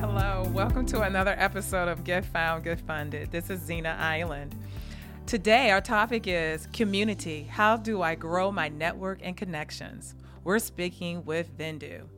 Hello, 0.00 0.46
welcome 0.52 0.84
to 0.86 1.02
another 1.02 1.34
episode 1.38 1.88
of 1.88 2.04
Get 2.04 2.24
Found, 2.26 2.64
Get 2.64 2.78
Funded. 2.80 3.30
This 3.30 3.48
is 3.48 3.60
Zena 3.60 3.96
Island. 3.98 4.54
Today, 5.24 5.70
our 5.70 5.80
topic 5.80 6.24
is 6.26 6.68
community. 6.74 7.44
How 7.44 7.78
do 7.78 8.02
I 8.02 8.14
grow 8.14 8.52
my 8.52 8.68
network 8.68 9.20
and 9.22 9.34
connections? 9.34 10.14
We're 10.44 10.58
speaking 10.58 11.24
with 11.24 11.56
Vendoo. 11.56 12.08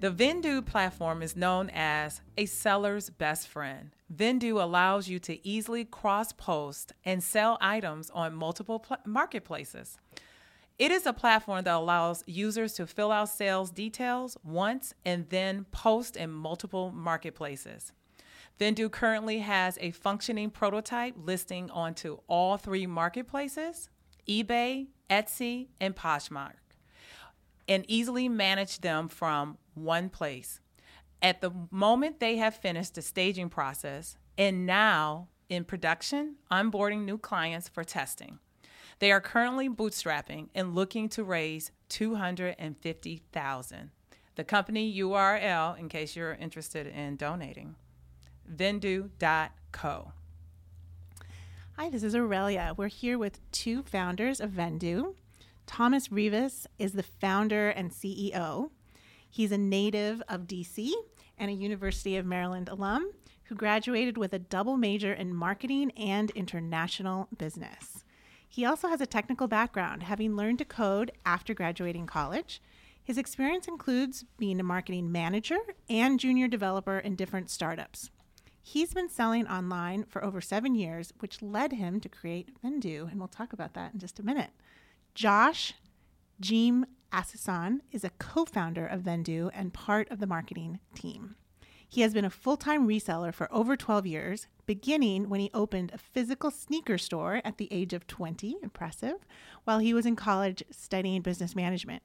The 0.00 0.10
Vendoo 0.10 0.64
platform 0.66 1.22
is 1.22 1.36
known 1.36 1.70
as 1.72 2.20
a 2.36 2.46
seller's 2.46 3.10
best 3.10 3.46
friend. 3.46 3.90
Vendoo 4.12 4.60
allows 4.60 5.08
you 5.08 5.20
to 5.20 5.46
easily 5.46 5.84
cross 5.84 6.32
post 6.32 6.94
and 7.04 7.22
sell 7.22 7.58
items 7.60 8.10
on 8.10 8.34
multiple 8.34 8.80
pl- 8.80 8.96
marketplaces. 9.06 9.98
It 10.80 10.90
is 10.90 11.04
a 11.04 11.12
platform 11.12 11.64
that 11.64 11.74
allows 11.74 12.24
users 12.26 12.72
to 12.76 12.86
fill 12.86 13.12
out 13.12 13.28
sales 13.28 13.70
details 13.70 14.38
once 14.42 14.94
and 15.04 15.28
then 15.28 15.66
post 15.72 16.16
in 16.16 16.30
multiple 16.30 16.90
marketplaces. 16.90 17.92
Vendoo 18.58 18.90
currently 18.90 19.40
has 19.40 19.76
a 19.82 19.90
functioning 19.90 20.48
prototype 20.48 21.16
listing 21.18 21.70
onto 21.70 22.20
all 22.28 22.56
three 22.56 22.86
marketplaces 22.86 23.90
eBay, 24.26 24.86
Etsy, 25.10 25.66
and 25.82 25.94
Poshmark, 25.94 26.54
and 27.68 27.84
easily 27.86 28.30
manage 28.30 28.80
them 28.80 29.08
from 29.08 29.58
one 29.74 30.08
place. 30.08 30.60
At 31.20 31.42
the 31.42 31.52
moment, 31.70 32.20
they 32.20 32.38
have 32.38 32.54
finished 32.54 32.94
the 32.94 33.02
staging 33.02 33.50
process 33.50 34.16
and 34.38 34.64
now 34.64 35.28
in 35.50 35.64
production, 35.64 36.36
onboarding 36.50 37.04
new 37.04 37.18
clients 37.18 37.68
for 37.68 37.84
testing. 37.84 38.38
They 39.00 39.10
are 39.12 39.20
currently 39.20 39.68
bootstrapping 39.68 40.48
and 40.54 40.74
looking 40.74 41.10
to 41.10 41.22
raise 41.24 41.70
250,000. 41.88 43.90
The 44.36 44.44
company 44.44 44.98
URL 44.98 45.78
in 45.78 45.88
case 45.88 46.14
you're 46.14 46.34
interested 46.34 46.86
in 46.86 47.16
donating. 47.16 47.74
vendoo.co. 48.54 50.12
Hi, 51.78 51.88
this 51.88 52.02
is 52.02 52.14
Aurelia. 52.14 52.74
We're 52.76 52.88
here 52.88 53.16
with 53.16 53.40
two 53.52 53.82
founders 53.84 54.38
of 54.38 54.50
Vendoo. 54.50 55.14
Thomas 55.66 56.12
Rivas 56.12 56.66
is 56.78 56.92
the 56.92 57.02
founder 57.02 57.70
and 57.70 57.90
CEO. 57.90 58.68
He's 59.30 59.50
a 59.50 59.56
native 59.56 60.22
of 60.28 60.42
DC 60.42 60.92
and 61.38 61.50
a 61.50 61.54
University 61.54 62.18
of 62.18 62.26
Maryland 62.26 62.68
alum 62.68 63.12
who 63.44 63.54
graduated 63.54 64.18
with 64.18 64.34
a 64.34 64.38
double 64.38 64.76
major 64.76 65.14
in 65.14 65.34
marketing 65.34 65.90
and 65.92 66.30
international 66.32 67.28
business. 67.38 68.04
He 68.52 68.64
also 68.64 68.88
has 68.88 69.00
a 69.00 69.06
technical 69.06 69.46
background, 69.46 70.02
having 70.02 70.34
learned 70.34 70.58
to 70.58 70.64
code 70.64 71.12
after 71.24 71.54
graduating 71.54 72.06
college. 72.06 72.60
His 73.00 73.16
experience 73.16 73.68
includes 73.68 74.24
being 74.38 74.58
a 74.58 74.64
marketing 74.64 75.12
manager 75.12 75.58
and 75.88 76.18
junior 76.18 76.48
developer 76.48 76.98
in 76.98 77.14
different 77.14 77.48
startups. 77.48 78.10
He's 78.60 78.92
been 78.92 79.08
selling 79.08 79.46
online 79.46 80.04
for 80.08 80.24
over 80.24 80.40
seven 80.40 80.74
years, 80.74 81.12
which 81.20 81.42
led 81.42 81.74
him 81.74 82.00
to 82.00 82.08
create 82.08 82.60
Vendoo, 82.60 83.08
and 83.08 83.20
we'll 83.20 83.28
talk 83.28 83.52
about 83.52 83.74
that 83.74 83.94
in 83.94 84.00
just 84.00 84.18
a 84.18 84.24
minute. 84.24 84.50
Josh 85.14 85.74
Jeem 86.42 86.86
Asisan 87.12 87.82
is 87.92 88.02
a 88.02 88.10
co 88.10 88.44
founder 88.44 88.84
of 88.84 89.02
Vendoo 89.02 89.50
and 89.54 89.72
part 89.72 90.10
of 90.10 90.18
the 90.18 90.26
marketing 90.26 90.80
team. 90.96 91.36
He 91.92 92.02
has 92.02 92.14
been 92.14 92.24
a 92.24 92.30
full 92.30 92.56
time 92.56 92.86
reseller 92.86 93.34
for 93.34 93.52
over 93.52 93.76
12 93.76 94.06
years, 94.06 94.46
beginning 94.64 95.28
when 95.28 95.40
he 95.40 95.50
opened 95.52 95.90
a 95.92 95.98
physical 95.98 96.52
sneaker 96.52 96.96
store 96.96 97.42
at 97.44 97.58
the 97.58 97.66
age 97.72 97.92
of 97.92 98.06
20, 98.06 98.58
impressive, 98.62 99.16
while 99.64 99.80
he 99.80 99.92
was 99.92 100.06
in 100.06 100.14
college 100.14 100.62
studying 100.70 101.20
business 101.20 101.56
management. 101.56 102.04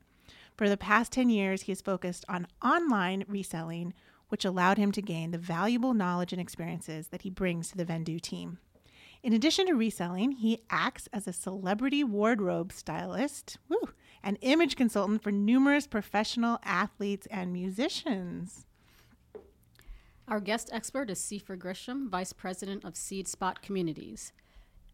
For 0.57 0.67
the 0.67 0.75
past 0.75 1.11
10 1.11 1.29
years, 1.29 1.61
he 1.61 1.71
has 1.71 1.81
focused 1.81 2.25
on 2.27 2.47
online 2.63 3.25
reselling, 3.27 3.93
which 4.29 4.43
allowed 4.43 4.79
him 4.79 4.91
to 4.91 5.03
gain 5.03 5.29
the 5.29 5.37
valuable 5.37 5.93
knowledge 5.93 6.33
and 6.33 6.41
experiences 6.41 7.09
that 7.09 7.21
he 7.21 7.29
brings 7.29 7.69
to 7.69 7.77
the 7.77 7.85
Vendoo 7.85 8.19
team. 8.19 8.57
In 9.21 9.33
addition 9.33 9.67
to 9.67 9.73
reselling, 9.73 10.31
he 10.31 10.63
acts 10.71 11.07
as 11.13 11.27
a 11.27 11.33
celebrity 11.33 12.03
wardrobe 12.03 12.73
stylist 12.73 13.59
woo, 13.69 13.89
and 14.23 14.39
image 14.41 14.75
consultant 14.75 15.21
for 15.21 15.31
numerous 15.31 15.85
professional 15.85 16.57
athletes 16.63 17.27
and 17.29 17.53
musicians. 17.53 18.65
Our 20.27 20.39
guest 20.39 20.71
expert 20.73 21.11
is 21.11 21.19
Seifer 21.19 21.55
Grisham, 21.55 22.09
Vice 22.09 22.33
President 22.33 22.83
of 22.83 22.95
SeedSpot 22.95 23.61
Communities. 23.61 24.33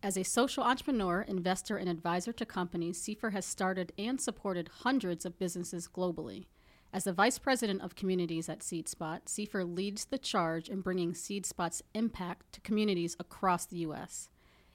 As 0.04 0.18
a 0.18 0.24
social 0.24 0.62
entrepreneur, 0.62 1.22
investor, 1.22 1.78
and 1.78 1.88
advisor 1.88 2.34
to 2.34 2.46
companies, 2.46 3.02
Seifer 3.02 3.32
has 3.32 3.46
started 3.46 3.94
and 3.98 4.20
supported 4.20 4.70
hundreds 4.82 5.26
of 5.26 5.40
businesses 5.40 5.88
globally. 5.88 6.48
As 6.92 7.06
the 7.06 7.14
Vice 7.14 7.40
President 7.40 7.82
of 7.82 7.96
Communities 7.96 8.50
at 8.50 8.60
SeedSpot, 8.60 9.22
Seifer 9.26 9.64
leads 9.64 10.04
the 10.04 10.18
charge 10.18 10.68
in 10.68 10.82
bringing 10.82 11.14
SeedSpot's 11.14 11.82
impact 11.94 12.52
to 12.52 12.60
communities 12.60 13.16
across 13.18 13.66
the 13.66 13.78
U.S. 13.78 14.28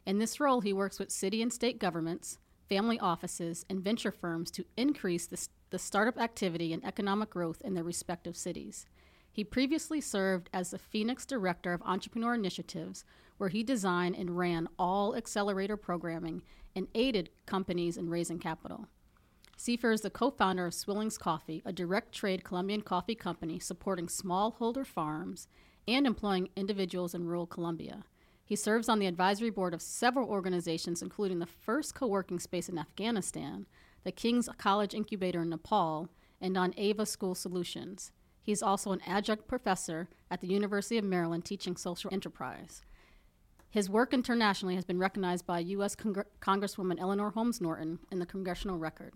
In 0.06 0.20
this 0.20 0.40
role, 0.40 0.62
he 0.62 0.72
works 0.72 0.98
with 0.98 1.10
city 1.10 1.42
and 1.42 1.52
state 1.52 1.78
governments, 1.78 2.38
family 2.66 2.98
offices, 2.98 3.66
and 3.68 3.84
venture 3.84 4.10
firms 4.10 4.50
to 4.52 4.64
increase 4.78 5.26
the, 5.26 5.48
the 5.68 5.78
startup 5.78 6.18
activity 6.18 6.72
and 6.72 6.82
economic 6.82 7.28
growth 7.28 7.60
in 7.62 7.74
their 7.74 7.84
respective 7.84 8.38
cities. 8.38 8.86
He 9.36 9.44
previously 9.44 10.00
served 10.00 10.48
as 10.54 10.70
the 10.70 10.78
Phoenix 10.78 11.26
Director 11.26 11.74
of 11.74 11.82
Entrepreneur 11.82 12.32
Initiatives, 12.32 13.04
where 13.36 13.50
he 13.50 13.62
designed 13.62 14.16
and 14.16 14.38
ran 14.38 14.66
all 14.78 15.14
accelerator 15.14 15.76
programming 15.76 16.40
and 16.74 16.88
aided 16.94 17.28
companies 17.44 17.98
in 17.98 18.08
raising 18.08 18.38
capital. 18.38 18.88
Seifer 19.58 19.92
is 19.92 20.00
the 20.00 20.08
co 20.08 20.30
founder 20.30 20.64
of 20.64 20.72
Swillings 20.72 21.18
Coffee, 21.18 21.60
a 21.66 21.72
direct 21.72 22.14
trade 22.14 22.44
Colombian 22.44 22.80
coffee 22.80 23.14
company 23.14 23.58
supporting 23.58 24.06
smallholder 24.06 24.86
farms 24.86 25.48
and 25.86 26.06
employing 26.06 26.48
individuals 26.56 27.14
in 27.14 27.26
rural 27.26 27.46
Colombia. 27.46 28.04
He 28.42 28.56
serves 28.56 28.88
on 28.88 29.00
the 29.00 29.06
advisory 29.06 29.50
board 29.50 29.74
of 29.74 29.82
several 29.82 30.30
organizations, 30.30 31.02
including 31.02 31.40
the 31.40 31.44
first 31.44 31.94
co 31.94 32.06
working 32.06 32.38
space 32.38 32.70
in 32.70 32.78
Afghanistan, 32.78 33.66
the 34.02 34.12
King's 34.12 34.48
College 34.56 34.94
Incubator 34.94 35.42
in 35.42 35.50
Nepal, 35.50 36.08
and 36.40 36.56
on 36.56 36.72
Ava 36.78 37.04
School 37.04 37.34
Solutions. 37.34 38.12
He's 38.46 38.62
also 38.62 38.92
an 38.92 39.00
adjunct 39.04 39.48
professor 39.48 40.08
at 40.30 40.40
the 40.40 40.46
University 40.46 40.98
of 40.98 41.04
Maryland 41.04 41.44
teaching 41.44 41.76
social 41.76 42.10
enterprise. 42.12 42.80
His 43.70 43.90
work 43.90 44.14
internationally 44.14 44.76
has 44.76 44.84
been 44.84 45.00
recognized 45.00 45.48
by 45.48 45.58
U.S. 45.58 45.96
Congre- 45.96 46.26
Congresswoman 46.40 47.00
Eleanor 47.00 47.30
Holmes 47.30 47.60
Norton 47.60 47.98
in 48.12 48.20
the 48.20 48.24
Congressional 48.24 48.78
Record. 48.78 49.14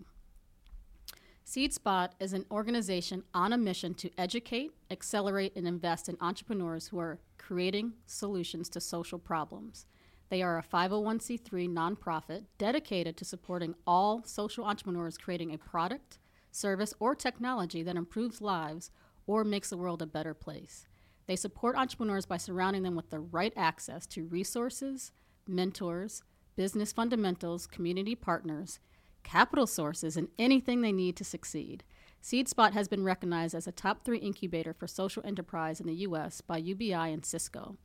SeedSpot 1.45 2.09
is 2.19 2.33
an 2.33 2.45
organization 2.51 3.23
on 3.33 3.53
a 3.53 3.57
mission 3.57 3.93
to 3.93 4.09
educate, 4.17 4.73
accelerate, 4.91 5.55
and 5.55 5.65
invest 5.65 6.09
in 6.09 6.17
entrepreneurs 6.19 6.87
who 6.87 6.99
are 6.99 7.21
creating 7.37 7.93
solutions 8.05 8.67
to 8.67 8.81
social 8.81 9.17
problems. 9.17 9.85
They 10.27 10.41
are 10.41 10.57
a 10.57 10.63
501c3 10.63 11.69
nonprofit 11.69 12.43
dedicated 12.57 13.15
to 13.15 13.23
supporting 13.23 13.75
all 13.87 14.23
social 14.25 14.65
entrepreneurs 14.65 15.17
creating 15.17 15.53
a 15.53 15.57
product, 15.57 16.19
service, 16.51 16.93
or 16.99 17.15
technology 17.15 17.81
that 17.81 17.95
improves 17.95 18.41
lives 18.41 18.91
or 19.27 19.43
makes 19.43 19.69
the 19.69 19.77
world 19.77 20.01
a 20.01 20.07
better 20.07 20.33
place. 20.33 20.85
They 21.27 21.35
support 21.35 21.75
entrepreneurs 21.77 22.25
by 22.25 22.37
surrounding 22.37 22.83
them 22.83 22.95
with 22.95 23.09
the 23.09 23.19
right 23.19 23.53
access 23.55 24.05
to 24.07 24.25
resources, 24.25 25.11
mentors, 25.47 26.23
business 26.55 26.91
fundamentals, 26.91 27.67
community 27.67 28.15
partners, 28.15 28.79
capital 29.23 29.67
sources, 29.67 30.17
and 30.17 30.27
anything 30.37 30.81
they 30.81 30.91
need 30.91 31.15
to 31.15 31.23
succeed. 31.23 31.83
SeedSpot 32.21 32.73
has 32.73 32.87
been 32.87 33.03
recognized 33.03 33.55
as 33.55 33.67
a 33.67 33.71
top 33.71 34.03
three 34.03 34.17
incubator 34.19 34.73
for 34.73 34.87
social 34.87 35.25
enterprise 35.25 35.79
in 35.79 35.87
the 35.87 35.93
U.S. 35.95 36.41
by 36.41 36.57
UBI 36.57 36.93
and 36.93 37.25
Cisco. 37.25 37.77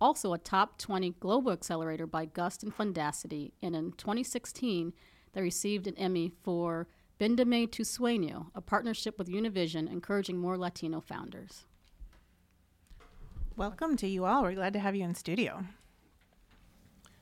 also 0.00 0.32
a 0.32 0.38
top 0.38 0.78
20 0.78 1.10
global 1.20 1.52
accelerator 1.52 2.06
by 2.06 2.24
Gust 2.24 2.62
and 2.62 2.76
Fundacity, 2.76 3.52
and 3.62 3.76
in 3.76 3.92
2016, 3.92 4.92
they 5.32 5.42
received 5.42 5.86
an 5.86 5.96
Emmy 5.96 6.32
for 6.42 6.88
Vendeme 7.20 7.70
tu 7.70 7.82
Sueño, 7.82 8.46
a 8.54 8.62
partnership 8.62 9.18
with 9.18 9.28
Univision 9.28 9.86
encouraging 9.92 10.38
more 10.38 10.56
Latino 10.56 11.02
founders. 11.02 11.66
Welcome 13.56 13.98
to 13.98 14.06
you 14.06 14.24
all. 14.24 14.42
We're 14.42 14.54
glad 14.54 14.72
to 14.72 14.78
have 14.78 14.96
you 14.96 15.04
in 15.04 15.14
studio. 15.14 15.66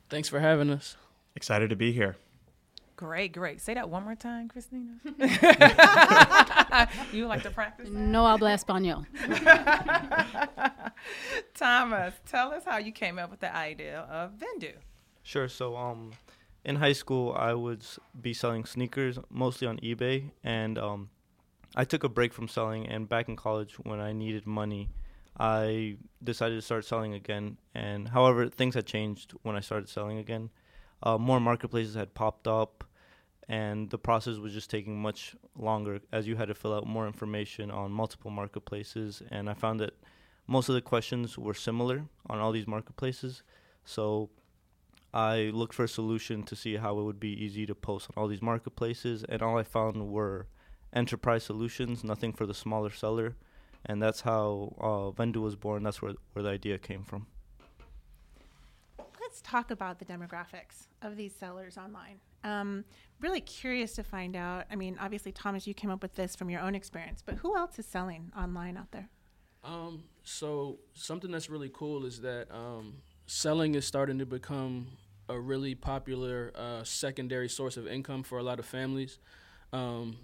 Thanks 0.09 0.29
for 0.29 0.39
having 0.39 0.69
us. 0.69 0.95
Excited 1.35 1.69
to 1.69 1.75
be 1.75 1.91
here. 1.91 2.15
Great, 2.95 3.33
great. 3.33 3.59
Say 3.59 3.73
that 3.73 3.89
one 3.89 4.05
more 4.05 4.15
time, 4.15 4.47
Christina. 4.47 4.99
you 7.11 7.27
like 7.27 7.43
to 7.43 7.49
practice? 7.49 7.89
that? 7.89 7.93
No 7.93 8.25
habla 8.25 8.51
español. 8.51 9.05
Thomas, 11.55 12.13
tell 12.25 12.53
us 12.53 12.63
how 12.63 12.77
you 12.77 12.93
came 12.93 13.19
up 13.19 13.29
with 13.29 13.41
the 13.41 13.53
idea 13.53 13.99
of 14.09 14.31
Vendoo. 14.31 14.75
Sure. 15.23 15.49
So, 15.49 15.75
um, 15.75 16.11
in 16.65 16.75
high 16.77 16.93
school, 16.93 17.33
I 17.37 17.53
would 17.53 17.85
be 18.19 18.33
selling 18.33 18.65
sneakers 18.65 19.17
mostly 19.29 19.67
on 19.67 19.77
eBay, 19.79 20.31
and 20.43 20.77
um, 20.77 21.09
I 21.75 21.85
took 21.85 22.03
a 22.03 22.09
break 22.09 22.33
from 22.33 22.47
selling. 22.47 22.87
And 22.87 23.07
back 23.07 23.29
in 23.29 23.35
college, 23.35 23.75
when 23.75 23.99
I 23.99 24.11
needed 24.13 24.45
money, 24.45 24.89
I 25.39 25.97
decided 26.23 26.55
to 26.55 26.61
start 26.61 26.85
selling 26.85 27.13
again. 27.13 27.57
And 27.73 28.09
however, 28.09 28.49
things 28.49 28.75
had 28.75 28.85
changed 28.85 29.33
when 29.43 29.55
I 29.55 29.61
started 29.61 29.87
selling 29.89 30.17
again. 30.17 30.49
Uh, 31.01 31.17
more 31.17 31.39
marketplaces 31.39 31.95
had 31.95 32.13
popped 32.13 32.47
up, 32.47 32.83
and 33.47 33.89
the 33.89 33.97
process 33.97 34.37
was 34.37 34.53
just 34.53 34.69
taking 34.69 35.01
much 35.01 35.35
longer 35.55 36.01
as 36.11 36.27
you 36.27 36.35
had 36.35 36.49
to 36.49 36.55
fill 36.55 36.73
out 36.73 36.85
more 36.85 37.07
information 37.07 37.71
on 37.71 37.91
multiple 37.91 38.31
marketplaces. 38.31 39.23
And 39.31 39.49
I 39.49 39.53
found 39.53 39.79
that 39.79 39.93
most 40.45 40.67
of 40.67 40.75
the 40.75 40.81
questions 40.81 41.37
were 41.37 41.53
similar 41.53 42.03
on 42.27 42.39
all 42.39 42.51
these 42.51 42.67
marketplaces. 42.67 43.43
So 43.85 44.29
I 45.13 45.51
looked 45.53 45.73
for 45.73 45.85
a 45.85 45.89
solution 45.89 46.43
to 46.43 46.55
see 46.55 46.75
how 46.75 46.99
it 46.99 47.03
would 47.03 47.19
be 47.19 47.31
easy 47.43 47.65
to 47.65 47.75
post 47.75 48.09
on 48.09 48.21
all 48.21 48.27
these 48.27 48.41
marketplaces, 48.41 49.23
and 49.23 49.41
all 49.41 49.57
I 49.57 49.63
found 49.63 50.09
were 50.09 50.47
enterprise 50.93 51.43
solutions, 51.43 52.03
nothing 52.03 52.33
for 52.33 52.45
the 52.45 52.53
smaller 52.53 52.91
seller, 52.91 53.35
and 53.85 54.01
that's 54.01 54.21
how 54.21 54.75
uh, 54.79 55.11
Vendoo 55.11 55.41
was 55.41 55.55
born. 55.55 55.83
That's 55.83 56.01
where 56.01 56.13
where 56.33 56.43
the 56.43 56.49
idea 56.49 56.77
came 56.77 57.03
from. 57.03 57.27
Let's 59.19 59.41
talk 59.41 59.71
about 59.71 59.99
the 59.99 60.05
demographics 60.05 60.87
of 61.01 61.15
these 61.15 61.33
sellers 61.35 61.77
online. 61.77 62.19
Um, 62.43 62.85
really 63.19 63.41
curious 63.41 63.93
to 63.93 64.03
find 64.03 64.35
out. 64.35 64.65
I 64.71 64.75
mean, 64.75 64.97
obviously, 64.99 65.31
Thomas, 65.31 65.67
you 65.67 65.73
came 65.73 65.91
up 65.91 66.01
with 66.01 66.15
this 66.15 66.35
from 66.35 66.49
your 66.49 66.61
own 66.61 66.73
experience, 66.73 67.21
but 67.23 67.35
who 67.35 67.55
else 67.55 67.77
is 67.77 67.85
selling 67.85 68.31
online 68.37 68.77
out 68.77 68.91
there? 68.91 69.09
Um, 69.63 70.05
so 70.23 70.79
something 70.93 71.31
that's 71.31 71.49
really 71.49 71.69
cool 71.71 72.05
is 72.05 72.21
that 72.21 72.49
um, 72.51 73.01
selling 73.29 73.75
is 73.75 73.85
starting 73.85 74.17
to 74.17 74.25
become 74.25 74.87
a 75.29 75.39
really 75.39 75.75
popular 75.75 76.51
uh, 76.55 76.83
secondary 76.83 77.47
source 77.47 77.77
of 77.77 77.87
income 77.87 78.23
for 78.23 78.39
a 78.39 78.43
lot 78.43 78.57
of 78.57 78.65
families. 78.65 79.19
Um, 79.71 80.17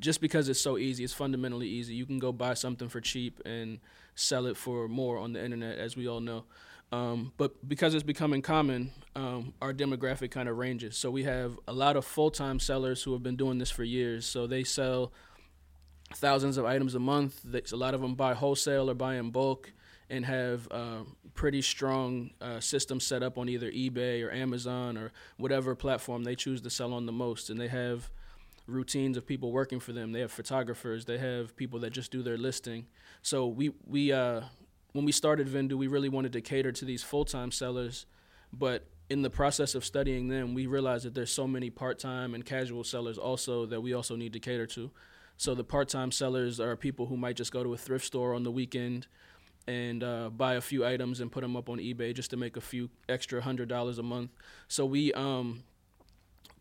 just 0.00 0.20
because 0.20 0.48
it's 0.48 0.60
so 0.60 0.76
easy, 0.76 1.04
it's 1.04 1.12
fundamentally 1.12 1.68
easy. 1.68 1.94
You 1.94 2.04
can 2.04 2.18
go 2.18 2.32
buy 2.32 2.54
something 2.54 2.88
for 2.88 3.00
cheap 3.00 3.40
and 3.46 3.78
sell 4.16 4.46
it 4.46 4.56
for 4.56 4.88
more 4.88 5.18
on 5.18 5.34
the 5.34 5.44
internet, 5.44 5.78
as 5.78 5.96
we 5.96 6.08
all 6.08 6.18
know. 6.18 6.44
Um, 6.90 7.32
but 7.36 7.66
because 7.68 7.94
it's 7.94 8.02
becoming 8.02 8.42
common, 8.42 8.90
um, 9.14 9.54
our 9.62 9.72
demographic 9.72 10.32
kind 10.32 10.48
of 10.48 10.58
ranges. 10.58 10.96
So 10.96 11.12
we 11.12 11.22
have 11.22 11.58
a 11.68 11.72
lot 11.72 11.96
of 11.96 12.04
full 12.04 12.32
time 12.32 12.58
sellers 12.58 13.04
who 13.04 13.12
have 13.12 13.22
been 13.22 13.36
doing 13.36 13.58
this 13.58 13.70
for 13.70 13.84
years. 13.84 14.26
So 14.26 14.48
they 14.48 14.64
sell 14.64 15.12
thousands 16.14 16.56
of 16.56 16.64
items 16.64 16.96
a 16.96 16.98
month. 16.98 17.44
A 17.72 17.76
lot 17.76 17.94
of 17.94 18.00
them 18.00 18.16
buy 18.16 18.34
wholesale 18.34 18.90
or 18.90 18.94
buy 18.94 19.14
in 19.14 19.30
bulk 19.30 19.72
and 20.12 20.26
have 20.26 20.68
uh, 20.70 21.04
pretty 21.32 21.62
strong 21.62 22.30
uh, 22.42 22.60
systems 22.60 23.02
set 23.02 23.22
up 23.22 23.38
on 23.38 23.48
either 23.48 23.72
eBay 23.72 24.22
or 24.22 24.30
Amazon 24.30 24.98
or 24.98 25.10
whatever 25.38 25.74
platform 25.74 26.22
they 26.22 26.36
choose 26.36 26.60
to 26.60 26.68
sell 26.68 26.92
on 26.92 27.06
the 27.06 27.12
most. 27.12 27.48
And 27.48 27.58
they 27.58 27.68
have 27.68 28.10
routines 28.66 29.16
of 29.16 29.26
people 29.26 29.52
working 29.52 29.80
for 29.80 29.94
them. 29.94 30.12
They 30.12 30.20
have 30.20 30.30
photographers. 30.30 31.06
They 31.06 31.16
have 31.16 31.56
people 31.56 31.80
that 31.80 31.90
just 31.90 32.12
do 32.12 32.22
their 32.22 32.36
listing. 32.36 32.86
So 33.22 33.46
we 33.46 33.72
we 33.86 34.12
uh, 34.12 34.42
when 34.92 35.06
we 35.06 35.12
started 35.12 35.48
Vendoo, 35.48 35.78
we 35.78 35.86
really 35.86 36.10
wanted 36.10 36.34
to 36.34 36.42
cater 36.42 36.72
to 36.72 36.84
these 36.84 37.02
full 37.02 37.24
time 37.24 37.50
sellers, 37.50 38.04
but 38.52 38.86
in 39.08 39.22
the 39.22 39.30
process 39.30 39.74
of 39.74 39.82
studying 39.84 40.28
them, 40.28 40.52
we 40.52 40.66
realized 40.66 41.06
that 41.06 41.14
there's 41.14 41.32
so 41.32 41.46
many 41.46 41.70
part 41.70 41.98
time 41.98 42.34
and 42.34 42.44
casual 42.44 42.84
sellers 42.84 43.16
also 43.16 43.64
that 43.66 43.80
we 43.80 43.94
also 43.94 44.14
need 44.14 44.34
to 44.34 44.40
cater 44.40 44.66
to. 44.66 44.90
So 45.38 45.54
the 45.54 45.64
part 45.64 45.88
time 45.88 46.12
sellers 46.12 46.60
are 46.60 46.76
people 46.76 47.06
who 47.06 47.16
might 47.16 47.36
just 47.36 47.50
go 47.50 47.62
to 47.64 47.72
a 47.72 47.78
thrift 47.78 48.04
store 48.04 48.34
on 48.34 48.42
the 48.42 48.50
weekend 48.50 49.06
and 49.66 50.02
uh, 50.02 50.30
buy 50.30 50.54
a 50.54 50.60
few 50.60 50.84
items 50.84 51.20
and 51.20 51.30
put 51.30 51.42
them 51.42 51.56
up 51.56 51.68
on 51.68 51.78
eBay 51.78 52.14
just 52.14 52.30
to 52.30 52.36
make 52.36 52.56
a 52.56 52.60
few 52.60 52.90
extra 53.08 53.40
hundred 53.40 53.68
dollars 53.68 53.98
a 53.98 54.02
month. 54.02 54.30
So 54.68 54.84
we 54.84 55.12
um, 55.12 55.62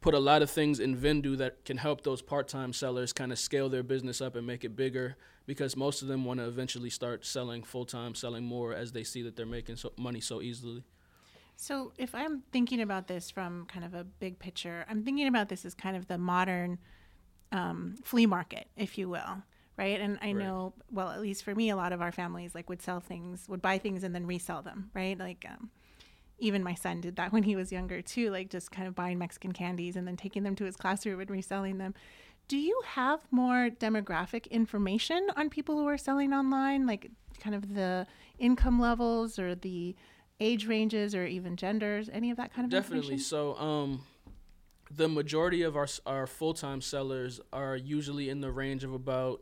put 0.02 0.14
a 0.14 0.20
lot 0.20 0.42
of 0.42 0.50
things 0.50 0.80
in 0.80 0.98
Vendoo 0.98 1.38
that 1.38 1.64
can 1.66 1.78
help 1.78 2.04
those 2.04 2.22
part-time 2.22 2.74
sellers 2.74 3.14
kind 3.14 3.32
of 3.32 3.40
scale 3.40 3.70
their 3.70 3.84
business 3.84 4.22
up 4.22 4.36
and 4.36 4.46
make 4.46 4.64
it 4.64 4.76
bigger 4.76 5.16
because 5.46 5.76
most 5.76 6.02
of 6.02 6.08
them 6.08 6.26
want 6.26 6.40
to 6.40 6.46
eventually 6.48 6.90
start 6.90 7.26
selling 7.26 7.64
full-time, 7.64 8.16
selling 8.16 8.44
more 8.44 8.74
as 8.74 8.92
they 8.92 9.04
see 9.04 9.22
that 9.24 9.36
they're 9.36 9.46
making 9.46 9.76
so 9.76 9.92
money 9.98 10.22
so 10.22 10.42
easily. 10.42 10.84
So, 11.56 11.92
if 11.98 12.16
I'm 12.16 12.42
thinking 12.52 12.82
about 12.82 13.08
this 13.08 13.30
from 13.30 13.66
kind 13.68 13.86
of 13.86 13.94
a 13.94 14.04
big 14.04 14.40
picture, 14.40 14.84
I'm 14.90 15.04
thinking 15.04 15.28
about 15.28 15.50
this 15.50 15.64
as 15.64 15.76
kind 15.76 15.96
of 15.96 16.08
the 16.08 16.18
modern 16.18 16.80
um, 17.52 17.96
flea 18.04 18.26
market, 18.26 18.68
if 18.76 18.98
you 18.98 19.10
will, 19.10 19.44
right? 19.82 20.00
And 20.00 20.20
I 20.22 20.28
Right. 20.28 20.36
know, 20.36 20.74
well, 20.92 21.10
at 21.10 21.20
least 21.20 21.44
for 21.44 21.56
me, 21.56 21.72
a 21.72 21.76
lot 21.76 21.92
of 21.92 22.02
our 22.02 22.12
families 22.12 22.54
like 22.54 22.70
would 22.70 22.84
sell 22.84 23.00
things, 23.00 23.46
would 23.50 23.64
buy 23.64 23.80
things 23.80 24.04
and 24.04 24.14
then 24.14 24.28
resell 24.28 24.62
them, 24.62 24.92
right? 24.94 25.18
Like, 25.18 25.44
um, 25.50 25.72
even 26.38 26.64
my 26.64 26.76
son 26.76 27.02
did 27.02 27.16
that 27.16 27.34
when 27.34 27.44
he 27.44 27.56
was 27.56 27.72
younger 27.72 28.02
too, 28.02 28.30
like 28.30 28.50
just 28.50 28.72
kind 28.72 28.88
of 28.88 28.94
buying 28.94 29.18
Mexican 29.18 29.52
candies 29.52 29.96
and 29.96 30.08
then 30.08 30.16
taking 30.18 30.44
them 30.44 30.56
to 30.56 30.66
his 30.66 30.76
classroom 30.76 31.20
and 31.20 31.30
reselling 31.32 31.80
them. 31.80 31.96
Do 32.48 32.58
you 32.58 32.80
have 32.86 33.22
more 33.32 33.70
demographic 33.70 34.50
information 34.52 35.28
on 35.36 35.50
people 35.50 35.78
who 35.78 35.88
are 35.88 35.98
selling 35.98 36.32
online, 36.32 36.86
like 36.86 37.10
kind 37.40 37.56
of 37.56 37.74
the 37.74 38.06
income 38.38 38.80
levels 38.80 39.40
or 39.40 39.56
the 39.56 39.96
age 40.40 40.68
ranges 40.68 41.16
or 41.16 41.26
even 41.26 41.56
genders, 41.56 42.08
any 42.12 42.30
of 42.30 42.38
that 42.38 42.54
kind 42.54 42.66
of 42.66 42.72
Definitely. 42.72 43.18
So, 43.18 43.56
um, 43.56 44.04
the 44.96 45.08
majority 45.08 45.62
of 45.64 45.76
our 45.76 45.88
our 46.06 46.28
full 46.28 46.54
time 46.54 46.82
sellers 46.82 47.40
are 47.52 47.76
usually 47.76 48.30
in 48.30 48.42
the 48.42 48.52
range 48.52 48.84
of 48.84 48.94
about 48.94 49.42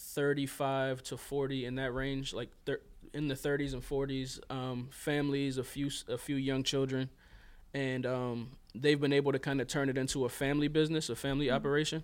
thirty 0.00 0.46
five 0.46 1.02
to 1.04 1.16
forty 1.16 1.64
in 1.64 1.76
that 1.76 1.92
range, 1.92 2.32
like 2.32 2.50
thir- 2.64 2.80
in 3.12 3.28
the 3.28 3.36
thirties 3.36 3.74
and 3.74 3.84
forties. 3.84 4.40
Um, 4.48 4.88
families, 4.90 5.58
a 5.58 5.64
few 5.64 5.90
a 6.08 6.18
few 6.18 6.36
young 6.36 6.62
children, 6.62 7.10
and 7.74 8.06
um, 8.06 8.50
they've 8.74 9.00
been 9.00 9.12
able 9.12 9.32
to 9.32 9.38
kind 9.38 9.60
of 9.60 9.68
turn 9.68 9.88
it 9.88 9.98
into 9.98 10.24
a 10.24 10.28
family 10.28 10.68
business, 10.68 11.08
a 11.10 11.16
family 11.16 11.50
operation. 11.50 12.02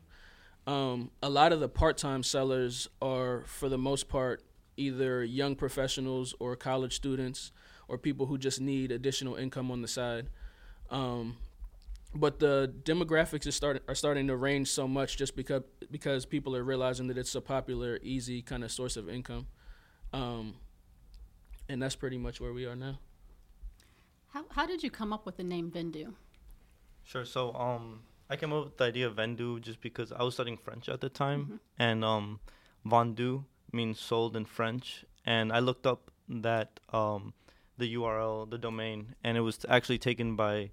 Um, 0.67 1.11
a 1.23 1.31
lot 1.31 1.53
of 1.53 1.61
the 1.61 1.69
part 1.69 1.97
time 1.97 2.23
sellers 2.23 2.89
are, 3.01 3.45
for 3.47 3.69
the 3.69 3.79
most 3.79 4.09
part, 4.09 4.43
either 4.77 5.25
young 5.25 5.55
professionals 5.55 6.35
or 6.41 6.57
college 6.57 6.95
students 6.97 7.53
or 7.89 7.99
people 7.99 8.27
who 8.27 8.37
just 8.37 8.61
need 8.61 8.91
additional 8.91 9.37
income 9.37 9.71
on 9.71 9.81
the 9.81 9.89
side. 9.89 10.29
Um, 10.91 11.37
but 12.17 12.39
the 12.39 12.73
demographics 12.83 13.47
is 13.47 13.55
start, 13.55 13.83
are 13.89 13.95
starting 13.95 14.27
to 14.29 14.37
range 14.37 14.69
so 14.69 14.89
much 14.89 15.17
just 15.17 15.37
because 15.37 15.63
because 15.91 16.27
people 16.27 16.57
are 16.57 16.65
realizing 16.65 17.07
that 17.09 17.19
it's 17.19 17.35
a 17.35 17.41
popular, 17.41 17.99
easy 18.03 18.43
kind 18.43 18.65
of 18.65 18.73
source 18.73 18.97
of 18.97 19.09
income, 19.09 19.47
um, 20.13 20.55
and 21.69 21.83
that's 21.83 21.97
pretty 21.97 22.19
much 22.19 22.41
where 22.41 22.53
we 22.53 22.67
are 22.67 22.77
now. 22.77 22.99
How, 24.29 24.45
how 24.51 24.67
did 24.67 24.83
you 24.83 24.91
come 24.91 25.13
up 25.13 25.25
with 25.25 25.37
the 25.37 25.45
name 25.45 25.71
Vendoo? 25.71 26.13
Sure. 27.05 27.25
So 27.25 27.55
um, 27.55 28.01
I 28.29 28.37
came 28.37 28.53
up 28.53 28.65
with 28.65 28.77
the 28.77 28.85
idea 28.85 29.07
of 29.07 29.15
vendu 29.15 29.61
just 29.61 29.81
because 29.81 30.13
I 30.13 30.23
was 30.23 30.35
studying 30.35 30.57
French 30.57 30.89
at 30.89 31.01
the 31.01 31.09
time, 31.09 31.61
and 31.79 32.05
um, 32.05 32.41
vendu 32.85 33.45
means 33.73 34.01
sold 34.01 34.37
in 34.37 34.45
French, 34.45 35.05
and 35.25 35.53
I 35.53 35.61
looked 35.61 35.87
up 35.87 36.11
that 36.29 36.81
um, 36.93 37.35
the 37.79 37.95
URL, 37.95 38.51
the 38.51 38.59
domain, 38.59 39.15
and 39.23 39.37
it 39.37 39.43
was 39.43 39.65
actually 39.69 39.99
taken 39.99 40.35
by 40.35 40.71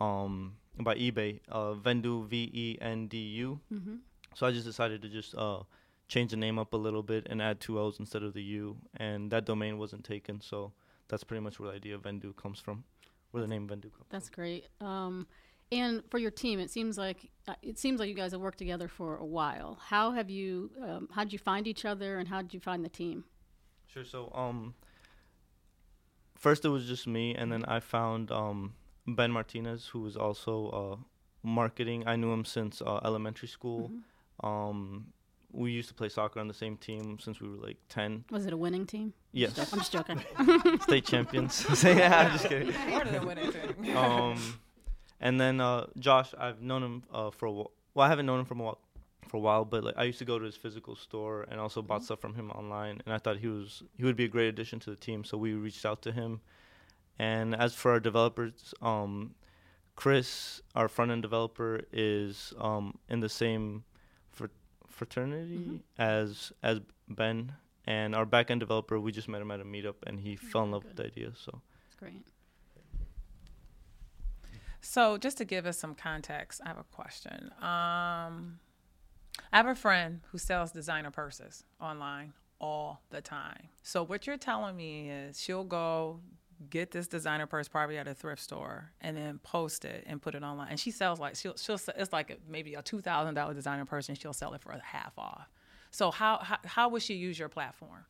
um, 0.00 0.56
by 0.78 0.94
eBay, 0.94 1.40
uh, 1.48 1.74
vendu 1.74 2.26
v 2.26 2.50
e 2.52 2.78
n 2.80 3.06
d 3.06 3.18
u. 3.18 3.60
Mm-hmm. 3.72 3.96
So 4.34 4.46
I 4.46 4.52
just 4.52 4.64
decided 4.64 5.02
to 5.02 5.08
just 5.08 5.34
uh, 5.34 5.62
change 6.08 6.30
the 6.30 6.36
name 6.36 6.58
up 6.58 6.72
a 6.72 6.76
little 6.76 7.02
bit 7.02 7.26
and 7.30 7.42
add 7.42 7.60
two 7.60 7.78
O's 7.78 7.98
instead 7.98 8.22
of 8.22 8.32
the 8.34 8.42
U, 8.42 8.76
and 8.96 9.30
that 9.30 9.44
domain 9.44 9.78
wasn't 9.78 10.04
taken. 10.04 10.40
So 10.40 10.72
that's 11.08 11.24
pretty 11.24 11.40
much 11.40 11.58
where 11.58 11.70
the 11.70 11.76
idea 11.76 11.94
of 11.94 12.02
vendu 12.02 12.34
comes 12.36 12.60
from, 12.60 12.84
where 13.30 13.40
the 13.40 13.48
name 13.48 13.66
vendu 13.66 13.90
comes. 13.92 14.06
That's 14.10 14.28
great. 14.28 14.68
Um, 14.80 15.26
and 15.72 16.02
for 16.10 16.18
your 16.18 16.30
team, 16.30 16.58
it 16.58 16.70
seems 16.70 16.98
like 16.98 17.30
uh, 17.46 17.54
it 17.62 17.78
seems 17.78 18.00
like 18.00 18.08
you 18.08 18.14
guys 18.14 18.32
have 18.32 18.40
worked 18.40 18.58
together 18.58 18.88
for 18.88 19.16
a 19.16 19.26
while. 19.26 19.78
How 19.80 20.12
have 20.12 20.30
you? 20.30 20.70
Um, 20.82 21.08
how 21.12 21.24
did 21.24 21.32
you 21.32 21.38
find 21.38 21.66
each 21.66 21.84
other, 21.84 22.18
and 22.18 22.28
how 22.28 22.42
did 22.42 22.54
you 22.54 22.60
find 22.60 22.84
the 22.84 22.88
team? 22.88 23.24
Sure. 23.86 24.04
So, 24.04 24.32
um, 24.34 24.74
first 26.36 26.64
it 26.64 26.68
was 26.68 26.86
just 26.86 27.06
me, 27.06 27.34
and 27.34 27.52
then 27.52 27.64
I 27.66 27.80
found 27.80 28.32
um 28.32 28.74
Ben 29.14 29.30
Martinez, 29.30 29.86
who 29.86 30.00
was 30.00 30.16
also 30.16 30.68
uh 30.68 31.04
marketing. 31.42 32.04
I 32.06 32.16
knew 32.16 32.32
him 32.32 32.44
since 32.44 32.82
uh, 32.82 33.00
elementary 33.04 33.48
school. 33.48 33.90
Um, 34.42 35.06
we 35.52 35.72
used 35.72 35.88
to 35.88 35.94
play 35.94 36.08
soccer 36.08 36.38
on 36.38 36.48
the 36.48 36.54
same 36.54 36.76
team 36.76 37.18
since 37.18 37.40
we 37.40 37.48
were 37.48 37.56
like 37.56 37.76
ten. 37.88 38.24
Was 38.30 38.46
it 38.46 38.52
a 38.52 38.56
winning 38.56 38.86
team? 38.86 39.12
Yes, 39.32 39.58
I'm 39.72 39.78
just 39.78 39.92
joking. 39.92 40.20
state 40.82 41.04
champions. 41.04 41.66
yeah, 41.84 42.18
I'm 42.18 42.32
just 42.32 42.48
kidding. 42.48 42.72
More 42.88 43.04
than 43.04 43.14
a 43.16 43.26
winning 43.26 43.52
team. 43.52 43.96
Um, 43.96 44.60
and 45.20 45.40
then 45.40 45.60
uh, 45.60 45.86
Josh, 45.98 46.32
I've 46.38 46.62
known 46.62 46.82
him 46.82 47.02
uh, 47.12 47.30
for 47.30 47.46
a 47.46 47.52
while. 47.52 47.70
Well, 47.94 48.06
I 48.06 48.08
haven't 48.08 48.26
known 48.26 48.40
him 48.40 48.46
from 48.46 48.60
a 48.60 48.64
while, 48.64 48.78
for 49.28 49.38
a 49.38 49.40
while, 49.40 49.64
but 49.64 49.82
like 49.82 49.94
I 49.96 50.04
used 50.04 50.20
to 50.20 50.24
go 50.24 50.38
to 50.38 50.44
his 50.44 50.56
physical 50.56 50.94
store 50.94 51.46
and 51.50 51.60
also 51.60 51.82
bought 51.82 52.04
stuff 52.04 52.20
from 52.20 52.34
him 52.34 52.50
online. 52.52 53.02
And 53.04 53.12
I 53.12 53.18
thought 53.18 53.38
he 53.38 53.48
was 53.48 53.82
he 53.96 54.04
would 54.04 54.16
be 54.16 54.24
a 54.24 54.28
great 54.28 54.48
addition 54.48 54.78
to 54.80 54.90
the 54.90 54.96
team, 54.96 55.24
so 55.24 55.36
we 55.36 55.54
reached 55.54 55.84
out 55.84 56.02
to 56.02 56.12
him. 56.12 56.40
And 57.20 57.54
as 57.54 57.74
for 57.74 57.90
our 57.90 58.00
developers, 58.00 58.72
um, 58.80 59.34
Chris, 59.94 60.62
our 60.74 60.88
front 60.88 61.10
end 61.10 61.20
developer, 61.20 61.82
is 61.92 62.54
um, 62.58 62.96
in 63.10 63.20
the 63.20 63.28
same 63.28 63.84
fr- 64.30 64.46
fraternity 64.88 65.82
as 65.98 66.50
as 66.62 66.80
Ben. 67.10 67.52
And 67.86 68.14
our 68.14 68.24
back 68.24 68.50
end 68.50 68.60
developer, 68.60 68.98
we 68.98 69.12
just 69.12 69.28
met 69.28 69.42
him 69.42 69.50
at 69.50 69.60
a 69.60 69.64
meetup, 69.64 69.96
and 70.06 70.18
he 70.18 70.34
fell 70.34 70.62
in 70.64 70.70
love 70.70 70.84
with 70.84 70.96
the 70.96 71.04
idea. 71.04 71.32
So 71.36 71.60
That's 71.88 71.96
great. 71.98 72.26
So, 74.80 75.18
just 75.18 75.36
to 75.38 75.44
give 75.44 75.66
us 75.66 75.76
some 75.76 75.94
context, 75.94 76.62
I 76.64 76.68
have 76.68 76.78
a 76.78 76.84
question. 76.84 77.50
Um, 77.60 78.60
I 79.52 79.58
have 79.58 79.66
a 79.66 79.74
friend 79.74 80.20
who 80.32 80.38
sells 80.38 80.72
designer 80.72 81.10
purses 81.10 81.64
online 81.82 82.32
all 82.58 83.02
the 83.10 83.20
time. 83.20 83.68
So, 83.82 84.02
what 84.02 84.26
you're 84.26 84.38
telling 84.38 84.74
me 84.74 85.10
is 85.10 85.38
she'll 85.38 85.64
go 85.64 86.20
get 86.68 86.90
this 86.90 87.06
designer 87.06 87.46
purse 87.46 87.68
probably 87.68 87.96
at 87.96 88.06
a 88.06 88.14
thrift 88.14 88.42
store 88.42 88.92
and 89.00 89.16
then 89.16 89.38
post 89.38 89.84
it 89.84 90.04
and 90.06 90.20
put 90.20 90.34
it 90.34 90.42
online. 90.42 90.68
And 90.70 90.78
she 90.80 90.90
sells 90.90 91.18
like 91.18 91.36
she'll 91.36 91.56
she'll 91.56 91.80
it's 91.96 92.12
like 92.12 92.30
a, 92.30 92.36
maybe 92.48 92.74
a 92.74 92.82
two 92.82 93.00
thousand 93.00 93.34
dollar 93.34 93.54
designer 93.54 93.84
purse 93.84 94.08
and 94.08 94.18
she'll 94.18 94.32
sell 94.32 94.52
it 94.54 94.60
for 94.60 94.72
a 94.72 94.80
half 94.82 95.18
off. 95.18 95.48
So, 95.90 96.10
how 96.10 96.38
how, 96.38 96.58
how 96.64 96.88
would 96.90 97.02
she 97.02 97.14
use 97.14 97.38
your 97.38 97.48
platform? 97.48 98.04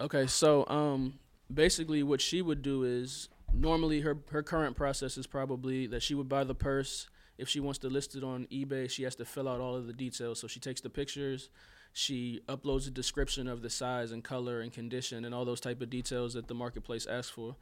Okay, 0.00 0.26
so 0.26 0.66
um, 0.68 1.14
basically, 1.52 2.02
what 2.02 2.20
she 2.20 2.42
would 2.42 2.62
do 2.62 2.84
is 2.84 3.28
normally 3.52 4.00
her 4.00 4.18
her 4.30 4.42
current 4.42 4.76
process 4.76 5.16
is 5.16 5.26
probably 5.26 5.86
that 5.86 6.02
she 6.02 6.14
would 6.14 6.28
buy 6.28 6.44
the 6.44 6.54
purse. 6.54 7.08
If 7.36 7.48
she 7.48 7.58
wants 7.58 7.80
to 7.80 7.88
list 7.88 8.14
it 8.14 8.22
on 8.22 8.46
eBay, 8.52 8.88
she 8.88 9.02
has 9.02 9.16
to 9.16 9.24
fill 9.24 9.48
out 9.48 9.60
all 9.60 9.74
of 9.74 9.88
the 9.88 9.92
details. 9.92 10.38
So 10.38 10.46
she 10.46 10.60
takes 10.60 10.80
the 10.80 10.90
pictures, 10.90 11.50
she 11.94 12.42
uploads 12.48 12.86
a 12.86 12.90
description 12.90 13.48
of 13.48 13.62
the 13.62 13.70
size 13.70 14.12
and 14.12 14.22
color 14.22 14.60
and 14.60 14.70
condition 14.70 15.24
and 15.24 15.34
all 15.34 15.46
those 15.46 15.60
type 15.60 15.80
of 15.80 15.88
details 15.88 16.34
that 16.34 16.48
the 16.48 16.54
marketplace 16.54 17.06
asks 17.06 17.30
for. 17.30 17.56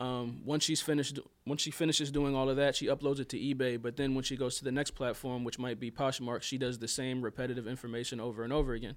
Um, 0.00 0.40
once 0.44 0.64
she's 0.64 0.80
finished, 0.80 1.20
once 1.46 1.62
she 1.62 1.70
finishes 1.70 2.10
doing 2.10 2.34
all 2.34 2.48
of 2.48 2.56
that, 2.56 2.74
she 2.74 2.86
uploads 2.86 3.20
it 3.20 3.28
to 3.30 3.38
eBay. 3.38 3.80
But 3.80 3.96
then 3.96 4.14
when 4.14 4.24
she 4.24 4.36
goes 4.36 4.58
to 4.58 4.64
the 4.64 4.72
next 4.72 4.92
platform, 4.92 5.44
which 5.44 5.58
might 5.58 5.78
be 5.78 5.90
Poshmark, 5.90 6.42
she 6.42 6.58
does 6.58 6.78
the 6.78 6.88
same 6.88 7.22
repetitive 7.22 7.68
information 7.68 8.18
over 8.18 8.42
and 8.42 8.52
over 8.52 8.72
again 8.74 8.96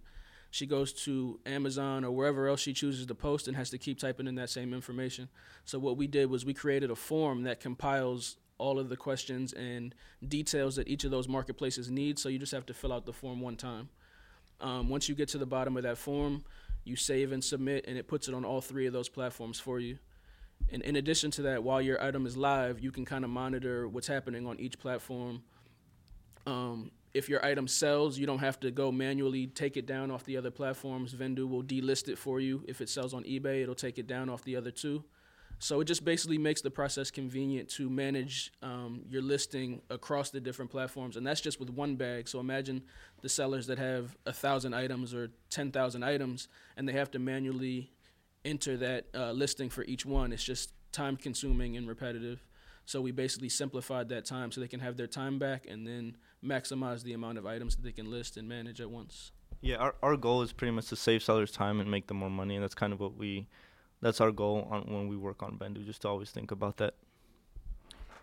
she 0.51 0.65
goes 0.65 0.91
to 0.91 1.39
Amazon 1.45 2.03
or 2.03 2.11
wherever 2.11 2.47
else 2.47 2.59
she 2.59 2.73
chooses 2.73 3.05
to 3.05 3.15
post 3.15 3.47
and 3.47 3.55
has 3.55 3.69
to 3.69 3.77
keep 3.77 3.97
typing 3.97 4.27
in 4.27 4.35
that 4.35 4.49
same 4.49 4.73
information. 4.73 5.29
So 5.63 5.79
what 5.79 5.95
we 5.95 6.07
did 6.07 6.29
was 6.29 6.45
we 6.45 6.53
created 6.53 6.91
a 6.91 6.95
form 6.95 7.43
that 7.43 7.61
compiles 7.61 8.35
all 8.57 8.77
of 8.77 8.89
the 8.89 8.97
questions 8.97 9.53
and 9.53 9.95
details 10.27 10.75
that 10.75 10.89
each 10.89 11.05
of 11.05 11.09
those 11.09 11.27
marketplaces 11.27 11.89
need. 11.89 12.19
So 12.19 12.29
you 12.29 12.37
just 12.37 12.51
have 12.51 12.65
to 12.67 12.73
fill 12.73 12.91
out 12.91 13.05
the 13.05 13.13
form 13.13 13.39
one 13.39 13.55
time. 13.55 13.89
Um, 14.61 14.89
once 14.89 15.09
you 15.09 15.15
get 15.15 15.29
to 15.29 15.37
the 15.37 15.45
bottom 15.45 15.75
of 15.75 15.83
that 15.83 15.97
form, 15.97 16.43
you 16.83 16.95
save 16.95 17.31
and 17.31 17.43
submit, 17.43 17.85
and 17.87 17.97
it 17.97 18.07
puts 18.07 18.27
it 18.27 18.33
on 18.33 18.45
all 18.45 18.61
three 18.61 18.85
of 18.87 18.93
those 18.93 19.09
platforms 19.09 19.59
for 19.59 19.79
you. 19.79 19.97
And 20.71 20.81
in 20.83 20.95
addition 20.95 21.31
to 21.31 21.41
that, 21.43 21.63
while 21.63 21.81
your 21.81 22.01
item 22.01 22.25
is 22.25 22.37
live, 22.37 22.79
you 22.79 22.91
can 22.91 23.03
kind 23.03 23.23
of 23.23 23.31
monitor 23.31 23.87
what's 23.87 24.07
happening 24.07 24.45
on 24.45 24.59
each 24.59 24.79
platform. 24.79 25.43
Um, 26.45 26.91
if 27.13 27.27
your 27.27 27.43
item 27.45 27.67
sells, 27.67 28.17
you 28.17 28.25
don't 28.25 28.39
have 28.39 28.59
to 28.61 28.71
go 28.71 28.91
manually 28.91 29.47
take 29.47 29.75
it 29.75 29.85
down 29.85 30.11
off 30.11 30.23
the 30.23 30.37
other 30.37 30.51
platforms. 30.51 31.13
Vendoo 31.13 31.49
will 31.49 31.63
delist 31.63 32.07
it 32.07 32.17
for 32.17 32.39
you. 32.39 32.63
If 32.67 32.79
it 32.79 32.89
sells 32.89 33.13
on 33.13 33.23
eBay, 33.23 33.63
it'll 33.63 33.75
take 33.75 33.97
it 33.97 34.07
down 34.07 34.29
off 34.29 34.43
the 34.43 34.55
other 34.55 34.71
two. 34.71 35.03
So 35.61 35.79
it 35.79 35.85
just 35.85 36.03
basically 36.03 36.39
makes 36.39 36.61
the 36.61 36.71
process 36.71 37.11
convenient 37.11 37.69
to 37.71 37.87
manage 37.87 38.51
um, 38.63 39.03
your 39.07 39.21
listing 39.21 39.83
across 39.91 40.31
the 40.31 40.39
different 40.39 40.71
platforms, 40.71 41.17
and 41.17 41.25
that's 41.25 41.39
just 41.39 41.59
with 41.59 41.69
one 41.69 41.97
bag. 41.97 42.27
So 42.27 42.39
imagine 42.39 42.81
the 43.21 43.29
sellers 43.29 43.67
that 43.67 43.77
have 43.77 44.17
a 44.25 44.33
thousand 44.33 44.73
items 44.73 45.13
or 45.13 45.29
ten 45.51 45.71
thousand 45.71 46.01
items, 46.01 46.47
and 46.75 46.89
they 46.89 46.93
have 46.93 47.11
to 47.11 47.19
manually 47.19 47.91
enter 48.43 48.75
that 48.77 49.05
uh, 49.13 49.33
listing 49.33 49.69
for 49.69 49.83
each 49.83 50.03
one. 50.03 50.33
It's 50.33 50.43
just 50.43 50.73
time 50.91 51.15
consuming 51.15 51.77
and 51.77 51.87
repetitive. 51.87 52.43
So 52.85 52.99
we 52.99 53.11
basically 53.11 53.49
simplified 53.49 54.09
that 54.09 54.25
time 54.25 54.51
so 54.51 54.61
they 54.61 54.67
can 54.67 54.79
have 54.79 54.97
their 54.97 55.05
time 55.05 55.37
back 55.37 55.67
and 55.69 55.85
then 55.85 56.17
maximize 56.43 57.03
the 57.03 57.13
amount 57.13 57.37
of 57.37 57.45
items 57.45 57.75
that 57.75 57.83
they 57.83 57.91
can 57.91 58.09
list 58.09 58.35
and 58.35 58.49
manage 58.49 58.81
at 58.81 58.89
once. 58.89 59.31
Yeah, 59.61 59.75
our 59.75 59.93
our 60.01 60.17
goal 60.17 60.41
is 60.41 60.53
pretty 60.53 60.71
much 60.71 60.87
to 60.87 60.95
save 60.95 61.21
sellers 61.21 61.51
time 61.51 61.79
and 61.79 61.91
make 61.91 62.07
them 62.07 62.17
more 62.17 62.31
money, 62.31 62.55
and 62.55 62.63
that's 62.63 62.73
kind 62.73 62.93
of 62.93 62.99
what 62.99 63.15
we, 63.15 63.47
that's 64.01 64.21
our 64.21 64.31
goal 64.31 64.67
on 64.69 64.83
when 64.83 65.07
we 65.07 65.15
work 65.15 65.43
on 65.43 65.57
Vendoo, 65.57 65.85
just 65.85 66.01
to 66.01 66.09
always 66.09 66.31
think 66.31 66.51
about 66.51 66.77
that. 66.77 66.95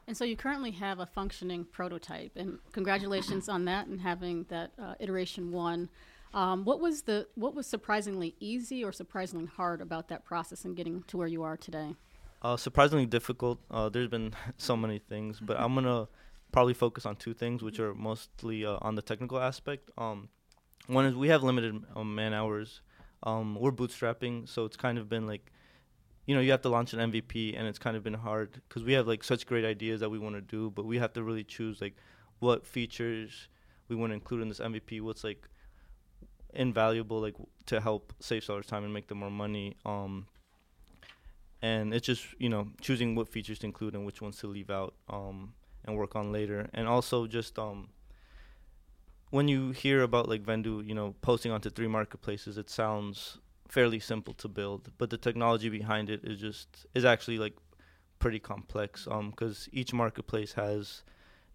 And 0.07 0.17
so 0.17 0.25
you 0.25 0.37
currently 0.37 0.71
have 0.73 1.01
a 1.01 1.07
functioning 1.07 1.65
prototype, 1.65 2.33
and 2.37 2.59
congratulations 2.73 3.49
on 3.49 3.67
that 3.67 3.87
and 3.87 4.01
having 4.01 4.47
that 4.49 4.73
uh, 4.79 4.95
iteration 5.01 5.53
one. 5.53 5.91
Um, 6.35 6.65
what 6.65 6.81
was 6.81 7.03
the 7.03 7.27
what 7.35 7.55
was 7.55 7.67
surprisingly 7.67 8.35
easy 8.41 8.85
or 8.85 8.93
surprisingly 8.93 9.47
hard 9.47 9.81
about 9.81 10.09
that 10.09 10.25
process 10.25 10.65
and 10.65 10.77
getting 10.77 11.03
to 11.05 11.17
where 11.17 11.27
you 11.27 11.43
are 11.43 11.57
today? 11.57 11.95
Uh, 12.41 12.57
surprisingly 12.57 13.07
difficult. 13.07 13.59
Uh, 13.71 13.89
there's 13.89 14.09
been 14.09 14.33
so 14.57 14.77
many 14.77 14.99
things, 14.99 15.41
but 15.41 15.59
I'm 15.59 15.75
gonna 15.75 16.09
probably 16.53 16.75
focus 16.75 17.05
on 17.05 17.17
two 17.17 17.35
things, 17.35 17.63
which 17.63 17.79
are 17.79 17.95
mostly 17.95 18.65
uh, 18.65 18.79
on 18.81 18.95
the 18.95 19.03
technical 19.03 19.39
aspect. 19.39 19.91
Um, 19.99 20.29
one 20.87 21.05
is 21.05 21.15
we 21.15 21.29
have 21.29 21.43
limited 21.43 21.83
um, 21.95 22.15
man 22.15 22.33
hours. 22.33 22.81
Um, 23.23 23.57
we're 23.57 23.73
bootstrapping, 23.73 24.49
so 24.49 24.65
it's 24.65 24.77
kind 24.77 24.97
of 24.97 25.09
been 25.09 25.27
like, 25.27 25.53
you 26.29 26.35
know, 26.35 26.41
you 26.41 26.51
have 26.51 26.63
to 26.63 26.69
launch 26.69 26.93
an 26.93 27.11
MVP, 27.11 27.59
and 27.59 27.67
it's 27.67 27.79
kind 27.79 27.97
of 27.97 28.05
been 28.05 28.15
hard 28.15 28.61
because 28.69 28.85
we 28.85 28.93
have 28.93 29.09
like 29.09 29.25
such 29.25 29.47
great 29.47 29.65
ideas 29.65 30.01
that 30.01 30.11
we 30.11 30.19
want 30.19 30.35
to 30.35 30.43
do, 30.43 30.71
but 30.71 30.85
we 30.85 30.99
have 30.99 31.13
to 31.15 31.23
really 31.23 31.43
choose 31.43 31.81
like 31.81 31.97
what 32.39 32.67
features 32.67 33.49
we 33.89 33.97
want 33.97 34.11
to 34.11 34.15
include 34.15 34.43
in 34.43 34.49
this 34.49 34.61
MVP. 34.61 35.01
What's 35.01 35.25
like 35.25 35.49
invaluable, 36.53 37.21
like 37.21 37.35
to 37.67 37.81
help 37.81 38.13
save 38.21 38.45
sellers 38.45 38.67
time 38.67 38.85
and 38.85 38.93
make 38.93 39.09
them 39.09 39.19
more 39.19 39.31
money. 39.31 39.77
Um, 39.87 40.27
and 41.63 41.95
it's 41.95 42.07
just 42.07 42.27
you 42.39 42.51
know 42.51 42.69
choosing 42.81 43.15
what 43.15 43.29
features 43.29 43.59
to 43.61 43.67
include 43.67 43.95
and 43.95 44.05
which 44.05 44.21
ones 44.21 44.39
to 44.41 44.49
leave 44.49 44.71
out. 44.71 44.95
Um, 45.09 45.55
and 45.89 45.97
work 45.97 46.15
on 46.15 46.31
later. 46.31 46.69
And 46.75 46.87
also 46.87 47.27
just 47.27 47.59
um 47.59 47.89
when 49.31 49.49
you 49.49 49.73
hear 49.73 50.03
about 50.03 50.29
like 50.29 50.43
Vendoo, 50.43 50.87
you 50.87 50.95
know, 50.95 51.15
posting 51.21 51.53
onto 51.53 51.71
three 51.71 51.89
marketplaces, 51.89 52.57
it 52.57 52.71
sounds 52.71 53.39
fairly 53.69 54.01
simple 54.01 54.35
to 54.35 54.49
build, 54.49 54.91
but 54.99 55.11
the 55.11 55.19
technology 55.19 55.69
behind 55.69 56.11
it 56.11 56.25
is 56.25 56.41
just 56.41 56.87
is 56.95 57.05
actually 57.05 57.39
like 57.39 57.57
pretty 58.19 58.41
complex 58.41 59.07
um 59.11 59.31
cuz 59.33 59.69
each 59.73 59.93
marketplace 59.93 60.55
has 60.55 61.05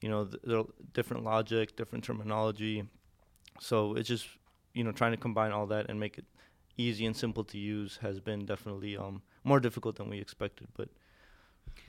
you 0.01 0.09
know 0.09 0.25
th- 0.25 0.65
different 0.93 1.23
logic, 1.23 1.75
different 1.75 2.03
terminology. 2.03 2.83
So 3.59 3.95
it's 3.95 4.07
just 4.07 4.27
you 4.73 4.83
know 4.83 4.91
trying 4.91 5.11
to 5.11 5.17
combine 5.17 5.51
all 5.51 5.67
that 5.67 5.89
and 5.89 5.99
make 5.99 6.17
it 6.17 6.25
easy 6.77 7.05
and 7.05 7.15
simple 7.15 7.43
to 7.43 7.57
use 7.57 7.97
has 7.97 8.19
been 8.19 8.45
definitely 8.45 8.97
um 8.97 9.21
more 9.43 9.59
difficult 9.59 9.95
than 9.97 10.09
we 10.09 10.19
expected, 10.19 10.67
but 10.75 10.89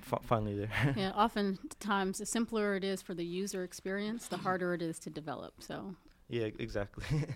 f- 0.02 0.22
finally 0.22 0.56
there. 0.56 0.94
yeah, 0.96 1.10
oftentimes 1.10 2.18
the 2.18 2.26
simpler 2.26 2.74
it 2.74 2.84
is 2.84 3.02
for 3.02 3.14
the 3.14 3.24
user 3.24 3.62
experience, 3.64 4.28
the 4.28 4.38
harder 4.38 4.74
it 4.74 4.82
is 4.82 4.98
to 5.00 5.10
develop. 5.10 5.62
So 5.62 5.94
yeah, 6.28 6.48
exactly. 6.58 7.04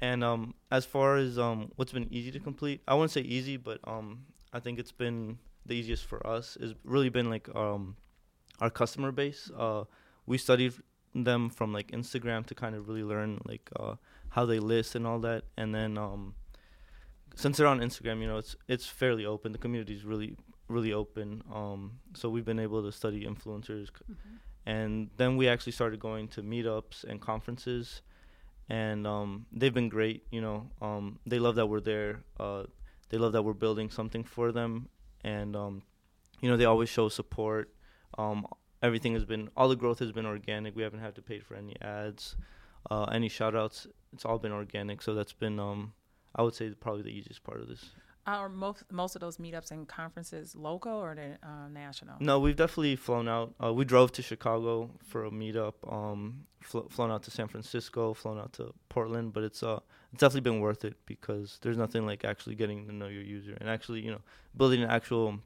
and 0.00 0.24
um, 0.24 0.54
as 0.70 0.84
far 0.84 1.16
as 1.16 1.38
um, 1.38 1.70
what's 1.76 1.92
been 1.92 2.12
easy 2.12 2.30
to 2.32 2.40
complete, 2.40 2.80
I 2.88 2.94
wouldn't 2.94 3.10
say 3.10 3.20
easy, 3.20 3.56
but 3.56 3.80
um, 3.84 4.24
I 4.52 4.60
think 4.60 4.78
it's 4.78 4.92
been 4.92 5.38
the 5.66 5.74
easiest 5.74 6.04
for 6.06 6.26
us. 6.26 6.56
Is 6.56 6.74
really 6.84 7.10
been 7.10 7.28
like 7.28 7.54
um, 7.54 7.96
our 8.60 8.70
customer 8.70 9.12
base. 9.12 9.50
Uh, 9.56 9.84
we 10.26 10.38
studied 10.38 10.74
them 11.14 11.50
from 11.50 11.72
like 11.72 11.90
Instagram 11.90 12.46
to 12.46 12.54
kind 12.54 12.74
of 12.74 12.88
really 12.88 13.02
learn 13.02 13.40
like 13.44 13.68
uh, 13.78 13.96
how 14.30 14.46
they 14.46 14.58
list 14.58 14.94
and 14.94 15.06
all 15.06 15.18
that, 15.20 15.44
and 15.56 15.74
then 15.74 15.98
um, 15.98 16.34
since 17.34 17.56
they're 17.56 17.66
on 17.66 17.80
Instagram, 17.80 18.20
you 18.20 18.26
know, 18.26 18.38
it's 18.38 18.56
it's 18.68 18.86
fairly 18.86 19.26
open. 19.26 19.52
The 19.52 19.58
community 19.58 19.94
is 19.94 20.04
really 20.04 20.36
really 20.68 20.92
open. 20.92 21.42
Um, 21.52 21.98
so 22.14 22.28
we've 22.28 22.44
been 22.44 22.60
able 22.60 22.82
to 22.82 22.92
study 22.92 23.26
influencers, 23.26 23.88
mm-hmm. 23.90 24.14
and 24.66 25.10
then 25.16 25.36
we 25.36 25.48
actually 25.48 25.72
started 25.72 26.00
going 26.00 26.28
to 26.28 26.42
meetups 26.42 27.04
and 27.04 27.20
conferences, 27.20 28.02
and 28.70 29.04
um, 29.06 29.46
they've 29.52 29.74
been 29.74 29.88
great. 29.88 30.24
You 30.30 30.40
know, 30.40 30.70
um, 30.80 31.18
they 31.26 31.38
love 31.38 31.56
that 31.56 31.66
we're 31.66 31.80
there. 31.80 32.22
Uh, 32.38 32.62
they 33.10 33.18
love 33.18 33.32
that 33.32 33.42
we're 33.42 33.52
building 33.52 33.90
something 33.90 34.22
for 34.22 34.52
them, 34.52 34.88
and 35.24 35.56
um, 35.56 35.82
you 36.40 36.48
know, 36.48 36.56
they 36.56 36.64
always 36.64 36.88
show 36.88 37.08
support. 37.08 37.74
Um, 38.16 38.46
everything 38.82 39.12
has 39.14 39.24
been 39.24 39.50
all 39.56 39.68
the 39.68 39.76
growth 39.76 39.98
has 39.98 40.12
been 40.12 40.24
organic. 40.24 40.76
We 40.76 40.84
haven't 40.84 41.00
had 41.00 41.16
to 41.16 41.22
pay 41.22 41.40
for 41.40 41.56
any 41.56 41.74
ads, 41.82 42.36
uh, 42.90 43.04
any 43.04 43.28
shout 43.28 43.56
outs. 43.56 43.88
It's 44.12 44.24
all 44.24 44.38
been 44.38 44.52
organic. 44.52 45.02
So 45.02 45.14
that's 45.14 45.32
been 45.32 45.58
um, 45.58 45.92
I 46.36 46.42
would 46.42 46.54
say 46.54 46.70
probably 46.70 47.02
the 47.02 47.10
easiest 47.10 47.42
part 47.42 47.60
of 47.60 47.68
this. 47.68 47.90
Are 48.26 48.48
most 48.48 48.84
most 48.92 49.14
of 49.14 49.20
those 49.20 49.38
meetups 49.38 49.70
and 49.70 49.88
conferences 49.88 50.54
local 50.54 50.92
or 50.92 51.14
they 51.14 51.36
uh, 51.42 51.68
national? 51.72 52.16
No, 52.20 52.38
we've 52.38 52.56
definitely 52.56 52.96
flown 52.96 53.28
out. 53.28 53.54
Uh, 53.62 53.72
we 53.72 53.84
drove 53.84 54.12
to 54.12 54.22
Chicago 54.22 54.90
for 55.02 55.24
a 55.24 55.30
meetup. 55.30 55.74
Um, 55.90 56.44
fl- 56.60 56.88
flown 56.90 57.10
out 57.10 57.22
to 57.24 57.30
San 57.30 57.48
Francisco, 57.48 58.12
flown 58.12 58.38
out 58.38 58.52
to 58.54 58.74
Portland, 58.90 59.32
but 59.32 59.42
it's 59.42 59.62
uh, 59.62 59.80
it's 60.12 60.20
definitely 60.20 60.42
been 60.42 60.60
worth 60.60 60.84
it 60.84 60.94
because 61.06 61.58
there's 61.62 61.78
nothing 61.78 62.04
like 62.04 62.24
actually 62.24 62.54
getting 62.54 62.86
to 62.86 62.92
know 62.92 63.06
your 63.08 63.22
user 63.22 63.56
and 63.58 63.70
actually 63.70 64.00
you 64.00 64.10
know 64.10 64.20
building 64.54 64.82
an 64.82 64.90
actual 64.90 65.38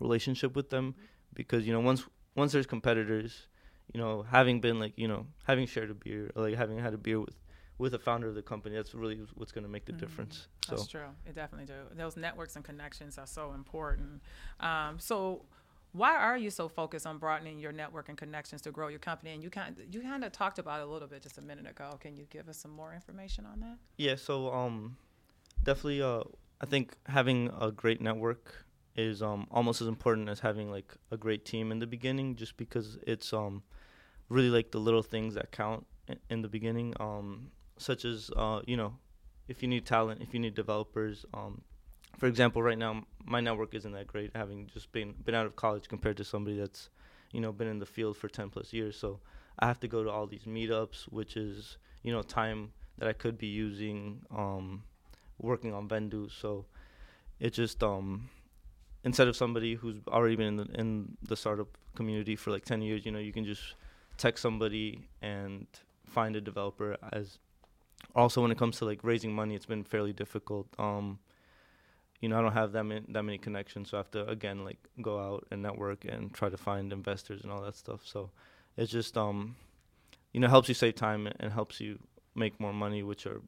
relationship 0.00 0.56
with 0.56 0.70
them. 0.70 0.94
Because 1.34 1.66
you 1.66 1.72
know 1.72 1.80
once 1.80 2.04
once 2.34 2.52
there's 2.52 2.66
competitors, 2.66 3.46
you 3.92 4.00
know 4.00 4.22
having 4.22 4.60
been 4.60 4.80
like 4.80 4.94
you 4.96 5.06
know 5.06 5.26
having 5.44 5.66
shared 5.66 5.90
a 5.90 5.94
beer, 5.94 6.30
or, 6.34 6.42
like 6.42 6.54
having 6.54 6.78
had 6.78 6.94
a 6.94 6.98
beer 6.98 7.20
with 7.20 7.34
with 7.78 7.94
a 7.94 7.98
founder 7.98 8.28
of 8.28 8.34
the 8.34 8.42
company, 8.42 8.74
that's 8.74 8.94
really 8.94 9.20
what's 9.34 9.52
going 9.52 9.64
to 9.64 9.70
make 9.70 9.84
the 9.84 9.92
mm-hmm. 9.92 10.00
difference. 10.00 10.48
So. 10.66 10.76
That's 10.76 10.88
true. 10.88 11.08
It 11.26 11.34
definitely 11.34 11.66
do. 11.66 11.74
Those 11.96 12.16
networks 12.16 12.56
and 12.56 12.64
connections 12.64 13.18
are 13.18 13.26
so 13.26 13.52
important. 13.52 14.22
Um, 14.60 14.98
so, 14.98 15.44
why 15.92 16.14
are 16.14 16.36
you 16.36 16.50
so 16.50 16.68
focused 16.68 17.06
on 17.06 17.18
broadening 17.18 17.58
your 17.58 17.72
network 17.72 18.08
and 18.08 18.18
connections 18.18 18.60
to 18.62 18.70
grow 18.70 18.88
your 18.88 18.98
company? 18.98 19.32
And 19.32 19.42
you 19.42 19.50
kind 19.50 19.80
you 19.90 20.00
kind 20.02 20.24
of 20.24 20.32
talked 20.32 20.58
about 20.58 20.80
it 20.80 20.88
a 20.88 20.90
little 20.90 21.08
bit 21.08 21.22
just 21.22 21.38
a 21.38 21.42
minute 21.42 21.68
ago. 21.68 21.98
Can 22.00 22.16
you 22.16 22.26
give 22.28 22.48
us 22.48 22.58
some 22.58 22.70
more 22.70 22.92
information 22.94 23.46
on 23.46 23.60
that? 23.60 23.76
Yeah. 23.96 24.16
So, 24.16 24.52
um, 24.52 24.96
definitely, 25.62 26.02
uh, 26.02 26.22
I 26.60 26.66
think 26.66 26.96
having 27.06 27.50
a 27.60 27.70
great 27.70 28.00
network 28.00 28.66
is 28.96 29.22
um, 29.22 29.46
almost 29.50 29.82
as 29.82 29.88
important 29.88 30.28
as 30.30 30.40
having 30.40 30.70
like 30.70 30.94
a 31.10 31.16
great 31.16 31.44
team 31.44 31.70
in 31.70 31.78
the 31.78 31.86
beginning, 31.86 32.36
just 32.36 32.56
because 32.56 32.98
it's 33.06 33.32
um, 33.32 33.62
really 34.30 34.48
like 34.48 34.70
the 34.70 34.78
little 34.78 35.02
things 35.02 35.34
that 35.34 35.52
count 35.52 35.86
in, 36.08 36.18
in 36.30 36.42
the 36.42 36.48
beginning. 36.48 36.94
Um, 37.00 37.50
such 37.78 38.04
as 38.04 38.30
uh, 38.36 38.60
you 38.66 38.76
know, 38.76 38.94
if 39.48 39.62
you 39.62 39.68
need 39.68 39.86
talent, 39.86 40.22
if 40.22 40.34
you 40.34 40.40
need 40.40 40.54
developers. 40.54 41.24
Um, 41.34 41.62
for 42.18 42.26
example, 42.26 42.62
right 42.62 42.78
now 42.78 43.04
my 43.24 43.40
network 43.40 43.74
isn't 43.74 43.92
that 43.92 44.06
great, 44.06 44.30
having 44.34 44.68
just 44.72 44.90
been 44.92 45.14
been 45.24 45.34
out 45.34 45.46
of 45.46 45.56
college 45.56 45.88
compared 45.88 46.16
to 46.16 46.24
somebody 46.24 46.58
that's 46.58 46.88
you 47.32 47.40
know 47.40 47.52
been 47.52 47.68
in 47.68 47.78
the 47.78 47.86
field 47.86 48.16
for 48.16 48.28
10 48.28 48.50
plus 48.50 48.72
years. 48.72 48.96
So 48.96 49.20
I 49.58 49.66
have 49.66 49.80
to 49.80 49.88
go 49.88 50.04
to 50.04 50.10
all 50.10 50.26
these 50.26 50.44
meetups, 50.44 51.04
which 51.12 51.36
is 51.36 51.78
you 52.02 52.12
know 52.12 52.22
time 52.22 52.72
that 52.98 53.08
I 53.08 53.12
could 53.12 53.38
be 53.38 53.48
using 53.48 54.22
um, 54.34 54.82
working 55.38 55.74
on 55.74 55.88
Vendoo. 55.88 56.30
So 56.30 56.64
it 57.40 57.52
just 57.52 57.82
um, 57.82 58.30
instead 59.04 59.28
of 59.28 59.36
somebody 59.36 59.74
who's 59.74 59.96
already 60.08 60.36
been 60.36 60.46
in 60.46 60.56
the 60.56 60.80
in 60.80 61.16
the 61.22 61.36
startup 61.36 61.76
community 61.94 62.36
for 62.36 62.50
like 62.50 62.64
10 62.64 62.82
years, 62.82 63.04
you 63.04 63.12
know, 63.12 63.18
you 63.18 63.32
can 63.32 63.44
just 63.44 63.74
text 64.16 64.42
somebody 64.42 65.08
and 65.22 65.66
find 66.06 66.36
a 66.36 66.40
developer 66.40 66.96
as 67.12 67.38
also 68.14 68.42
when 68.42 68.50
it 68.50 68.58
comes 68.58 68.78
to 68.78 68.84
like 68.84 69.00
raising 69.02 69.32
money, 69.34 69.54
it's 69.54 69.66
been 69.66 69.84
fairly 69.84 70.12
difficult. 70.12 70.66
Um, 70.78 71.18
you 72.20 72.28
know, 72.28 72.38
I 72.38 72.42
don't 72.42 72.52
have 72.52 72.72
that 72.72 72.84
many, 72.84 73.04
that 73.08 73.22
many 73.22 73.38
connections, 73.38 73.90
so 73.90 73.98
I 73.98 74.00
have 74.00 74.10
to 74.12 74.26
again 74.26 74.64
like 74.64 74.78
go 75.02 75.20
out 75.20 75.46
and 75.50 75.62
network 75.62 76.04
and 76.04 76.32
try 76.32 76.48
to 76.48 76.56
find 76.56 76.92
investors 76.92 77.42
and 77.42 77.52
all 77.52 77.62
that 77.62 77.76
stuff. 77.76 78.00
So 78.04 78.30
it's 78.76 78.90
just 78.90 79.16
um, 79.16 79.56
you 80.32 80.40
know, 80.40 80.48
helps 80.48 80.68
you 80.68 80.74
save 80.74 80.94
time 80.94 81.28
and 81.40 81.52
helps 81.52 81.80
you 81.80 81.98
make 82.34 82.58
more 82.60 82.72
money, 82.72 83.02
which 83.02 83.26
are 83.26 83.42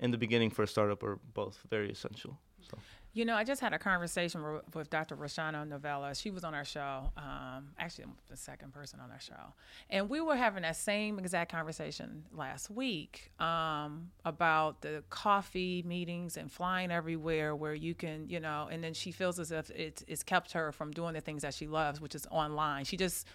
in 0.00 0.10
the 0.10 0.18
beginning 0.18 0.50
for 0.50 0.62
a 0.62 0.68
startup 0.68 1.02
are 1.02 1.18
both 1.34 1.58
very 1.68 1.90
essential. 1.90 2.38
So. 2.70 2.78
You 3.18 3.24
know, 3.24 3.34
I 3.34 3.42
just 3.42 3.60
had 3.60 3.72
a 3.72 3.80
conversation 3.80 4.60
with 4.74 4.90
Dr. 4.90 5.16
Roshana 5.16 5.66
Novella. 5.66 6.14
She 6.14 6.30
was 6.30 6.44
on 6.44 6.54
our 6.54 6.64
show. 6.64 7.10
Um, 7.16 7.70
actually, 7.76 8.04
the 8.28 8.36
second 8.36 8.72
person 8.72 9.00
on 9.00 9.10
our 9.10 9.18
show, 9.18 9.54
and 9.90 10.08
we 10.08 10.20
were 10.20 10.36
having 10.36 10.62
that 10.62 10.76
same 10.76 11.18
exact 11.18 11.50
conversation 11.50 12.26
last 12.32 12.70
week 12.70 13.32
um, 13.40 14.12
about 14.24 14.82
the 14.82 15.02
coffee 15.10 15.82
meetings 15.84 16.36
and 16.36 16.48
flying 16.48 16.92
everywhere, 16.92 17.56
where 17.56 17.74
you 17.74 17.92
can, 17.92 18.28
you 18.28 18.38
know. 18.38 18.68
And 18.70 18.84
then 18.84 18.94
she 18.94 19.10
feels 19.10 19.40
as 19.40 19.50
if 19.50 19.68
it's, 19.70 20.04
it's 20.06 20.22
kept 20.22 20.52
her 20.52 20.70
from 20.70 20.92
doing 20.92 21.14
the 21.14 21.20
things 21.20 21.42
that 21.42 21.54
she 21.54 21.66
loves, 21.66 22.00
which 22.00 22.14
is 22.14 22.24
online. 22.30 22.84
She 22.84 22.96
just, 22.96 23.26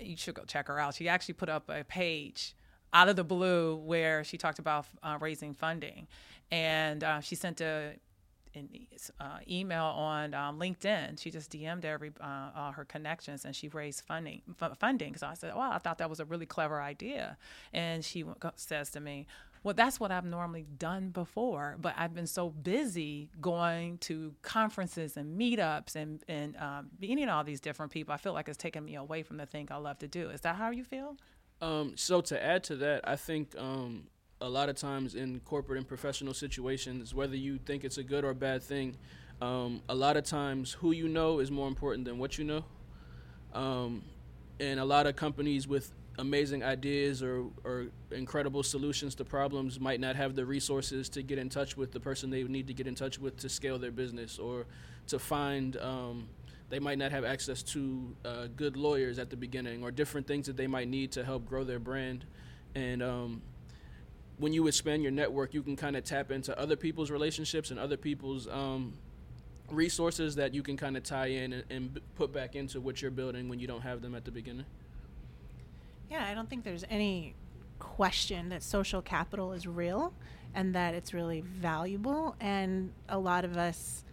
you 0.00 0.16
should 0.16 0.34
go 0.34 0.42
check 0.48 0.66
her 0.66 0.80
out. 0.80 0.96
She 0.96 1.08
actually 1.08 1.34
put 1.34 1.48
up 1.48 1.68
a 1.68 1.84
page 1.84 2.56
out 2.92 3.08
of 3.08 3.14
the 3.14 3.22
blue 3.22 3.76
where 3.76 4.24
she 4.24 4.36
talked 4.36 4.58
about 4.58 4.86
uh, 5.00 5.16
raising 5.20 5.54
funding 5.54 6.08
and 6.50 7.02
uh, 7.02 7.20
she 7.20 7.34
sent 7.34 7.60
a 7.60 7.94
an 8.54 8.68
uh, 9.20 9.38
email 9.48 9.84
on 9.84 10.34
um, 10.34 10.58
LinkedIn. 10.58 11.20
She 11.20 11.30
just 11.30 11.50
DM'd 11.50 11.84
every 11.84 12.12
uh, 12.20 12.50
all 12.56 12.72
her 12.72 12.84
connections 12.84 13.44
and 13.44 13.54
she 13.54 13.68
raised 13.68 14.02
funding. 14.02 14.42
F- 14.60 14.78
funding. 14.78 15.16
So 15.16 15.26
I 15.26 15.34
said, 15.34 15.52
"Well, 15.54 15.70
I 15.70 15.78
thought 15.78 15.98
that 15.98 16.10
was 16.10 16.20
a 16.20 16.24
really 16.24 16.46
clever 16.46 16.80
idea." 16.80 17.36
And 17.72 18.04
she 18.04 18.22
w- 18.22 18.36
says 18.56 18.90
to 18.90 19.00
me, 19.00 19.26
"Well, 19.62 19.74
that's 19.74 19.98
what 19.98 20.10
I've 20.10 20.24
normally 20.24 20.66
done 20.78 21.10
before, 21.10 21.76
but 21.80 21.94
I've 21.96 22.14
been 22.14 22.26
so 22.26 22.50
busy 22.50 23.30
going 23.40 23.98
to 23.98 24.34
conferences 24.42 25.16
and 25.16 25.38
meetups 25.38 25.96
and 25.96 26.22
and 26.28 26.56
um, 26.56 26.90
meeting 27.00 27.28
all 27.28 27.44
these 27.44 27.60
different 27.60 27.92
people. 27.92 28.14
I 28.14 28.18
feel 28.18 28.32
like 28.32 28.48
it's 28.48 28.58
taken 28.58 28.84
me 28.84 28.94
away 28.96 29.22
from 29.22 29.36
the 29.36 29.46
thing 29.46 29.68
I 29.70 29.76
love 29.76 29.98
to 29.98 30.08
do. 30.08 30.30
Is 30.30 30.42
that 30.42 30.56
how 30.56 30.70
you 30.70 30.84
feel?" 30.84 31.16
Um, 31.60 31.92
so 31.96 32.20
to 32.20 32.44
add 32.44 32.64
to 32.64 32.76
that, 32.76 33.08
I 33.08 33.16
think 33.16 33.54
um, 33.56 34.08
a 34.40 34.48
lot 34.48 34.68
of 34.68 34.76
times 34.76 35.14
in 35.14 35.40
corporate 35.40 35.78
and 35.78 35.88
professional 35.88 36.34
situations, 36.34 37.14
whether 37.14 37.36
you 37.36 37.58
think 37.58 37.84
it's 37.84 37.98
a 37.98 38.02
good 38.02 38.24
or 38.24 38.34
bad 38.34 38.62
thing, 38.62 38.96
um, 39.40 39.80
a 39.88 39.94
lot 39.94 40.16
of 40.16 40.24
times 40.24 40.72
who 40.72 40.92
you 40.92 41.08
know 41.08 41.38
is 41.38 41.50
more 41.50 41.68
important 41.68 42.04
than 42.04 42.18
what 42.18 42.38
you 42.38 42.44
know. 42.44 42.64
Um, 43.52 44.02
and 44.60 44.78
a 44.80 44.84
lot 44.84 45.06
of 45.06 45.16
companies 45.16 45.66
with 45.66 45.92
amazing 46.18 46.62
ideas 46.62 47.22
or, 47.22 47.44
or 47.64 47.86
incredible 48.12 48.62
solutions 48.62 49.14
to 49.16 49.24
problems 49.24 49.80
might 49.80 50.00
not 50.00 50.14
have 50.14 50.36
the 50.36 50.44
resources 50.44 51.08
to 51.08 51.22
get 51.22 51.38
in 51.38 51.48
touch 51.48 51.76
with 51.76 51.92
the 51.92 51.98
person 51.98 52.30
they 52.30 52.44
need 52.44 52.66
to 52.68 52.74
get 52.74 52.86
in 52.86 52.94
touch 52.94 53.18
with 53.18 53.36
to 53.36 53.48
scale 53.48 53.78
their 53.78 53.90
business 53.90 54.38
or 54.38 54.66
to 55.08 55.18
find 55.18 55.76
um, 55.78 56.28
they 56.70 56.78
might 56.78 56.98
not 56.98 57.10
have 57.10 57.24
access 57.24 57.62
to 57.62 58.14
uh, 58.24 58.46
good 58.56 58.76
lawyers 58.76 59.18
at 59.18 59.28
the 59.28 59.36
beginning 59.36 59.82
or 59.82 59.90
different 59.90 60.26
things 60.26 60.46
that 60.46 60.56
they 60.56 60.68
might 60.68 60.88
need 60.88 61.10
to 61.12 61.24
help 61.24 61.46
grow 61.46 61.64
their 61.64 61.80
brand 61.80 62.24
and 62.76 63.02
um, 63.02 63.42
when 64.38 64.52
you 64.52 64.66
expand 64.66 65.02
your 65.02 65.12
network, 65.12 65.54
you 65.54 65.62
can 65.62 65.76
kind 65.76 65.96
of 65.96 66.04
tap 66.04 66.30
into 66.30 66.58
other 66.58 66.76
people's 66.76 67.10
relationships 67.10 67.70
and 67.70 67.78
other 67.78 67.96
people's 67.96 68.48
um, 68.48 68.94
resources 69.70 70.34
that 70.36 70.54
you 70.54 70.62
can 70.62 70.76
kind 70.76 70.96
of 70.96 71.02
tie 71.02 71.26
in 71.26 71.52
and, 71.52 71.64
and 71.70 72.00
put 72.16 72.32
back 72.32 72.56
into 72.56 72.80
what 72.80 73.00
you're 73.00 73.10
building 73.10 73.48
when 73.48 73.58
you 73.58 73.66
don't 73.66 73.82
have 73.82 74.02
them 74.02 74.14
at 74.14 74.24
the 74.24 74.30
beginning. 74.30 74.66
Yeah, 76.10 76.26
I 76.26 76.34
don't 76.34 76.48
think 76.48 76.64
there's 76.64 76.84
any 76.90 77.34
question 77.78 78.48
that 78.50 78.62
social 78.62 79.02
capital 79.02 79.52
is 79.52 79.66
real 79.66 80.12
and 80.54 80.74
that 80.74 80.94
it's 80.94 81.12
really 81.12 81.40
valuable. 81.40 82.36
And 82.40 82.92
a 83.08 83.18
lot 83.18 83.44
of 83.44 83.56
us, 83.56 84.03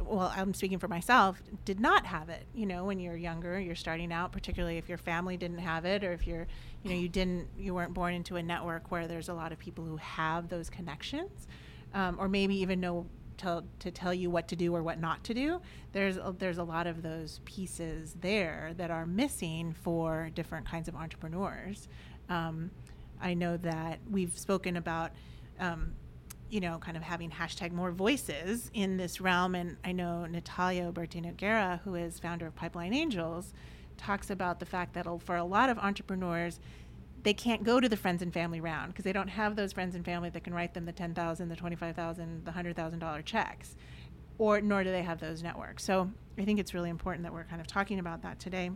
well, 0.00 0.32
I'm 0.34 0.54
speaking 0.54 0.78
for 0.78 0.88
myself, 0.88 1.42
did 1.64 1.80
not 1.80 2.06
have 2.06 2.28
it. 2.28 2.46
You 2.54 2.66
know, 2.66 2.84
when 2.84 2.98
you're 2.98 3.16
younger, 3.16 3.58
you're 3.58 3.74
starting 3.74 4.12
out, 4.12 4.32
particularly 4.32 4.78
if 4.78 4.88
your 4.88 4.98
family 4.98 5.36
didn't 5.36 5.58
have 5.58 5.84
it 5.84 6.04
or 6.04 6.12
if 6.12 6.26
you're 6.26 6.46
you 6.86 6.94
know 6.94 7.00
you 7.00 7.08
didn't 7.08 7.48
you 7.58 7.74
weren't 7.74 7.94
born 7.94 8.14
into 8.14 8.36
a 8.36 8.42
network 8.42 8.90
where 8.90 9.08
there's 9.08 9.28
a 9.28 9.34
lot 9.34 9.52
of 9.52 9.58
people 9.58 9.84
who 9.84 9.96
have 9.96 10.48
those 10.48 10.70
connections 10.70 11.48
um, 11.94 12.16
or 12.18 12.28
maybe 12.28 12.54
even 12.56 12.80
know 12.80 13.06
to, 13.38 13.64
to 13.80 13.90
tell 13.90 14.14
you 14.14 14.30
what 14.30 14.48
to 14.48 14.56
do 14.56 14.74
or 14.74 14.82
what 14.82 15.00
not 15.00 15.22
to 15.24 15.34
do 15.34 15.60
there's 15.92 16.16
a, 16.16 16.34
there's 16.38 16.58
a 16.58 16.64
lot 16.64 16.86
of 16.86 17.02
those 17.02 17.40
pieces 17.44 18.14
there 18.20 18.72
that 18.76 18.90
are 18.90 19.04
missing 19.04 19.74
for 19.82 20.30
different 20.34 20.66
kinds 20.66 20.88
of 20.88 20.94
entrepreneurs 20.94 21.88
um, 22.28 22.70
i 23.20 23.34
know 23.34 23.56
that 23.56 23.98
we've 24.10 24.38
spoken 24.38 24.76
about 24.76 25.10
um, 25.58 25.92
you 26.50 26.60
know, 26.60 26.78
kind 26.78 26.96
of 26.96 27.02
having 27.02 27.30
hashtag 27.30 27.72
more 27.72 27.90
voices 27.90 28.70
in 28.72 28.96
this 28.96 29.20
realm. 29.20 29.54
And 29.54 29.76
I 29.84 29.92
know 29.92 30.26
Natalia 30.26 30.90
Oberti 30.92 31.24
Noguera, 31.24 31.80
who 31.82 31.94
is 31.94 32.18
founder 32.18 32.46
of 32.46 32.54
Pipeline 32.54 32.94
Angels, 32.94 33.52
talks 33.96 34.30
about 34.30 34.60
the 34.60 34.66
fact 34.66 34.94
that 34.94 35.06
for 35.22 35.36
a 35.36 35.44
lot 35.44 35.70
of 35.70 35.78
entrepreneurs, 35.78 36.60
they 37.22 37.34
can't 37.34 37.64
go 37.64 37.80
to 37.80 37.88
the 37.88 37.96
friends 37.96 38.22
and 38.22 38.32
family 38.32 38.60
round 38.60 38.92
because 38.92 39.04
they 39.04 39.12
don't 39.12 39.28
have 39.28 39.56
those 39.56 39.72
friends 39.72 39.96
and 39.96 40.04
family 40.04 40.30
that 40.30 40.44
can 40.44 40.54
write 40.54 40.74
them 40.74 40.84
the 40.84 40.92
ten 40.92 41.12
thousand, 41.14 41.48
the 41.48 41.56
twenty 41.56 41.74
five 41.74 41.96
thousand, 41.96 42.44
the 42.44 42.52
hundred 42.52 42.76
thousand 42.76 43.00
dollar 43.00 43.22
checks, 43.22 43.74
or 44.38 44.60
nor 44.60 44.84
do 44.84 44.92
they 44.92 45.02
have 45.02 45.18
those 45.18 45.42
networks. 45.42 45.82
So 45.84 46.10
I 46.38 46.44
think 46.44 46.60
it's 46.60 46.72
really 46.72 46.90
important 46.90 47.24
that 47.24 47.32
we're 47.32 47.44
kind 47.44 47.60
of 47.60 47.66
talking 47.66 47.98
about 47.98 48.22
that 48.22 48.38
today. 48.38 48.70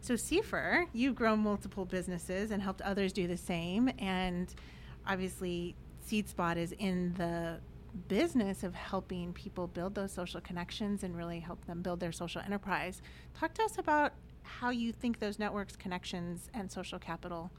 So 0.00 0.14
Seifer, 0.14 0.86
you've 0.94 1.16
grown 1.16 1.40
multiple 1.40 1.84
businesses 1.84 2.50
and 2.50 2.62
helped 2.62 2.80
others 2.80 3.12
do 3.12 3.26
the 3.26 3.36
same, 3.36 3.90
and 3.98 4.54
obviously 5.06 5.74
SeedSpot 6.08 6.56
is 6.56 6.72
in 6.78 7.12
the 7.14 7.58
business 8.08 8.62
of 8.62 8.74
helping 8.74 9.32
people 9.32 9.66
build 9.66 9.94
those 9.94 10.12
social 10.12 10.40
connections 10.40 11.02
and 11.02 11.16
really 11.16 11.40
help 11.40 11.64
them 11.66 11.82
build 11.82 12.00
their 12.00 12.12
social 12.12 12.40
enterprise. 12.40 13.02
Talk 13.38 13.54
to 13.54 13.62
us 13.62 13.78
about 13.78 14.12
how 14.42 14.70
you 14.70 14.92
think 14.92 15.18
those 15.18 15.38
networks, 15.38 15.76
connections, 15.76 16.48
and 16.54 16.70
social 16.70 16.98
capital 16.98 17.50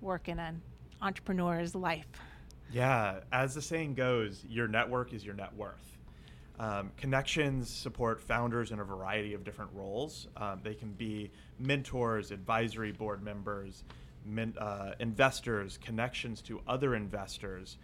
work 0.00 0.28
in 0.28 0.38
an 0.38 0.62
entrepreneur's 1.02 1.74
life. 1.74 2.06
Yeah, 2.72 3.20
as 3.32 3.54
the 3.54 3.62
saying 3.62 3.94
goes, 3.94 4.44
your 4.48 4.68
network 4.68 5.12
is 5.12 5.24
your 5.24 5.34
net 5.34 5.54
worth. 5.54 5.98
Um, 6.58 6.90
connections 6.96 7.70
support 7.70 8.20
founders 8.20 8.72
in 8.72 8.80
a 8.80 8.84
variety 8.84 9.34
of 9.34 9.44
different 9.44 9.70
roles. 9.74 10.28
Um, 10.36 10.60
they 10.62 10.74
can 10.74 10.92
be 10.92 11.30
mentors, 11.58 12.30
advisory 12.30 12.92
board 12.92 13.22
members, 13.22 13.84
uh, 14.58 14.92
investors, 14.98 15.78
connections 15.82 16.42
to 16.42 16.60
other 16.66 16.94
investors 16.94 17.76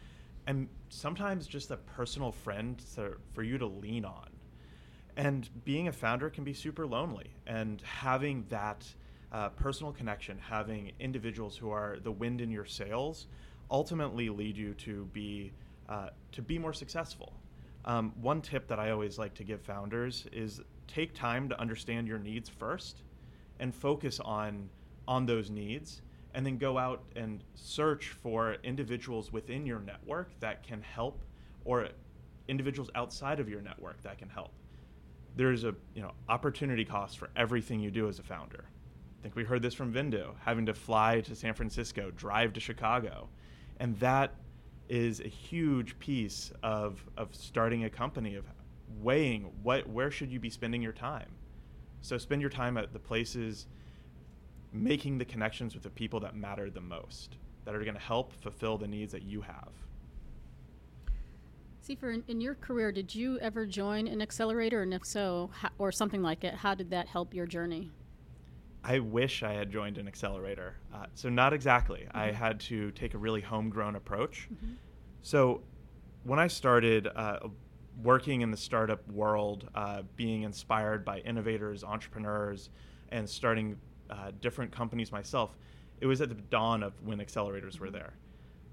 and 0.46 0.68
sometimes 0.88 1.46
just 1.46 1.70
a 1.70 1.76
personal 1.76 2.32
friend 2.32 2.82
to, 2.94 3.16
for 3.32 3.42
you 3.42 3.58
to 3.58 3.66
lean 3.66 4.04
on. 4.04 4.28
And 5.16 5.48
being 5.64 5.88
a 5.88 5.92
founder 5.92 6.28
can 6.28 6.44
be 6.44 6.52
super 6.52 6.86
lonely, 6.86 7.30
and 7.46 7.80
having 7.82 8.44
that 8.48 8.84
uh, 9.30 9.48
personal 9.50 9.92
connection, 9.92 10.38
having 10.38 10.92
individuals 10.98 11.56
who 11.56 11.70
are 11.70 11.98
the 12.02 12.10
wind 12.10 12.40
in 12.40 12.50
your 12.50 12.64
sails, 12.64 13.26
ultimately 13.70 14.28
lead 14.28 14.56
you 14.56 14.74
to 14.74 15.04
be 15.12 15.52
uh, 15.88 16.08
to 16.32 16.42
be 16.42 16.58
more 16.58 16.72
successful. 16.72 17.32
Um, 17.84 18.12
one 18.20 18.40
tip 18.40 18.66
that 18.68 18.78
I 18.78 18.90
always 18.90 19.18
like 19.18 19.34
to 19.34 19.44
give 19.44 19.60
founders 19.60 20.26
is 20.32 20.60
take 20.88 21.14
time 21.14 21.48
to 21.50 21.60
understand 21.60 22.08
your 22.08 22.18
needs 22.18 22.48
first, 22.48 23.02
and 23.60 23.74
focus 23.74 24.18
on 24.20 24.68
on 25.06 25.26
those 25.26 25.50
needs 25.50 26.02
and 26.34 26.44
then 26.44 26.58
go 26.58 26.76
out 26.76 27.02
and 27.14 27.42
search 27.54 28.08
for 28.08 28.56
individuals 28.64 29.32
within 29.32 29.64
your 29.64 29.78
network 29.78 30.28
that 30.40 30.62
can 30.62 30.82
help 30.82 31.22
or 31.64 31.88
individuals 32.48 32.90
outside 32.94 33.40
of 33.40 33.48
your 33.48 33.62
network 33.62 34.02
that 34.02 34.18
can 34.18 34.28
help. 34.28 34.50
There's 35.36 35.64
a 35.64 35.74
you 35.94 36.02
know 36.02 36.12
opportunity 36.28 36.84
cost 36.84 37.18
for 37.18 37.30
everything 37.36 37.80
you 37.80 37.90
do 37.90 38.08
as 38.08 38.18
a 38.18 38.22
founder. 38.22 38.64
I 38.66 39.22
think 39.22 39.36
we 39.36 39.44
heard 39.44 39.62
this 39.62 39.74
from 39.74 39.92
Vindu 39.92 40.34
having 40.44 40.66
to 40.66 40.74
fly 40.74 41.20
to 41.22 41.34
san 41.34 41.54
francisco 41.54 42.10
drive 42.10 42.52
to 42.54 42.60
chicago. 42.60 43.28
And 43.80 43.98
that 44.00 44.34
is 44.88 45.20
a 45.20 45.28
huge 45.28 45.98
piece 45.98 46.52
of 46.62 47.04
of 47.16 47.34
starting 47.34 47.84
a 47.84 47.90
company 47.90 48.34
of 48.34 48.44
weighing 49.00 49.50
what 49.62 49.88
where 49.88 50.10
should 50.10 50.30
you 50.30 50.40
be 50.40 50.50
spending 50.50 50.82
your 50.82 50.92
time? 50.92 51.30
So 52.02 52.18
spend 52.18 52.42
your 52.42 52.50
time 52.50 52.76
at 52.76 52.92
the 52.92 52.98
places 52.98 53.66
making 54.74 55.18
the 55.18 55.24
connections 55.24 55.72
with 55.72 55.84
the 55.84 55.90
people 55.90 56.20
that 56.20 56.34
matter 56.34 56.68
the 56.68 56.80
most, 56.80 57.36
that 57.64 57.74
are 57.74 57.82
going 57.82 57.94
to 57.94 58.00
help 58.00 58.32
fulfill 58.32 58.76
the 58.76 58.88
needs 58.88 59.12
that 59.12 59.22
you 59.22 59.40
have. 59.40 59.70
Seifer, 61.86 62.14
in, 62.14 62.24
in, 62.28 62.40
your 62.40 62.54
career, 62.54 62.90
did 62.90 63.14
you 63.14 63.38
ever 63.40 63.66
join 63.66 64.08
an 64.08 64.20
accelerator, 64.20 64.82
and 64.82 64.92
if 64.92 65.04
so, 65.04 65.50
how, 65.52 65.68
or 65.78 65.92
something 65.92 66.22
like 66.22 66.42
it? 66.42 66.54
How 66.54 66.74
did 66.74 66.90
that 66.90 67.06
help 67.06 67.34
your 67.34 67.46
journey? 67.46 67.90
I 68.82 68.98
wish 68.98 69.42
I 69.42 69.52
had 69.52 69.70
joined 69.70 69.96
an 69.98 70.08
accelerator. 70.08 70.76
Uh, 70.92 71.06
so, 71.14 71.28
not 71.28 71.52
exactly. 71.52 72.00
Mm-hmm. 72.08 72.18
I 72.18 72.32
had 72.32 72.58
to 72.60 72.90
take 72.92 73.14
a 73.14 73.18
really 73.18 73.42
homegrown 73.42 73.96
approach. 73.96 74.48
Mm-hmm. 74.52 74.74
So, 75.22 75.62
when 76.24 76.38
I 76.38 76.46
started 76.46 77.08
uh, 77.14 77.40
working 78.02 78.40
in 78.40 78.50
the 78.50 78.56
startup 78.56 79.06
world, 79.10 79.68
uh, 79.74 80.02
being 80.16 80.42
inspired 80.42 81.04
by 81.04 81.18
innovators, 81.20 81.84
entrepreneurs, 81.84 82.70
and 83.10 83.28
starting 83.28 83.76
uh, 84.10 84.30
different 84.40 84.72
companies 84.72 85.12
myself, 85.12 85.56
it 86.00 86.06
was 86.06 86.20
at 86.20 86.28
the 86.28 86.34
dawn 86.34 86.82
of 86.82 86.92
when 87.02 87.18
accelerators 87.18 87.78
were 87.78 87.90
there. 87.90 88.14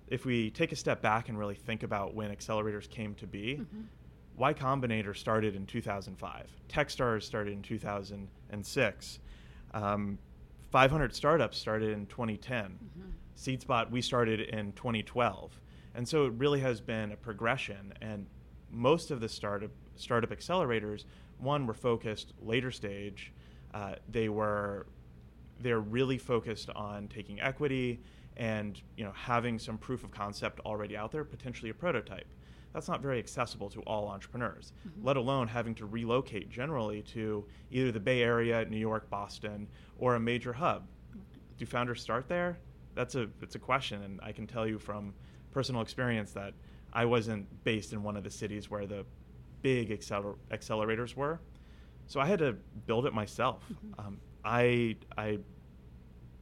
If 0.07 0.25
we 0.25 0.49
take 0.49 0.71
a 0.71 0.75
step 0.75 1.01
back 1.01 1.29
and 1.29 1.37
really 1.37 1.55
think 1.55 1.83
about 1.83 2.13
when 2.13 2.35
accelerators 2.35 2.89
came 2.89 3.15
to 3.15 3.27
be, 3.27 3.59
mm-hmm. 3.61 3.81
Y 4.37 4.53
Combinator 4.53 5.15
started 5.15 5.55
in 5.55 5.65
2005. 5.65 6.47
Techstars 6.67 7.23
started 7.23 7.53
in 7.53 7.61
2006. 7.61 9.19
Um, 9.73 10.17
500 10.71 11.13
startups 11.13 11.57
started 11.57 11.91
in 11.91 12.05
2010. 12.07 12.63
Mm-hmm. 12.63 13.09
SeedSpot 13.37 13.89
we 13.89 14.01
started 14.01 14.41
in 14.41 14.71
2012, 14.73 15.59
and 15.95 16.07
so 16.07 16.25
it 16.25 16.33
really 16.37 16.59
has 16.59 16.79
been 16.79 17.11
a 17.11 17.17
progression. 17.17 17.93
And 18.01 18.25
most 18.71 19.11
of 19.11 19.19
the 19.19 19.29
startup 19.29 19.71
startup 19.95 20.31
accelerators, 20.31 21.05
one 21.37 21.65
were 21.65 21.73
focused 21.73 22.33
later 22.41 22.71
stage. 22.71 23.33
Uh, 23.73 23.95
they 24.09 24.29
were 24.29 24.85
they're 25.61 25.79
really 25.79 26.17
focused 26.17 26.69
on 26.71 27.07
taking 27.07 27.39
equity 27.41 28.01
and 28.37 28.81
you 28.95 29.03
know 29.03 29.11
having 29.13 29.59
some 29.59 29.77
proof 29.77 30.03
of 30.03 30.11
concept 30.11 30.59
already 30.61 30.95
out 30.97 31.11
there, 31.11 31.23
potentially 31.23 31.69
a 31.69 31.73
prototype. 31.73 32.27
That's 32.73 32.87
not 32.87 33.01
very 33.01 33.19
accessible 33.19 33.69
to 33.71 33.81
all 33.81 34.07
entrepreneurs, 34.07 34.71
mm-hmm. 34.87 35.05
let 35.05 35.17
alone 35.17 35.47
having 35.47 35.75
to 35.75 35.85
relocate 35.85 36.49
generally 36.49 37.01
to 37.03 37.45
either 37.69 37.91
the 37.91 37.99
Bay 37.99 38.21
Area, 38.21 38.63
New 38.65 38.77
York, 38.77 39.09
Boston, 39.09 39.67
or 39.99 40.15
a 40.15 40.19
major 40.19 40.53
hub. 40.53 40.87
Do 41.57 41.65
founders 41.65 42.01
start 42.01 42.29
there? 42.29 42.57
That's 42.95 43.15
a 43.15 43.27
it's 43.41 43.55
a 43.55 43.59
question, 43.59 44.03
and 44.03 44.19
I 44.23 44.31
can 44.31 44.47
tell 44.47 44.65
you 44.65 44.79
from 44.79 45.13
personal 45.51 45.81
experience 45.81 46.31
that 46.31 46.53
I 46.93 47.05
wasn't 47.05 47.45
based 47.63 47.93
in 47.93 48.03
one 48.03 48.15
of 48.15 48.23
the 48.23 48.31
cities 48.31 48.69
where 48.69 48.85
the 48.85 49.05
big 49.61 49.89
acceler- 49.89 50.37
accelerators 50.51 51.15
were. 51.15 51.39
So 52.07 52.19
I 52.19 52.25
had 52.25 52.39
to 52.39 52.55
build 52.85 53.05
it 53.05 53.13
myself. 53.13 53.63
Mm-hmm. 53.71 54.07
Um, 54.07 54.17
I 54.43 54.95
I 55.17 55.39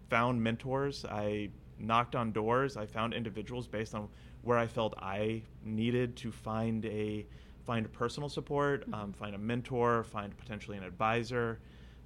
found 0.09 0.41
mentors. 0.41 1.05
I 1.05 1.49
knocked 1.77 2.15
on 2.15 2.31
doors. 2.31 2.77
I 2.77 2.85
found 2.85 3.13
individuals 3.13 3.67
based 3.67 3.95
on 3.95 4.09
where 4.41 4.57
I 4.57 4.67
felt 4.67 4.93
I 4.97 5.41
needed 5.63 6.15
to 6.17 6.31
find 6.31 6.85
a 6.85 7.25
find 7.65 7.91
personal 7.91 8.29
support, 8.29 8.81
mm-hmm. 8.81 8.93
um, 8.93 9.13
find 9.13 9.35
a 9.35 9.37
mentor, 9.37 10.03
find 10.03 10.35
potentially 10.37 10.77
an 10.77 10.83
advisor. 10.83 11.59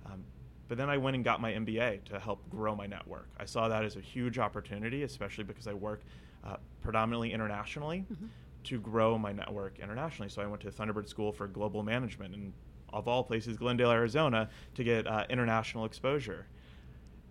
Um, 0.06 0.24
but 0.68 0.78
then 0.78 0.90
I 0.90 0.98
went 0.98 1.16
and 1.16 1.24
got 1.24 1.40
my 1.40 1.52
MBA 1.54 2.06
to 2.06 2.20
help 2.20 2.50
grow 2.50 2.76
my 2.76 2.88
network. 2.88 3.30
I 3.40 3.46
saw 3.46 3.68
that 3.68 3.84
as 3.84 3.96
a 3.96 4.02
huge 4.02 4.40
opportunity, 4.40 5.04
especially 5.04 5.44
because 5.44 5.68
I 5.68 5.74
work 5.74 6.02
uh, 6.44 6.58
predominantly 6.82 7.32
internationally, 7.32 8.06
mm-hmm. 8.12 8.26
to 8.66 8.80
grow 8.80 9.18
my 9.18 9.32
network 9.32 9.80
internationally. 9.80 10.30
So 10.30 10.42
I 10.42 10.48
went 10.48 10.62
to 10.62 10.70
Thunderbird 10.70 11.08
School 11.08 11.32
for 11.32 11.48
Global 11.48 11.84
Management 11.84 12.34
and 12.34 12.54
of 12.94 13.08
all 13.08 13.24
places, 13.24 13.58
Glendale, 13.58 13.92
Arizona, 13.92 14.50
to 14.76 14.84
get 14.84 15.08
uh, 15.08 15.26
international 15.30 15.86
exposure. 15.86 16.48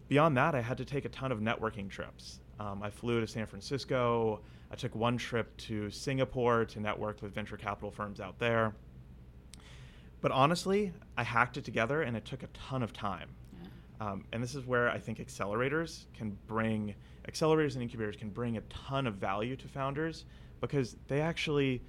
Beyond 0.09 0.37
that, 0.37 0.55
I 0.55 0.61
had 0.61 0.77
to 0.79 0.85
take 0.85 1.05
a 1.05 1.09
ton 1.09 1.33
of 1.33 1.39
networking 1.39 1.89
trips. 1.89 2.41
Um, 2.61 2.83
I 2.83 2.91
flew 2.91 3.21
to 3.21 3.27
San 3.27 3.47
Francisco. 3.47 4.41
I 4.71 4.75
took 4.75 4.95
one 4.95 5.17
trip 5.17 5.57
to 5.59 5.91
Singapore 5.91 6.65
to 6.67 6.81
network 6.81 7.23
with 7.23 7.35
venture 7.35 7.57
capital 7.57 7.91
firms 7.91 8.21
out 8.21 8.39
there. 8.39 8.75
But 10.21 10.33
honestly, 10.33 10.93
I 11.17 11.23
hacked 11.23 11.57
it 11.57 11.65
together 11.65 12.03
and 12.03 12.17
it 12.17 12.25
took 12.25 12.43
a 12.43 12.47
ton 12.49 12.83
of 12.83 12.93
time. 12.93 13.29
Yeah. 13.53 14.07
Um, 14.07 14.25
and 14.33 14.43
this 14.43 14.55
is 14.55 14.67
where 14.67 14.89
I 14.89 14.99
think 14.99 15.19
accelerators 15.19 16.05
can 16.15 16.37
bring, 16.47 16.95
accelerators 17.29 17.75
and 17.75 17.83
incubators 17.83 18.17
can 18.17 18.31
bring 18.31 18.57
a 18.57 18.61
ton 18.63 19.07
of 19.07 19.17
value 19.17 19.57
to 19.57 19.69
founders 19.69 20.25
because 20.61 20.97
they 21.09 21.21
actually 21.21 21.83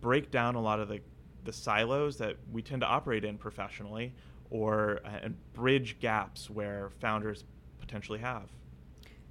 break 0.00 0.30
down 0.30 0.54
a 0.54 0.60
lot 0.60 0.80
of 0.80 0.88
the 0.88 1.00
the 1.44 1.52
silos 1.52 2.16
that 2.18 2.36
we 2.52 2.62
tend 2.62 2.82
to 2.82 2.86
operate 2.86 3.24
in 3.24 3.38
professionally 3.38 4.12
or 4.50 5.00
uh, 5.04 5.20
and 5.22 5.36
bridge 5.52 5.98
gaps 6.00 6.48
where 6.50 6.90
founders 7.00 7.44
potentially 7.80 8.18
have. 8.18 8.44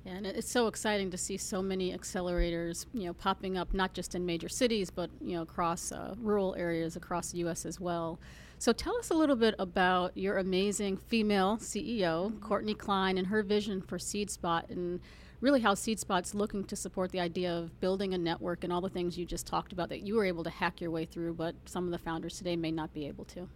Yeah, 0.05 0.13
and 0.13 0.25
it's 0.25 0.49
so 0.49 0.67
exciting 0.67 1.11
to 1.11 1.17
see 1.17 1.35
so 1.35 1.61
many 1.61 1.91
accelerators, 1.91 2.85
you 2.93 3.07
know, 3.07 3.13
popping 3.13 3.57
up 3.57 3.73
not 3.73 3.93
just 3.93 4.15
in 4.15 4.25
major 4.25 4.47
cities, 4.47 4.89
but 4.89 5.09
you 5.19 5.35
know, 5.35 5.41
across 5.41 5.91
uh, 5.91 6.15
rural 6.19 6.55
areas 6.55 6.95
across 6.95 7.31
the 7.31 7.39
U.S. 7.39 7.65
as 7.65 7.79
well. 7.79 8.19
So 8.57 8.71
tell 8.71 8.97
us 8.97 9.09
a 9.09 9.13
little 9.13 9.35
bit 9.35 9.53
about 9.59 10.17
your 10.17 10.37
amazing 10.37 10.97
female 10.97 11.57
CEO, 11.57 12.39
Courtney 12.39 12.73
Klein, 12.73 13.17
and 13.17 13.27
her 13.27 13.43
vision 13.43 13.81
for 13.81 13.97
SeedSpot, 13.97 14.69
and 14.69 15.01
really 15.39 15.61
how 15.61 15.73
SeedSpot's 15.73 16.33
looking 16.33 16.63
to 16.65 16.75
support 16.75 17.11
the 17.11 17.19
idea 17.19 17.53
of 17.53 17.79
building 17.79 18.13
a 18.13 18.17
network 18.17 18.63
and 18.63 18.73
all 18.73 18.81
the 18.81 18.89
things 18.89 19.17
you 19.17 19.25
just 19.25 19.45
talked 19.45 19.71
about 19.71 19.89
that 19.89 20.01
you 20.01 20.15
were 20.15 20.25
able 20.25 20.43
to 20.43 20.49
hack 20.49 20.81
your 20.81 20.91
way 20.91 21.05
through, 21.05 21.33
but 21.33 21.55
some 21.65 21.85
of 21.85 21.91
the 21.91 21.97
founders 21.97 22.37
today 22.37 22.55
may 22.55 22.71
not 22.71 22.93
be 22.93 23.07
able 23.07 23.25
to. 23.25 23.47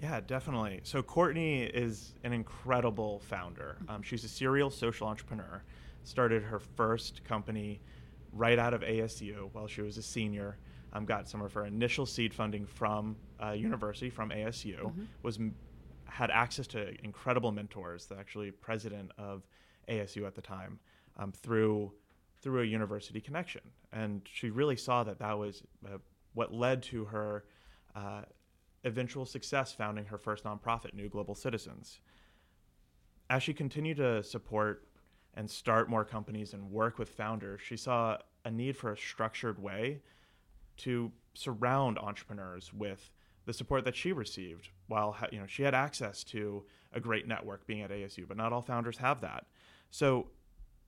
Yeah, 0.00 0.20
definitely. 0.20 0.80
So 0.82 1.02
Courtney 1.02 1.62
is 1.62 2.14
an 2.22 2.32
incredible 2.32 3.20
founder. 3.20 3.78
Um, 3.88 4.02
she's 4.02 4.24
a 4.24 4.28
serial 4.28 4.70
social 4.70 5.08
entrepreneur. 5.08 5.62
Started 6.04 6.42
her 6.42 6.58
first 6.60 7.24
company 7.24 7.80
right 8.32 8.58
out 8.58 8.74
of 8.74 8.82
ASU 8.82 9.48
while 9.52 9.66
she 9.66 9.82
was 9.82 9.96
a 9.96 10.02
senior. 10.02 10.58
Um, 10.92 11.04
got 11.04 11.28
some 11.28 11.40
of 11.40 11.52
her 11.54 11.66
initial 11.66 12.06
seed 12.06 12.32
funding 12.32 12.66
from 12.66 13.16
uh, 13.42 13.50
university 13.50 14.10
from 14.10 14.30
ASU. 14.30 14.80
Mm-hmm. 14.80 15.04
Was 15.22 15.38
had 16.04 16.30
access 16.30 16.66
to 16.68 16.94
incredible 17.04 17.50
mentors. 17.50 18.06
The 18.06 18.16
actually 18.16 18.50
president 18.50 19.10
of 19.18 19.42
ASU 19.88 20.26
at 20.26 20.34
the 20.34 20.42
time 20.42 20.78
um, 21.16 21.32
through 21.32 21.92
through 22.42 22.62
a 22.62 22.64
university 22.64 23.20
connection, 23.20 23.62
and 23.92 24.22
she 24.30 24.50
really 24.50 24.76
saw 24.76 25.02
that 25.02 25.18
that 25.18 25.38
was 25.38 25.62
uh, 25.86 25.98
what 26.34 26.52
led 26.52 26.82
to 26.82 27.06
her 27.06 27.44
uh, 27.94 28.22
eventual 28.84 29.24
success 29.24 29.72
founding 29.72 30.04
her 30.04 30.18
first 30.18 30.44
nonprofit, 30.44 30.94
New 30.94 31.08
Global 31.08 31.34
Citizens. 31.34 32.00
As 33.28 33.42
she 33.42 33.52
continued 33.52 33.96
to 33.96 34.22
support 34.22 34.86
and 35.34 35.50
start 35.50 35.90
more 35.90 36.04
companies 36.04 36.52
and 36.52 36.70
work 36.70 36.98
with 36.98 37.08
founders, 37.08 37.60
she 37.60 37.76
saw 37.76 38.18
a 38.44 38.50
need 38.50 38.76
for 38.76 38.92
a 38.92 38.96
structured 38.96 39.60
way 39.60 40.02
to 40.76 41.10
surround 41.34 41.98
entrepreneurs 41.98 42.72
with 42.72 43.10
the 43.46 43.52
support 43.52 43.84
that 43.84 43.96
she 43.96 44.12
received 44.12 44.70
while 44.88 45.16
you 45.30 45.38
know 45.38 45.46
she 45.46 45.62
had 45.62 45.74
access 45.74 46.24
to 46.24 46.64
a 46.92 47.00
great 47.00 47.26
network 47.26 47.66
being 47.66 47.82
at 47.82 47.90
ASU 47.90 48.26
but 48.26 48.36
not 48.36 48.52
all 48.52 48.62
founders 48.62 48.98
have 48.98 49.20
that 49.20 49.46
so 49.90 50.28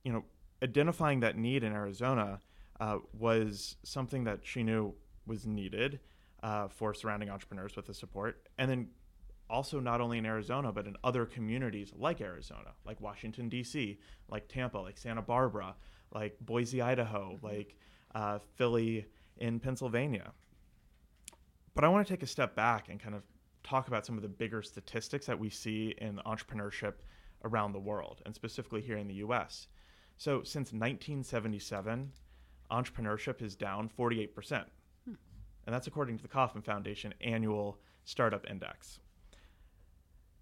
you 0.05 0.13
know, 0.13 0.25
identifying 0.63 1.21
that 1.21 1.37
need 1.37 1.63
in 1.63 1.73
Arizona 1.73 2.41
uh, 2.81 2.99
was 3.13 3.77
something 3.83 4.25
that 4.25 4.41
she 4.43 4.63
knew 4.63 4.95
was 5.27 5.47
needed 5.47 6.01
uh, 6.43 6.69
for 6.69 6.95
surrounding 6.95 7.29
entrepreneurs 7.31 7.77
with 7.77 7.87
the 7.87 7.95
support, 7.95 8.49
and 8.59 8.71
then 8.71 8.89
also 9.51 9.81
not 9.81 10.01
only 10.01 10.19
in 10.19 10.27
Arizona 10.27 10.71
but 10.71 10.87
in 10.87 10.95
other 11.03 11.25
communities 11.25 11.93
like 11.97 12.21
Arizona, 12.21 12.73
like 12.85 13.01
Washington 13.01 13.49
D.C., 13.49 13.99
like 14.29 14.49
Tampa, 14.49 14.79
like 14.79 14.99
Santa 14.99 15.23
Barbara, 15.23 15.75
like 16.15 16.37
Boise, 16.41 16.81
Idaho, 16.81 17.33
mm-hmm. 17.35 17.47
like 17.47 17.77
uh, 18.15 18.39
Philly 18.57 19.07
in 19.39 19.59
Pennsylvania. 19.61 20.33
But 21.75 21.85
I 21.85 21.89
want 21.89 22.07
to 22.07 22.13
take 22.13 22.23
a 22.23 22.27
step 22.27 22.55
back 22.57 22.89
and 22.89 23.01
kind 23.01 23.15
of 23.15 23.23
talk 23.63 23.89
about 23.89 24.05
some 24.05 24.17
of 24.17 24.23
the 24.23 24.29
bigger 24.29 24.63
statistics 24.63 25.27
that 25.27 25.39
we 25.39 25.51
see 25.51 25.95
in 25.99 26.21
entrepreneurship 26.27 26.95
around 27.45 27.73
the 27.73 27.79
world, 27.79 28.21
and 28.27 28.35
specifically 28.35 28.81
here 28.81 28.97
in 28.97 29.07
the 29.07 29.15
US. 29.15 29.69
So, 30.19 30.43
since 30.43 30.73
1977, 30.73 32.13
entrepreneurship 32.71 33.41
is 33.41 33.55
down 33.55 33.89
48%. 33.89 34.65
Hmm. 35.05 35.15
And 35.65 35.75
that's 35.75 35.87
according 35.87 36.17
to 36.17 36.23
the 36.23 36.29
Kauffman 36.29 36.63
Foundation 36.63 37.15
annual 37.21 37.79
startup 38.05 38.45
index. 38.51 38.99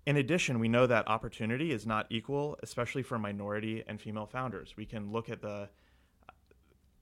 In 0.07 0.17
addition, 0.17 0.59
we 0.61 0.69
know 0.69 0.87
that 0.87 1.09
opportunity 1.09 1.73
is 1.73 1.85
not 1.85 2.07
equal, 2.11 2.57
especially 2.62 3.03
for 3.03 3.19
minority 3.19 3.85
and 3.87 4.01
female 4.01 4.27
founders. 4.27 4.75
We 4.77 4.87
can 4.87 5.12
look 5.12 5.29
at 5.29 5.43
the 5.43 5.69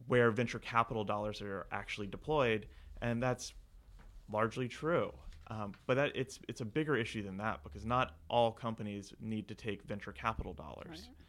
where 0.07 0.31
venture 0.31 0.59
capital 0.59 1.05
dollars 1.05 1.41
are 1.43 1.67
actually 1.71 2.09
deployed, 2.09 2.67
and 3.01 3.23
that's 3.23 3.55
largely 4.31 4.69
true. 4.69 5.13
Um, 5.49 5.73
but 5.87 5.95
that 5.95 6.13
it's 6.15 6.41
it's 6.49 6.63
a 6.63 6.65
bigger 6.65 6.97
issue 6.97 7.23
than 7.23 7.37
that 7.37 7.63
because 7.63 7.85
not 7.85 8.17
all 8.29 8.51
companies 8.51 9.13
need 9.21 9.47
to 9.49 9.55
take 9.55 9.83
venture 9.83 10.13
capital 10.13 10.55
dollars. 10.55 11.09
Right. 11.09 11.24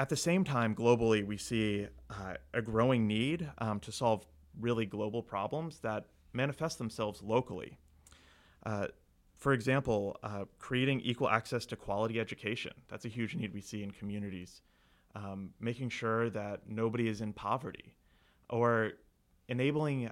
At 0.00 0.08
the 0.08 0.16
same 0.16 0.44
time, 0.44 0.74
globally, 0.74 1.22
we 1.26 1.36
see 1.36 1.86
uh, 2.08 2.36
a 2.54 2.62
growing 2.62 3.06
need 3.06 3.46
um, 3.58 3.80
to 3.80 3.92
solve 3.92 4.24
really 4.58 4.86
global 4.86 5.22
problems 5.22 5.80
that 5.80 6.06
manifest 6.32 6.78
themselves 6.78 7.22
locally. 7.22 7.76
Uh, 8.64 8.86
for 9.36 9.52
example, 9.52 10.16
uh, 10.22 10.46
creating 10.58 11.02
equal 11.02 11.28
access 11.28 11.66
to 11.66 11.76
quality 11.76 12.18
education. 12.18 12.72
That's 12.88 13.04
a 13.04 13.08
huge 13.08 13.36
need 13.36 13.52
we 13.52 13.60
see 13.60 13.82
in 13.82 13.90
communities. 13.90 14.62
Um, 15.14 15.50
making 15.60 15.90
sure 15.90 16.30
that 16.30 16.62
nobody 16.66 17.06
is 17.06 17.20
in 17.20 17.34
poverty, 17.34 17.92
or 18.48 18.92
enabling 19.48 20.10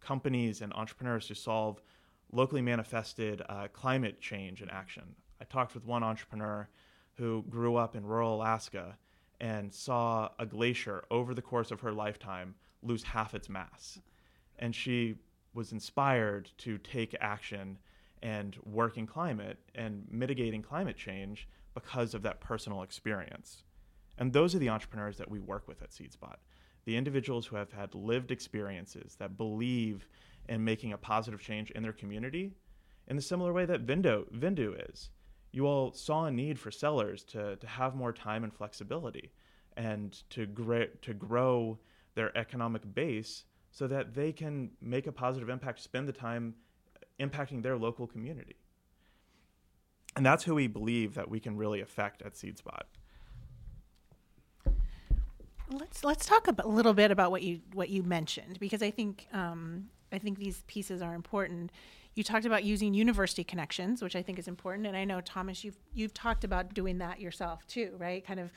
companies 0.00 0.60
and 0.60 0.72
entrepreneurs 0.74 1.26
to 1.26 1.34
solve 1.34 1.82
locally 2.30 2.62
manifested 2.62 3.42
uh, 3.48 3.66
climate 3.72 4.20
change 4.20 4.62
in 4.62 4.70
action. 4.70 5.16
I 5.40 5.46
talked 5.46 5.74
with 5.74 5.84
one 5.84 6.04
entrepreneur 6.04 6.68
who 7.14 7.44
grew 7.50 7.74
up 7.74 7.96
in 7.96 8.06
rural 8.06 8.36
Alaska 8.36 8.96
and 9.40 9.72
saw 9.72 10.30
a 10.38 10.46
glacier 10.46 11.04
over 11.10 11.34
the 11.34 11.42
course 11.42 11.70
of 11.70 11.80
her 11.80 11.92
lifetime 11.92 12.54
lose 12.82 13.02
half 13.02 13.34
its 13.34 13.48
mass. 13.48 13.98
And 14.58 14.74
she 14.74 15.16
was 15.54 15.72
inspired 15.72 16.50
to 16.58 16.78
take 16.78 17.14
action 17.20 17.78
and 18.22 18.56
work 18.64 18.96
in 18.96 19.06
climate 19.06 19.58
and 19.74 20.06
mitigating 20.10 20.62
climate 20.62 20.96
change 20.96 21.48
because 21.74 22.14
of 22.14 22.22
that 22.22 22.40
personal 22.40 22.82
experience. 22.82 23.62
And 24.18 24.32
those 24.32 24.54
are 24.54 24.58
the 24.58 24.70
entrepreneurs 24.70 25.18
that 25.18 25.30
we 25.30 25.40
work 25.40 25.68
with 25.68 25.82
at 25.82 25.90
SeedSpot. 25.90 26.36
The 26.86 26.96
individuals 26.96 27.46
who 27.46 27.56
have 27.56 27.72
had 27.72 27.94
lived 27.94 28.30
experiences 28.30 29.16
that 29.18 29.36
believe 29.36 30.08
in 30.48 30.64
making 30.64 30.92
a 30.92 30.98
positive 30.98 31.40
change 31.40 31.70
in 31.72 31.82
their 31.82 31.92
community 31.92 32.52
in 33.08 33.16
the 33.16 33.22
similar 33.22 33.52
way 33.52 33.66
that 33.66 33.82
Vindo, 33.82 34.26
Vindu 34.34 34.74
is. 34.90 35.10
You 35.52 35.66
all 35.66 35.92
saw 35.92 36.26
a 36.26 36.30
need 36.30 36.58
for 36.58 36.70
sellers 36.70 37.24
to, 37.24 37.56
to 37.56 37.66
have 37.66 37.94
more 37.94 38.12
time 38.12 38.44
and 38.44 38.52
flexibility 38.52 39.32
and 39.76 40.12
to, 40.30 40.46
gr- 40.46 40.94
to 41.02 41.14
grow 41.14 41.78
their 42.14 42.36
economic 42.36 42.82
base 42.94 43.44
so 43.70 43.86
that 43.86 44.14
they 44.14 44.32
can 44.32 44.70
make 44.80 45.06
a 45.06 45.12
positive 45.12 45.48
impact, 45.48 45.80
spend 45.80 46.08
the 46.08 46.12
time 46.12 46.54
impacting 47.20 47.62
their 47.62 47.76
local 47.76 48.06
community. 48.06 48.56
And 50.16 50.24
that's 50.24 50.44
who 50.44 50.54
we 50.54 50.66
believe 50.66 51.14
that 51.14 51.28
we 51.28 51.40
can 51.40 51.56
really 51.56 51.82
affect 51.82 52.22
at 52.22 52.32
SeedSpot. 52.32 52.82
Let's 55.70 56.04
let's 56.04 56.26
talk 56.26 56.48
a 56.48 56.66
little 56.66 56.94
bit 56.94 57.10
about 57.10 57.30
what 57.30 57.42
you 57.42 57.60
what 57.72 57.90
you 57.90 58.02
mentioned 58.02 58.58
because 58.60 58.82
I 58.82 58.90
think 58.90 59.26
um, 59.32 59.88
I 60.12 60.18
think 60.18 60.38
these 60.38 60.62
pieces 60.66 61.02
are 61.02 61.14
important. 61.14 61.70
You 62.14 62.22
talked 62.22 62.46
about 62.46 62.64
using 62.64 62.94
university 62.94 63.44
connections, 63.44 64.02
which 64.02 64.16
I 64.16 64.22
think 64.22 64.38
is 64.38 64.48
important, 64.48 64.86
and 64.86 64.96
I 64.96 65.04
know 65.04 65.20
Thomas, 65.20 65.64
you've 65.64 65.78
you've 65.94 66.14
talked 66.14 66.44
about 66.44 66.74
doing 66.74 66.98
that 66.98 67.20
yourself 67.20 67.66
too, 67.66 67.94
right? 67.98 68.26
Kind 68.26 68.40
of 68.40 68.50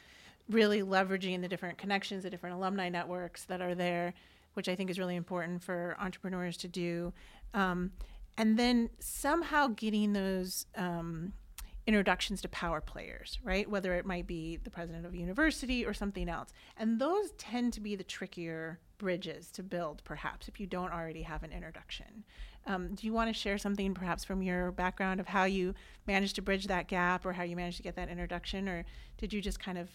really 0.50 0.82
leveraging 0.82 1.42
the 1.42 1.48
different 1.48 1.78
connections, 1.78 2.24
the 2.24 2.30
different 2.30 2.56
alumni 2.56 2.90
networks 2.90 3.46
that 3.46 3.62
are 3.62 3.76
there, 3.76 4.14
which 4.54 4.68
I 4.68 4.76
think 4.76 4.90
is 4.90 4.98
really 4.98 5.16
important 5.16 5.62
for 5.64 5.96
entrepreneurs 6.00 6.58
to 6.58 6.68
do. 6.68 7.14
Um, 7.54 7.92
and 8.38 8.58
then 8.58 8.90
somehow 9.00 9.68
getting 9.68 10.14
those 10.14 10.66
um, 10.76 11.34
introductions 11.86 12.42
to 12.42 12.48
power 12.50 12.82
players, 12.82 13.40
right? 13.44 13.70
Whether 13.70 13.94
it 13.96 14.06
might 14.06 14.28
be 14.28 14.58
the 14.58 14.70
president 14.70 15.06
of 15.06 15.14
a 15.14 15.18
university 15.18 15.86
or 15.86 15.94
something 15.94 16.30
else. 16.30 16.50
And 16.78 17.00
those 17.00 17.32
tend 17.32 17.74
to 17.74 17.82
be 17.82 17.96
the 17.96 18.04
trickier 18.04 18.80
bridges 19.00 19.50
to 19.52 19.64
build, 19.64 20.04
perhaps, 20.04 20.48
if 20.48 20.60
you 20.60 20.68
don't 20.68 20.94
already 20.94 21.24
have 21.24 21.42
an 21.42 21.52
introduction. 21.52 22.24
Um, 22.68 22.94
do 22.94 23.08
you 23.08 23.14
want 23.14 23.30
to 23.30 23.34
share 23.34 23.58
something, 23.58 23.96
perhaps, 23.96 24.24
from 24.24 24.44
your 24.44 24.72
background 24.72 25.20
of 25.20 25.26
how 25.26 25.46
you 25.46 25.74
managed 26.06 26.36
to 26.36 26.44
bridge 26.44 26.68
that 26.68 26.88
gap 26.88 27.26
or 27.26 27.34
how 27.34 27.42
you 27.42 27.56
managed 27.56 27.78
to 27.78 27.84
get 27.84 27.96
that 27.96 28.10
introduction? 28.10 28.70
Or 28.70 28.86
did 29.18 29.34
you 29.34 29.42
just 29.42 29.60
kind 29.60 29.80
of 29.80 29.90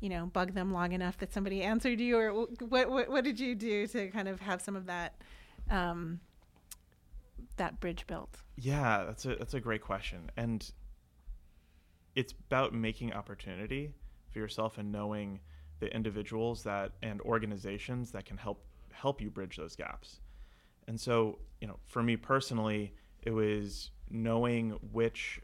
you 0.00 0.08
know, 0.08 0.26
bug 0.26 0.54
them 0.54 0.72
long 0.72 0.92
enough 0.92 1.18
that 1.18 1.32
somebody 1.32 1.62
answered 1.62 2.00
you, 2.00 2.18
or 2.18 2.46
what, 2.68 2.90
what, 2.90 3.08
what 3.10 3.24
did 3.24 3.38
you 3.38 3.54
do 3.54 3.86
to 3.86 4.08
kind 4.08 4.28
of 4.28 4.40
have 4.40 4.62
some 4.62 4.74
of 4.74 4.86
that 4.86 5.14
um, 5.70 6.20
that 7.56 7.78
bridge 7.80 8.06
built? 8.06 8.38
Yeah, 8.56 9.04
that's 9.04 9.26
a 9.26 9.36
that's 9.36 9.54
a 9.54 9.60
great 9.60 9.82
question, 9.82 10.30
and 10.36 10.68
it's 12.14 12.32
about 12.48 12.72
making 12.72 13.12
opportunity 13.12 13.92
for 14.32 14.38
yourself 14.38 14.78
and 14.78 14.90
knowing 14.90 15.40
the 15.80 15.94
individuals 15.94 16.62
that 16.62 16.92
and 17.02 17.20
organizations 17.22 18.12
that 18.12 18.24
can 18.24 18.36
help 18.36 18.62
help 18.92 19.20
you 19.20 19.30
bridge 19.30 19.56
those 19.56 19.74
gaps. 19.74 20.20
And 20.86 21.00
so, 21.00 21.38
you 21.60 21.68
know, 21.68 21.78
for 21.86 22.02
me 22.02 22.16
personally, 22.16 22.94
it 23.22 23.30
was 23.30 23.90
knowing 24.10 24.70
which 24.92 25.40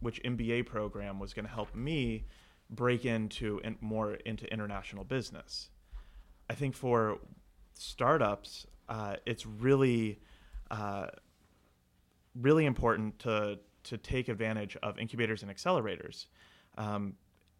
which 0.00 0.22
MBA 0.22 0.66
program 0.66 1.18
was 1.18 1.32
going 1.32 1.46
to 1.46 1.50
help 1.50 1.74
me 1.74 2.26
break 2.70 3.04
into 3.04 3.60
in, 3.64 3.76
more 3.80 4.14
into 4.14 4.50
international 4.52 5.04
business. 5.04 5.70
I 6.50 6.54
think 6.54 6.74
for 6.74 7.18
startups, 7.74 8.66
uh, 8.88 9.16
it's 9.24 9.46
really 9.46 10.20
uh, 10.70 11.06
really 12.40 12.66
important 12.66 13.18
to 13.20 13.58
to 13.84 13.98
take 13.98 14.28
advantage 14.28 14.76
of 14.82 14.98
incubators 14.98 15.42
and 15.42 15.54
accelerators. 15.54 16.26
Um, 16.76 17.14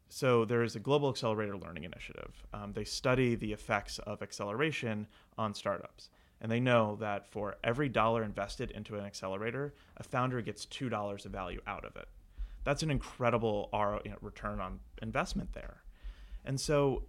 so 0.09 0.45
there 0.45 0.63
is 0.63 0.77
a 0.77 0.81
global 0.81 1.09
accelerator 1.09 1.57
learning 1.57 1.85
initiative. 1.85 2.47
Um, 2.53 2.73
they 2.73 2.85
study 2.85 3.35
the 3.35 3.53
effects 3.53 3.99
of 4.01 4.23
acceleration 4.23 5.07
on 5.39 5.55
startups, 5.55 6.11
and 6.41 6.51
they 6.51 6.61
know 6.61 6.97
that 7.01 7.27
for 7.27 7.57
every 7.65 7.89
dollar 7.89 8.23
invested 8.23 8.71
into 8.71 8.97
an 8.97 9.05
accelerator, 9.05 9.75
a 9.97 10.03
founder 10.03 10.41
gets 10.41 10.65
two 10.67 10.89
dollars 10.89 11.25
of 11.25 11.33
value 11.33 11.61
out 11.67 11.85
of 11.85 11.97
it. 11.97 12.09
That's 12.65 12.83
an 12.83 12.91
incredible 12.91 13.69
RO, 13.73 14.01
you 14.05 14.11
know, 14.11 14.17
return 14.21 14.61
on 14.61 14.81
investment 15.03 15.53
there. 15.53 15.83
And 16.45 16.61
so, 16.61 17.05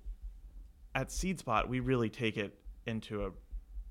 at 0.93 1.09
SeedSpot, 1.09 1.67
we 1.67 1.79
really 1.79 2.09
take 2.09 2.37
it 2.37 2.57
into 2.85 3.25
a 3.25 3.31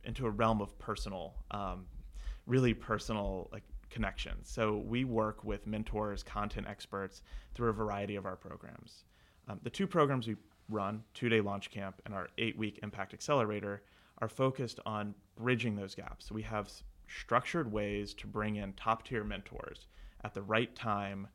into 0.04 0.26
a 0.26 0.30
realm 0.30 0.60
of 0.60 0.78
personal 0.78 1.34
um, 1.50 1.86
really 2.46 2.74
personal 2.74 3.48
like 3.52 3.62
connections. 3.94 4.50
So 4.50 4.78
we 4.78 5.04
work 5.04 5.44
with 5.44 5.68
mentors, 5.68 6.24
content 6.24 6.66
experts 6.68 7.22
through 7.54 7.70
a 7.70 7.72
variety 7.72 8.16
of 8.16 8.26
our 8.26 8.34
programs. 8.34 9.04
Um, 9.46 9.60
the 9.62 9.70
two 9.70 9.86
programs 9.86 10.26
we 10.26 10.36
run, 10.68 11.04
Two 11.14 11.28
Day 11.28 11.40
Launch 11.40 11.70
Camp 11.70 12.02
and 12.04 12.12
our 12.12 12.28
eight 12.36 12.58
week 12.58 12.80
Impact 12.82 13.14
Accelerator, 13.14 13.82
are 14.18 14.28
focused 14.28 14.80
on 14.84 15.14
bridging 15.36 15.76
those 15.76 15.94
gaps. 15.94 16.26
So 16.26 16.34
we 16.34 16.42
have 16.42 16.68
structured 17.06 17.70
ways 17.70 18.14
to 18.14 18.26
bring 18.26 18.56
in 18.56 18.72
top 18.72 19.04
tier 19.06 19.22
mentors 19.22 19.86
at 20.24 20.34
the 20.34 20.42
right 20.42 20.74
time 20.74 21.28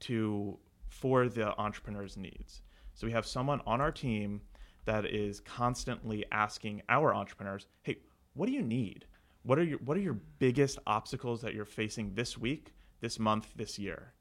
to 0.00 0.58
for 0.88 1.28
the 1.28 1.58
entrepreneur's 1.58 2.16
needs. 2.16 2.62
So 2.94 3.06
we 3.08 3.12
have 3.12 3.26
someone 3.26 3.60
on 3.66 3.80
our 3.80 3.90
team 3.90 4.42
that 4.84 5.06
is 5.06 5.40
constantly 5.40 6.24
asking 6.30 6.82
our 6.88 7.12
entrepreneurs, 7.12 7.66
"Hey, 7.82 7.96
what 8.34 8.46
do 8.46 8.52
you 8.52 8.62
need? 8.62 9.06
What 9.46 9.60
are 9.60 9.64
your 9.64 9.78
what 9.78 9.96
are 9.96 10.00
your 10.00 10.18
biggest 10.38 10.78
obstacles 10.86 11.40
that 11.42 11.54
you're 11.54 11.64
facing 11.64 12.14
this 12.14 12.36
week, 12.36 12.74
this 13.00 13.18
month, 13.18 13.52
this 13.54 13.78
year? 13.78 14.12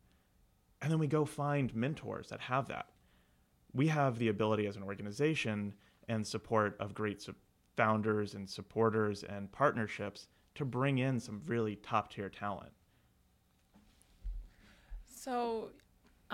And 0.81 0.91
then 0.91 0.99
we 0.99 1.07
go 1.07 1.25
find 1.25 1.73
mentors 1.73 2.29
that 2.29 2.39
have 2.41 2.67
that. 2.67 2.87
We 3.73 3.87
have 3.87 4.19
the 4.19 4.27
ability 4.27 4.67
as 4.67 4.75
an 4.75 4.83
organization 4.83 5.73
and 6.07 6.25
support 6.25 6.77
of 6.79 6.93
great 6.93 7.27
founders 7.75 8.35
and 8.35 8.47
supporters 8.47 9.23
and 9.23 9.51
partnerships 9.51 10.27
to 10.53 10.63
bring 10.63 10.99
in 10.99 11.19
some 11.19 11.41
really 11.47 11.75
top 11.77 12.13
tier 12.13 12.29
talent. 12.29 12.71
So 15.07 15.71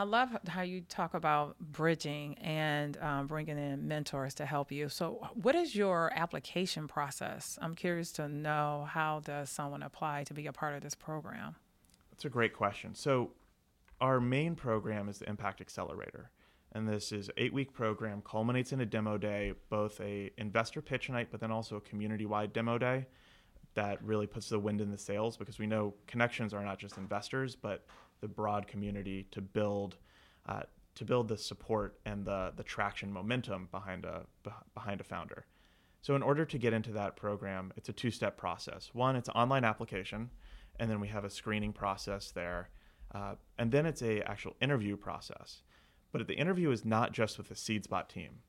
I 0.01 0.03
love 0.03 0.35
how 0.47 0.63
you 0.63 0.81
talk 0.81 1.13
about 1.13 1.59
bridging 1.59 2.35
and 2.39 2.97
um, 2.97 3.27
bringing 3.27 3.59
in 3.59 3.87
mentors 3.87 4.33
to 4.35 4.47
help 4.47 4.71
you. 4.71 4.89
So, 4.89 5.27
what 5.35 5.53
is 5.53 5.75
your 5.75 6.11
application 6.15 6.87
process? 6.87 7.59
I'm 7.61 7.75
curious 7.75 8.11
to 8.13 8.27
know 8.27 8.87
how 8.89 9.19
does 9.23 9.51
someone 9.51 9.83
apply 9.83 10.23
to 10.23 10.33
be 10.33 10.47
a 10.47 10.51
part 10.51 10.73
of 10.73 10.81
this 10.81 10.95
program? 10.95 11.55
That's 12.09 12.25
a 12.25 12.29
great 12.29 12.51
question. 12.51 12.95
So, 12.95 13.33
our 13.99 14.19
main 14.19 14.55
program 14.55 15.07
is 15.07 15.19
the 15.19 15.29
Impact 15.29 15.61
Accelerator, 15.61 16.31
and 16.71 16.89
this 16.89 17.11
is 17.11 17.29
eight 17.37 17.53
week 17.53 17.71
program 17.71 18.23
culminates 18.25 18.73
in 18.73 18.81
a 18.81 18.87
demo 18.87 19.19
day 19.19 19.53
both 19.69 20.01
a 20.01 20.31
investor 20.39 20.81
pitch 20.81 21.11
night 21.11 21.27
but 21.29 21.39
then 21.39 21.51
also 21.51 21.75
a 21.75 21.81
community 21.81 22.25
wide 22.25 22.53
demo 22.53 22.79
day 22.79 23.05
that 23.75 24.03
really 24.03 24.25
puts 24.25 24.49
the 24.49 24.57
wind 24.57 24.81
in 24.81 24.89
the 24.89 24.97
sails 24.97 25.37
because 25.37 25.59
we 25.59 25.67
know 25.67 25.93
connections 26.07 26.55
are 26.55 26.65
not 26.65 26.79
just 26.79 26.97
investors 26.97 27.55
but 27.55 27.85
the 28.21 28.27
broad 28.27 28.67
community 28.67 29.27
to 29.31 29.41
build 29.41 29.97
uh, 30.47 30.61
to 30.95 31.05
build 31.05 31.27
the 31.27 31.37
support 31.37 31.99
and 32.05 32.25
the 32.25 32.53
the 32.55 32.63
traction 32.63 33.11
momentum 33.11 33.67
behind 33.71 34.05
a 34.05 34.23
behind 34.73 35.01
a 35.01 35.03
founder. 35.03 35.45
So 36.01 36.15
in 36.15 36.23
order 36.23 36.45
to 36.45 36.57
get 36.57 36.73
into 36.73 36.91
that 36.93 37.15
program 37.15 37.73
it's 37.75 37.89
a 37.89 37.93
two 37.93 38.11
step 38.11 38.37
process. 38.37 38.91
One 38.93 39.15
it's 39.15 39.29
online 39.29 39.65
application 39.65 40.29
and 40.79 40.89
then 40.89 40.99
we 40.99 41.09
have 41.09 41.25
a 41.25 41.29
screening 41.29 41.73
process 41.73 42.31
there 42.31 42.69
uh, 43.13 43.35
and 43.57 43.71
then 43.71 43.85
it's 43.85 44.01
a 44.01 44.21
actual 44.21 44.55
interview 44.61 44.95
process. 44.95 45.63
But 46.11 46.27
the 46.27 46.35
interview 46.35 46.71
is 46.71 46.85
not 46.85 47.13
just 47.13 47.37
with 47.37 47.47
the 47.47 47.55
SeedSpot 47.55 48.07
team. 48.09 48.39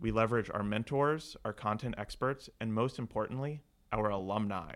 We 0.00 0.10
leverage 0.10 0.50
our 0.52 0.62
mentors, 0.62 1.36
our 1.44 1.52
content 1.52 1.94
experts, 1.96 2.50
and 2.60 2.74
most 2.74 2.98
importantly, 2.98 3.62
our 3.92 4.10
alumni 4.10 4.72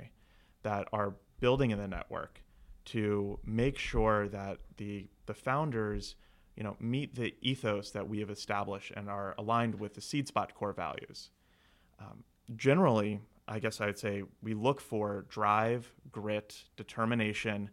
that 0.62 0.88
are 0.92 1.16
building 1.40 1.70
in 1.72 1.78
the 1.78 1.88
network 1.88 2.42
to 2.90 3.38
make 3.44 3.78
sure 3.78 4.28
that 4.28 4.58
the 4.76 5.08
the 5.26 5.34
founders, 5.34 6.16
you 6.56 6.64
know, 6.64 6.76
meet 6.80 7.14
the 7.14 7.34
ethos 7.40 7.90
that 7.92 8.08
we 8.08 8.18
have 8.18 8.30
established 8.30 8.92
and 8.96 9.08
are 9.08 9.34
aligned 9.38 9.78
with 9.78 9.94
the 9.94 10.00
SeedSpot 10.00 10.52
core 10.54 10.72
values. 10.72 11.30
Um, 12.00 12.24
generally, 12.56 13.20
I 13.46 13.60
guess 13.60 13.80
I 13.80 13.86
would 13.86 13.98
say 13.98 14.24
we 14.42 14.54
look 14.54 14.80
for 14.80 15.24
drive, 15.28 15.92
grit, 16.10 16.64
determination, 16.76 17.70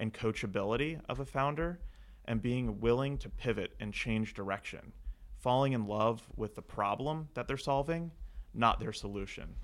and 0.00 0.12
coachability 0.12 1.00
of 1.08 1.20
a 1.20 1.24
founder 1.24 1.80
and 2.26 2.42
being 2.42 2.78
willing 2.80 3.16
to 3.18 3.30
pivot 3.30 3.74
and 3.80 3.92
change 3.92 4.34
direction, 4.34 4.92
falling 5.38 5.72
in 5.72 5.86
love 5.86 6.28
with 6.36 6.54
the 6.54 6.62
problem 6.62 7.28
that 7.32 7.48
they're 7.48 7.56
solving, 7.56 8.10
not 8.52 8.80
their 8.80 8.92
solution. 8.92 9.54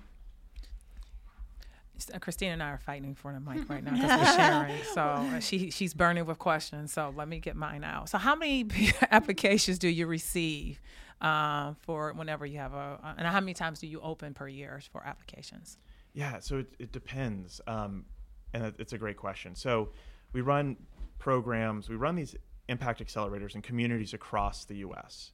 Uh, 2.13 2.19
Christina 2.19 2.53
and 2.53 2.63
I 2.63 2.69
are 2.69 2.77
fighting 2.77 3.15
for 3.15 3.33
the 3.33 3.39
mic 3.39 3.69
right 3.69 3.83
now 3.83 3.93
because 3.93 4.19
we're 4.19 4.35
sharing. 4.35 4.83
So 4.93 5.01
uh, 5.01 5.39
she 5.39 5.69
she's 5.69 5.93
burning 5.93 6.25
with 6.25 6.39
questions. 6.39 6.93
So 6.93 7.13
let 7.15 7.27
me 7.27 7.39
get 7.39 7.55
mine 7.55 7.83
out. 7.83 8.09
So 8.09 8.17
how 8.17 8.35
many 8.35 8.67
applications 9.11 9.79
do 9.79 9.87
you 9.87 10.07
receive 10.07 10.79
uh, 11.21 11.73
for 11.79 12.13
whenever 12.13 12.45
you 12.45 12.57
have 12.59 12.73
a, 12.73 13.15
and 13.17 13.27
how 13.27 13.39
many 13.39 13.53
times 13.53 13.79
do 13.79 13.87
you 13.87 14.01
open 14.01 14.33
per 14.33 14.47
year 14.47 14.81
for 14.91 15.05
applications? 15.05 15.77
Yeah, 16.13 16.39
so 16.39 16.59
it, 16.59 16.67
it 16.79 16.91
depends, 16.93 17.59
um, 17.67 18.05
and 18.53 18.73
it's 18.79 18.93
a 18.93 18.97
great 18.97 19.17
question. 19.17 19.53
So 19.53 19.89
we 20.31 20.41
run 20.41 20.77
programs, 21.19 21.89
we 21.89 21.95
run 21.95 22.15
these 22.15 22.35
impact 22.67 23.03
accelerators 23.05 23.55
in 23.55 23.61
communities 23.61 24.13
across 24.13 24.65
the 24.65 24.77
US. 24.77 25.31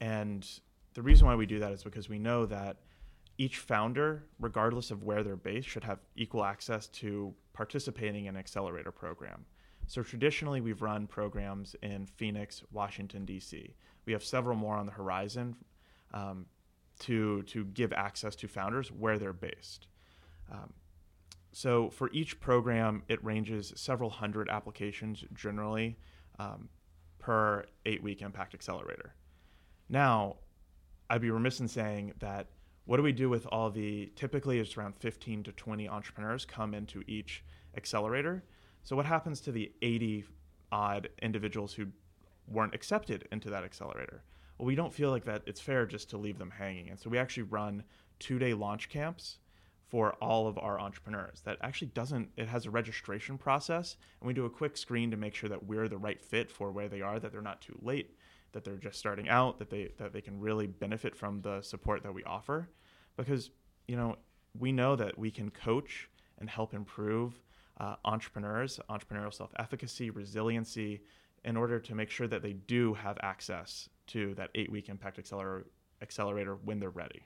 And 0.00 0.48
the 0.94 1.02
reason 1.02 1.26
why 1.26 1.34
we 1.34 1.46
do 1.46 1.58
that 1.60 1.72
is 1.72 1.82
because 1.82 2.08
we 2.08 2.18
know 2.18 2.46
that 2.46 2.78
each 3.38 3.58
founder, 3.58 4.24
regardless 4.40 4.90
of 4.90 5.04
where 5.04 5.22
they're 5.22 5.36
based, 5.36 5.68
should 5.68 5.84
have 5.84 6.00
equal 6.16 6.44
access 6.44 6.88
to 6.88 7.32
participating 7.52 8.26
in 8.26 8.34
an 8.34 8.36
accelerator 8.36 8.90
program. 8.90 9.46
So 9.86 10.02
traditionally, 10.02 10.60
we've 10.60 10.82
run 10.82 11.06
programs 11.06 11.74
in 11.82 12.06
Phoenix, 12.06 12.62
Washington, 12.72 13.24
D.C. 13.24 13.74
We 14.04 14.12
have 14.12 14.22
several 14.22 14.56
more 14.56 14.76
on 14.76 14.86
the 14.86 14.92
horizon 14.92 15.56
um, 16.12 16.46
to, 17.00 17.42
to 17.44 17.64
give 17.64 17.92
access 17.92 18.34
to 18.36 18.48
founders 18.48 18.92
where 18.92 19.18
they're 19.18 19.32
based. 19.32 19.86
Um, 20.52 20.72
so 21.52 21.90
for 21.90 22.10
each 22.12 22.40
program, 22.40 23.02
it 23.08 23.24
ranges 23.24 23.72
several 23.76 24.10
hundred 24.10 24.50
applications 24.50 25.24
generally 25.32 25.96
um, 26.38 26.68
per 27.18 27.64
eight 27.86 28.02
week 28.02 28.20
impact 28.20 28.52
accelerator. 28.52 29.14
Now, 29.88 30.36
I'd 31.08 31.22
be 31.22 31.30
remiss 31.30 31.60
in 31.60 31.68
saying 31.68 32.12
that 32.18 32.48
what 32.88 32.96
do 32.96 33.02
we 33.02 33.12
do 33.12 33.28
with 33.28 33.46
all 33.52 33.68
the 33.68 34.10
typically 34.16 34.58
it's 34.58 34.78
around 34.78 34.96
15 34.96 35.42
to 35.42 35.52
20 35.52 35.86
entrepreneurs 35.90 36.46
come 36.46 36.72
into 36.72 37.02
each 37.06 37.44
accelerator. 37.76 38.42
So 38.82 38.96
what 38.96 39.04
happens 39.04 39.42
to 39.42 39.52
the 39.52 39.70
80 39.82 40.24
odd 40.72 41.10
individuals 41.20 41.74
who 41.74 41.88
weren't 42.46 42.74
accepted 42.74 43.28
into 43.30 43.50
that 43.50 43.62
accelerator? 43.62 44.22
Well, 44.56 44.64
we 44.64 44.74
don't 44.74 44.94
feel 44.94 45.10
like 45.10 45.26
that 45.26 45.42
it's 45.44 45.60
fair 45.60 45.84
just 45.84 46.08
to 46.10 46.16
leave 46.16 46.38
them 46.38 46.50
hanging. 46.50 46.88
And 46.88 46.98
so 46.98 47.10
we 47.10 47.18
actually 47.18 47.42
run 47.42 47.84
two 48.20 48.38
day 48.38 48.54
launch 48.54 48.88
camps 48.88 49.36
for 49.86 50.14
all 50.14 50.46
of 50.46 50.56
our 50.56 50.80
entrepreneurs 50.80 51.42
that 51.42 51.58
actually 51.60 51.88
doesn't 51.88 52.30
it 52.38 52.48
has 52.48 52.64
a 52.64 52.70
registration 52.70 53.36
process 53.36 53.98
and 54.20 54.28
we 54.28 54.32
do 54.32 54.46
a 54.46 54.50
quick 54.50 54.78
screen 54.78 55.10
to 55.10 55.16
make 55.18 55.34
sure 55.34 55.50
that 55.50 55.66
we're 55.66 55.88
the 55.88 55.98
right 55.98 56.22
fit 56.22 56.50
for 56.50 56.70
where 56.70 56.88
they 56.88 57.02
are 57.02 57.18
that 57.18 57.32
they're 57.32 57.42
not 57.42 57.60
too 57.60 57.78
late 57.82 58.16
that 58.52 58.64
they're 58.64 58.76
just 58.76 58.98
starting 58.98 59.28
out 59.28 59.58
that 59.58 59.70
they 59.70 59.90
that 59.98 60.12
they 60.12 60.20
can 60.20 60.40
really 60.40 60.66
benefit 60.66 61.14
from 61.14 61.40
the 61.42 61.60
support 61.62 62.02
that 62.02 62.14
we 62.14 62.24
offer. 62.24 62.68
Because 63.16 63.50
you 63.86 63.96
know 63.96 64.16
we 64.58 64.72
know 64.72 64.96
that 64.96 65.18
we 65.18 65.30
can 65.30 65.50
coach 65.50 66.08
and 66.38 66.48
help 66.48 66.74
improve 66.74 67.40
uh, 67.78 67.96
entrepreneurs 68.04 68.80
entrepreneurial 68.90 69.32
self-efficacy 69.32 70.10
resiliency 70.10 71.00
in 71.44 71.56
order 71.56 71.78
to 71.78 71.94
make 71.94 72.10
sure 72.10 72.26
that 72.26 72.42
they 72.42 72.52
do 72.52 72.94
have 72.94 73.16
access 73.22 73.88
to 74.06 74.34
that 74.34 74.50
eight 74.54 74.70
week 74.70 74.88
impact 74.88 75.18
accelerator 75.18 75.66
accelerator 76.02 76.56
when 76.64 76.78
they're 76.78 76.90
ready 76.90 77.22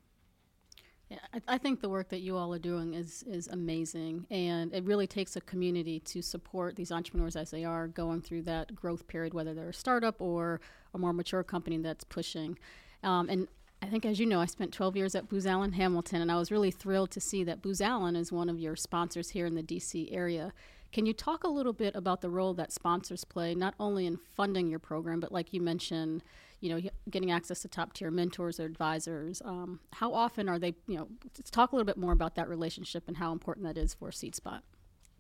yeah, 1.13 1.41
I, 1.47 1.59
think 1.59 1.83
the 1.83 1.91
work 1.91 2.09
that 2.09 2.21
you 2.21 2.39
all 2.39 2.55
are 2.55 2.59
doing 2.59 2.95
is 2.95 3.23
is 3.25 3.47
amazing, 3.49 4.27
and 4.31 4.73
it 4.73 4.85
really 4.85 5.07
takes 5.07 5.37
a 5.37 5.43
community 5.43 6.01
to 6.01 6.23
support 6.23 6.75
these 6.75 6.91
entrepreneurs 6.91 7.37
as 7.37 7.51
they 7.51 7.65
are 7.65 7.87
going 7.87 8.23
through 8.23 8.43
that 8.43 8.75
growth 8.75 9.07
period, 9.09 9.35
whether 9.35 9.53
they're 9.53 9.69
a 9.69 9.75
startup 9.75 10.21
or 10.21 10.61
a 10.95 10.99
more 10.99 11.13
mature 11.13 11.43
company 11.43 11.77
that's 11.77 12.05
pushing. 12.05 12.59
Um, 13.03 13.29
and 13.29 13.49
I 13.83 13.87
think, 13.87 14.07
as 14.07 14.19
you 14.19 14.27
know, 14.27 14.41
I 14.41 14.47
spent 14.47 14.73
12 14.73 14.97
years 14.97 15.15
at 15.15 15.29
Booz 15.29 15.47
Allen 15.47 15.73
Hamilton, 15.73 16.23
and 16.23 16.33
I 16.33 16.37
was 16.37 16.51
really 16.51 16.71
thrilled 16.71 17.11
to 17.11 17.21
see 17.21 17.45
that 17.45 17.61
Booz 17.61 17.83
Allen 17.83 18.17
is 18.17 18.33
one 18.33 18.49
of 18.49 18.59
your 18.59 18.75
sponsors 18.75 19.31
here 19.31 19.45
in 19.45 19.55
the 19.55 19.63
DC 19.63 20.09
area. 20.15 20.55
Can 20.93 21.05
you 21.05 21.13
talk 21.13 21.45
a 21.45 21.49
little 21.49 21.75
bit 21.75 21.95
about 21.95 22.23
the 22.23 22.31
role 22.31 22.55
that 22.55 22.73
sponsors 22.73 23.25
play, 23.25 23.55
not 23.55 23.75
only 23.79 24.07
in 24.07 24.17
funding 24.17 24.69
your 24.69 24.79
program, 24.79 25.21
but 25.21 25.33
like 25.33 25.53
you 25.53 25.61
mentioned, 25.61 26.23
you 26.63 26.69
know, 26.73 26.91
getting 27.11 27.33
access 27.33 27.61
to 27.61 27.69
top 27.69 27.93
tier 27.93 28.11
mentors 28.11 28.61
or 28.61 28.65
advisors. 28.65 29.43
Um, 29.45 29.81
how 29.93 30.15
often 30.15 30.49
are 30.49 30.61
they, 30.61 30.75
you 30.87 30.97
know, 30.97 31.09
let's 31.37 31.51
talk 31.51 31.73
a 31.73 31.75
little 31.75 31.85
bit 31.85 31.99
more 31.99 32.13
about 32.13 32.37
that 32.37 32.49
relationship 32.49 33.05
and 33.09 33.17
how 33.17 33.33
important 33.33 33.67
that 33.67 33.77
is 33.77 33.93
for 33.93 34.11
SeedSpot. 34.11 34.61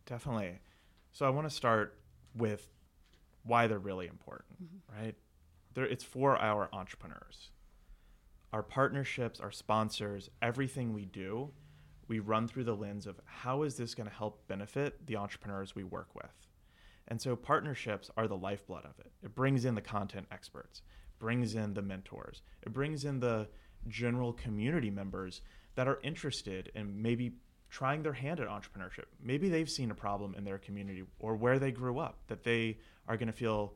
Definitely. 0.07 0.61
So 1.11 1.27
I 1.27 1.31
want 1.31 1.49
to 1.49 1.55
start 1.55 1.99
with 2.37 2.69
why 3.43 3.67
they're 3.67 3.81
really 3.81 4.07
important, 4.07 4.63
mm-hmm. 4.63 5.03
right? 5.03 5.17
They're, 5.75 5.85
it's 5.85 6.05
for 6.05 6.37
our 6.37 6.69
entrepreneurs. 6.73 7.51
Our 8.53 8.63
partnerships, 8.63 9.41
our 9.41 9.51
sponsors, 9.51 10.31
everything 10.43 10.93
we 10.93 11.07
do, 11.07 11.51
we 12.07 12.21
run 12.21 12.47
through 12.47 12.65
the 12.65 12.77
lens 12.77 13.09
of 13.09 13.21
how 13.25 13.65
is 13.65 13.77
this 13.77 13.97
going 13.97 14.09
to 14.09 14.15
help 14.15 14.47
benefit 14.47 15.07
the 15.09 15.17
entrepreneurs 15.17 15.75
we 15.75 15.83
work 15.83 16.15
with. 16.15 16.47
And 17.09 17.21
so 17.21 17.35
partnerships 17.35 18.13
are 18.17 18.29
the 18.29 18.37
lifeblood 18.37 18.85
of 18.85 19.01
it. 19.01 19.11
It 19.25 19.35
brings 19.35 19.65
in 19.65 19.75
the 19.75 19.81
content 19.81 20.27
experts 20.31 20.83
brings 21.23 21.55
in 21.55 21.73
the 21.73 21.81
mentors, 21.81 22.43
it 22.63 22.73
brings 22.73 23.05
in 23.05 23.21
the 23.21 23.47
general 23.87 24.33
community 24.33 24.91
members 24.91 25.41
that 25.77 25.87
are 25.87 26.01
interested 26.03 26.73
in 26.75 27.01
maybe 27.01 27.33
trying 27.71 28.03
their 28.03 28.13
hand 28.13 28.41
at 28.41 28.49
entrepreneurship. 28.49 29.05
Maybe 29.23 29.49
they've 29.49 29.71
seen 29.71 29.93
a 29.93 29.95
problem 29.95 30.35
in 30.37 30.45
their 30.45 30.59
community 30.59 31.05
or 31.21 31.37
where 31.37 31.61
they 31.61 31.71
grew 31.71 32.01
up 32.01 32.19
that 32.27 32.43
they 32.43 32.79
are 33.07 33.17
going 33.17 33.29
to 33.29 33.33
feel 33.33 33.75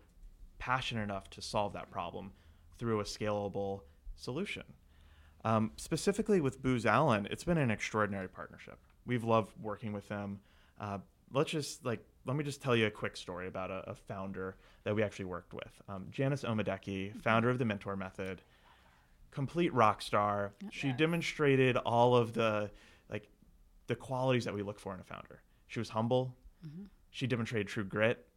passionate 0.58 1.04
enough 1.04 1.30
to 1.30 1.40
solve 1.40 1.72
that 1.74 1.88
problem 1.88 2.32
through 2.78 2.98
a 2.98 3.04
scalable 3.04 3.82
solution. 4.16 4.64
Um, 5.44 5.70
specifically 5.76 6.40
with 6.40 6.60
Booz 6.60 6.84
Allen, 6.84 7.28
it's 7.30 7.44
been 7.44 7.58
an 7.58 7.70
extraordinary 7.70 8.28
partnership. 8.28 8.78
We've 9.06 9.22
loved 9.22 9.52
working 9.62 9.92
with 9.92 10.08
them. 10.08 10.40
Uh, 10.80 10.98
let's 11.32 11.52
just 11.52 11.84
like 11.84 12.00
let 12.26 12.36
me 12.36 12.42
just 12.42 12.60
tell 12.60 12.74
you 12.74 12.86
a 12.86 12.90
quick 12.90 13.16
story 13.16 13.46
about 13.46 13.70
a, 13.70 13.90
a 13.90 13.94
founder 13.94 14.56
that 14.86 14.94
we 14.94 15.02
actually 15.02 15.24
worked 15.24 15.52
with. 15.52 15.82
Um, 15.88 16.06
Janice 16.12 16.44
Omadeke, 16.44 17.08
mm-hmm. 17.10 17.18
founder 17.18 17.50
of 17.50 17.58
the 17.58 17.64
Mentor 17.64 17.96
Method, 17.96 18.40
complete 19.32 19.74
rock 19.74 20.00
star. 20.00 20.52
She 20.70 20.92
demonstrated 20.92 21.76
all 21.78 22.14
of 22.14 22.34
the 22.34 22.70
like 23.10 23.28
the 23.88 23.96
qualities 23.96 24.44
that 24.44 24.54
we 24.54 24.62
look 24.62 24.78
for 24.78 24.94
in 24.94 25.00
a 25.00 25.02
founder. 25.02 25.42
She 25.66 25.80
was 25.80 25.88
humble. 25.88 26.36
Mm-hmm. 26.64 26.84
She 27.10 27.26
demonstrated 27.26 27.66
true 27.66 27.82
grit, 27.82 28.28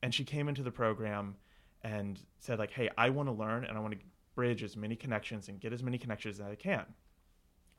and 0.00 0.14
she 0.14 0.22
came 0.22 0.48
into 0.48 0.62
the 0.62 0.70
program 0.70 1.34
and 1.82 2.20
said 2.38 2.60
like, 2.60 2.70
"Hey, 2.70 2.88
I 2.96 3.10
want 3.10 3.28
to 3.28 3.32
learn 3.32 3.64
and 3.64 3.76
I 3.76 3.80
want 3.80 3.94
to 3.94 4.00
bridge 4.36 4.62
as 4.62 4.76
many 4.76 4.94
connections 4.94 5.48
and 5.48 5.58
get 5.58 5.72
as 5.72 5.82
many 5.82 5.98
connections 5.98 6.38
as 6.38 6.46
I 6.46 6.54
can." 6.54 6.84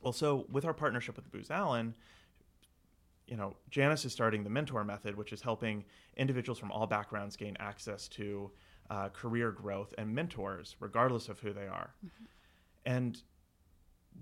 Well, 0.02 0.12
so 0.12 0.48
with 0.52 0.66
our 0.66 0.74
partnership 0.74 1.16
with 1.16 1.32
Booz 1.32 1.50
Allen, 1.50 1.96
you 3.28 3.36
know, 3.36 3.56
Janice 3.70 4.06
is 4.06 4.14
starting 4.14 4.44
the 4.44 4.50
mentor 4.50 4.84
method, 4.84 5.16
which 5.16 5.34
is 5.34 5.42
helping 5.42 5.84
individuals 6.16 6.58
from 6.58 6.72
all 6.72 6.88
backgrounds 6.88 7.36
gain 7.36 7.58
access 7.60 8.08
to 8.10 8.50
uh, 8.90 9.10
career 9.10 9.52
growth 9.52 9.94
and 9.98 10.14
mentors, 10.14 10.76
regardless 10.80 11.28
of 11.28 11.40
who 11.40 11.54
they 11.54 11.68
are. 11.68 11.94
Mm-hmm. 12.06 12.26
And 12.86 13.22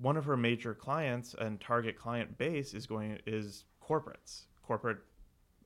one 0.02 0.18
of 0.18 0.26
her 0.26 0.36
major 0.36 0.74
clients 0.74 1.36
and 1.38 1.62
target 1.62 1.98
client 1.98 2.38
base 2.38 2.74
is 2.74 2.88
going 2.88 3.20
is 3.28 3.66
corporates, 3.88 4.46
corporate, 4.66 4.98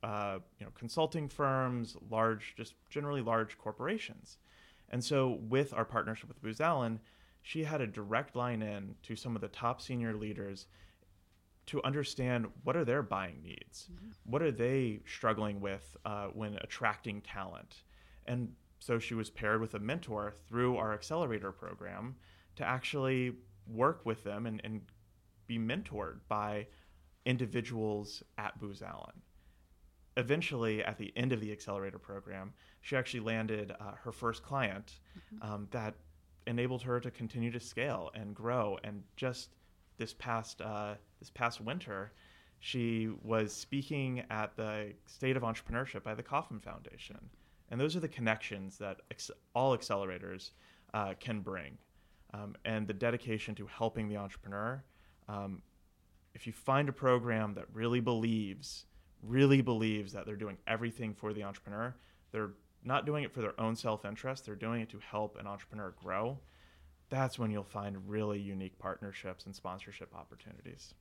uh, 0.03 0.39
you 0.59 0.65
know, 0.65 0.71
consulting 0.77 1.29
firms, 1.29 1.95
large, 2.09 2.53
just 2.57 2.73
generally 2.89 3.21
large 3.21 3.57
corporations. 3.57 4.37
And 4.89 5.03
so, 5.03 5.39
with 5.47 5.73
our 5.73 5.85
partnership 5.85 6.27
with 6.27 6.41
Booz 6.41 6.59
Allen, 6.59 6.99
she 7.41 7.63
had 7.63 7.79
a 7.79 7.87
direct 7.87 8.35
line 8.35 8.61
in 8.61 8.95
to 9.03 9.15
some 9.15 9.35
of 9.35 9.41
the 9.41 9.47
top 9.47 9.81
senior 9.81 10.13
leaders 10.13 10.65
to 11.69 11.83
understand 11.83 12.47
what 12.63 12.75
are 12.75 12.83
their 12.83 13.03
buying 13.03 13.43
needs, 13.43 13.89
mm-hmm. 13.93 14.09
what 14.23 14.41
are 14.41 14.51
they 14.51 14.99
struggling 15.05 15.61
with 15.61 15.95
uh, 16.03 16.27
when 16.33 16.57
attracting 16.61 17.21
talent, 17.21 17.83
and 18.25 18.51
so 18.79 18.97
she 18.97 19.13
was 19.13 19.29
paired 19.29 19.61
with 19.61 19.75
a 19.75 19.79
mentor 19.79 20.33
through 20.47 20.77
our 20.77 20.93
accelerator 20.93 21.51
program 21.51 22.15
to 22.55 22.63
actually 22.63 23.35
work 23.67 24.01
with 24.03 24.23
them 24.23 24.47
and, 24.47 24.61
and 24.63 24.81
be 25.45 25.59
mentored 25.59 26.19
by 26.27 26.65
individuals 27.25 28.23
at 28.39 28.59
Booz 28.59 28.81
Allen. 28.81 29.21
Eventually, 30.17 30.83
at 30.83 30.97
the 30.97 31.13
end 31.15 31.31
of 31.33 31.39
the 31.39 31.51
accelerator 31.51 31.99
program, 31.99 32.51
she 32.81 32.95
actually 32.95 33.19
landed 33.19 33.73
uh, 33.79 33.91
her 34.03 34.11
first 34.11 34.41
client 34.41 34.99
mm-hmm. 35.15 35.53
um, 35.53 35.67
that 35.69 35.93
enabled 36.47 36.81
her 36.81 36.99
to 36.99 37.11
continue 37.11 37.51
to 37.51 37.59
scale 37.59 38.09
and 38.15 38.33
grow. 38.33 38.79
And 38.83 39.03
just 39.15 39.49
this 39.99 40.13
past 40.13 40.61
uh, 40.61 40.95
this 41.19 41.29
past 41.29 41.61
winter, 41.61 42.11
she 42.59 43.09
was 43.21 43.53
speaking 43.53 44.23
at 44.31 44.55
the 44.55 44.93
State 45.05 45.37
of 45.37 45.43
Entrepreneurship 45.43 46.03
by 46.03 46.15
the 46.15 46.23
Kauffman 46.23 46.59
Foundation, 46.59 47.29
and 47.69 47.79
those 47.79 47.95
are 47.95 47.99
the 47.99 48.07
connections 48.07 48.79
that 48.79 49.01
ex- 49.11 49.29
all 49.53 49.77
accelerators 49.77 50.51
uh, 50.95 51.13
can 51.19 51.41
bring, 51.41 51.77
um, 52.33 52.55
and 52.65 52.87
the 52.87 52.93
dedication 52.93 53.53
to 53.55 53.67
helping 53.67 54.09
the 54.09 54.17
entrepreneur. 54.17 54.83
Um, 55.27 55.61
if 56.33 56.47
you 56.47 56.53
find 56.53 56.89
a 56.89 56.93
program 56.93 57.53
that 57.55 57.65
really 57.73 57.99
believes, 57.99 58.85
really 59.21 59.61
believes 59.61 60.13
that 60.13 60.25
they're 60.25 60.35
doing 60.35 60.57
everything 60.65 61.13
for 61.13 61.33
the 61.33 61.43
entrepreneur, 61.43 61.95
they're 62.31 62.51
not 62.83 63.05
doing 63.05 63.23
it 63.23 63.33
for 63.33 63.41
their 63.41 63.59
own 63.59 63.75
self 63.75 64.05
interest, 64.05 64.45
they're 64.45 64.55
doing 64.55 64.81
it 64.81 64.89
to 64.89 64.99
help 64.99 65.37
an 65.37 65.45
entrepreneur 65.45 65.93
grow. 66.01 66.39
That's 67.09 67.39
when 67.39 67.51
you'll 67.51 67.63
find 67.63 67.97
really 68.07 68.39
unique 68.39 68.77
partnerships 68.79 69.45
and 69.45 69.55
sponsorship 69.55 70.13
opportunities. 70.15 70.93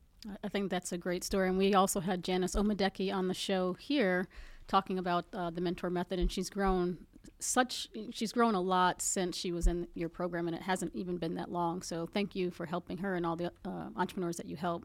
I 0.42 0.48
think 0.48 0.70
that's 0.70 0.92
a 0.92 0.98
great 0.98 1.22
story. 1.22 1.48
And 1.48 1.58
we 1.58 1.74
also 1.74 2.00
had 2.00 2.24
Janice 2.24 2.56
Omadeke 2.56 3.14
on 3.14 3.28
the 3.28 3.34
show 3.34 3.74
here 3.74 4.26
talking 4.66 4.98
about 4.98 5.26
uh, 5.32 5.50
the 5.50 5.60
mentor 5.60 5.90
method, 5.90 6.18
and 6.18 6.30
she's 6.30 6.50
grown 6.50 6.98
such 7.40 7.88
she's 8.10 8.32
grown 8.32 8.54
a 8.54 8.60
lot 8.60 9.00
since 9.00 9.36
she 9.36 9.52
was 9.52 9.66
in 9.66 9.86
your 9.94 10.08
program 10.08 10.48
and 10.48 10.56
it 10.56 10.62
hasn't 10.62 10.94
even 10.94 11.18
been 11.18 11.34
that 11.34 11.50
long 11.50 11.82
so 11.82 12.06
thank 12.06 12.34
you 12.34 12.50
for 12.50 12.66
helping 12.66 12.98
her 12.98 13.14
and 13.14 13.24
all 13.24 13.36
the 13.36 13.52
uh, 13.64 13.88
entrepreneurs 13.96 14.36
that 14.36 14.46
you 14.46 14.56
help 14.56 14.84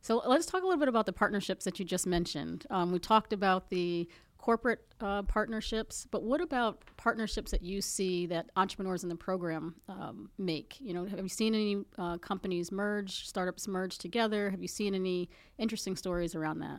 so 0.00 0.22
let's 0.26 0.46
talk 0.46 0.62
a 0.62 0.66
little 0.66 0.78
bit 0.78 0.88
about 0.88 1.06
the 1.06 1.12
partnerships 1.12 1.64
that 1.64 1.78
you 1.78 1.84
just 1.84 2.06
mentioned 2.06 2.66
um, 2.70 2.90
we 2.90 2.98
talked 2.98 3.32
about 3.32 3.68
the 3.68 4.08
corporate 4.46 4.78
uh, 5.00 5.22
partnerships 5.22 6.06
but 6.12 6.22
what 6.22 6.40
about 6.40 6.80
partnerships 6.96 7.50
that 7.50 7.62
you 7.62 7.82
see 7.82 8.26
that 8.26 8.48
entrepreneurs 8.54 9.02
in 9.02 9.08
the 9.08 9.16
program 9.16 9.74
um, 9.88 10.30
make? 10.38 10.76
You 10.80 10.94
know 10.94 11.04
have 11.04 11.20
you 11.20 11.28
seen 11.28 11.52
any 11.52 11.78
uh, 11.98 12.18
companies 12.18 12.70
merge 12.70 13.26
startups 13.26 13.66
merge 13.66 13.98
together? 13.98 14.50
Have 14.50 14.62
you 14.62 14.68
seen 14.68 14.94
any 14.94 15.28
interesting 15.58 15.96
stories 15.96 16.36
around 16.36 16.60
that? 16.60 16.78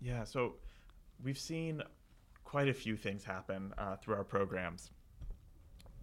Yeah 0.00 0.22
so 0.22 0.54
we've 1.24 1.40
seen 1.40 1.82
quite 2.44 2.68
a 2.68 2.72
few 2.72 2.96
things 2.96 3.24
happen 3.24 3.74
uh, 3.78 3.96
through 3.96 4.14
our 4.14 4.22
programs. 4.22 4.92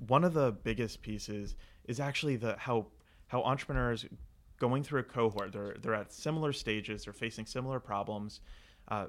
One 0.07 0.26
of 0.26 0.34
the 0.34 0.51
biggest 0.51 1.01
pieces 1.01 1.55
is 1.86 2.01
actually 2.01 2.36
the 2.36 2.57
how 2.57 2.88
how 3.28 3.41
entrepreneurs 3.43 4.05
going 4.59 4.84
through 4.84 4.99
a 4.99 5.03
cohort 5.03 5.53
they're 5.53 5.78
they're 5.82 5.95
at 5.95 6.11
similar 6.11 6.51
stages 6.51 7.05
they're 7.05 7.13
facing 7.13 7.45
similar 7.45 7.80
problems 7.80 8.41
uh, 8.89 9.05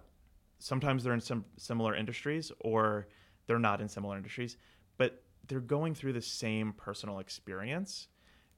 sometimes 0.59 1.05
they're 1.05 1.15
in 1.15 1.21
some 1.21 1.45
similar 1.57 1.95
industries 1.95 2.53
or 2.61 3.09
they're 3.47 3.59
not 3.59 3.81
in 3.81 3.89
similar 3.89 4.17
industries 4.17 4.57
but 4.99 5.23
they're 5.49 5.61
going 5.61 5.95
through 5.95 6.13
the 6.13 6.23
same 6.23 6.73
personal 6.73 7.19
experience 7.19 8.09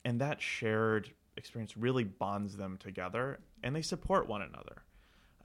and 0.04 0.20
that 0.20 0.40
shared 0.40 1.10
experience 1.36 1.76
really 1.76 2.04
bonds 2.04 2.56
them 2.56 2.76
together 2.78 3.40
and 3.62 3.74
they 3.74 3.82
support 3.82 4.28
one 4.28 4.42
another 4.42 4.82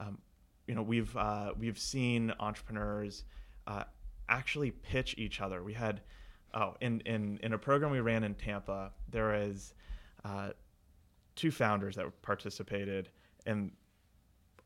um, 0.00 0.18
you 0.66 0.74
know 0.74 0.82
we've 0.82 1.16
uh, 1.16 1.52
we've 1.58 1.78
seen 1.78 2.32
entrepreneurs 2.40 3.24
uh, 3.66 3.84
actually 4.28 4.70
pitch 4.70 5.14
each 5.18 5.40
other. 5.40 5.62
We 5.62 5.74
had 5.74 6.00
oh 6.54 6.76
in 6.80 7.00
in 7.00 7.38
in 7.42 7.52
a 7.52 7.58
program 7.58 7.90
we 7.90 8.00
ran 8.00 8.24
in 8.24 8.34
Tampa, 8.34 8.92
there 9.10 9.34
is 9.34 9.74
uh, 10.24 10.50
two 11.36 11.50
founders 11.50 11.96
that 11.96 12.22
participated 12.22 13.10
in 13.46 13.72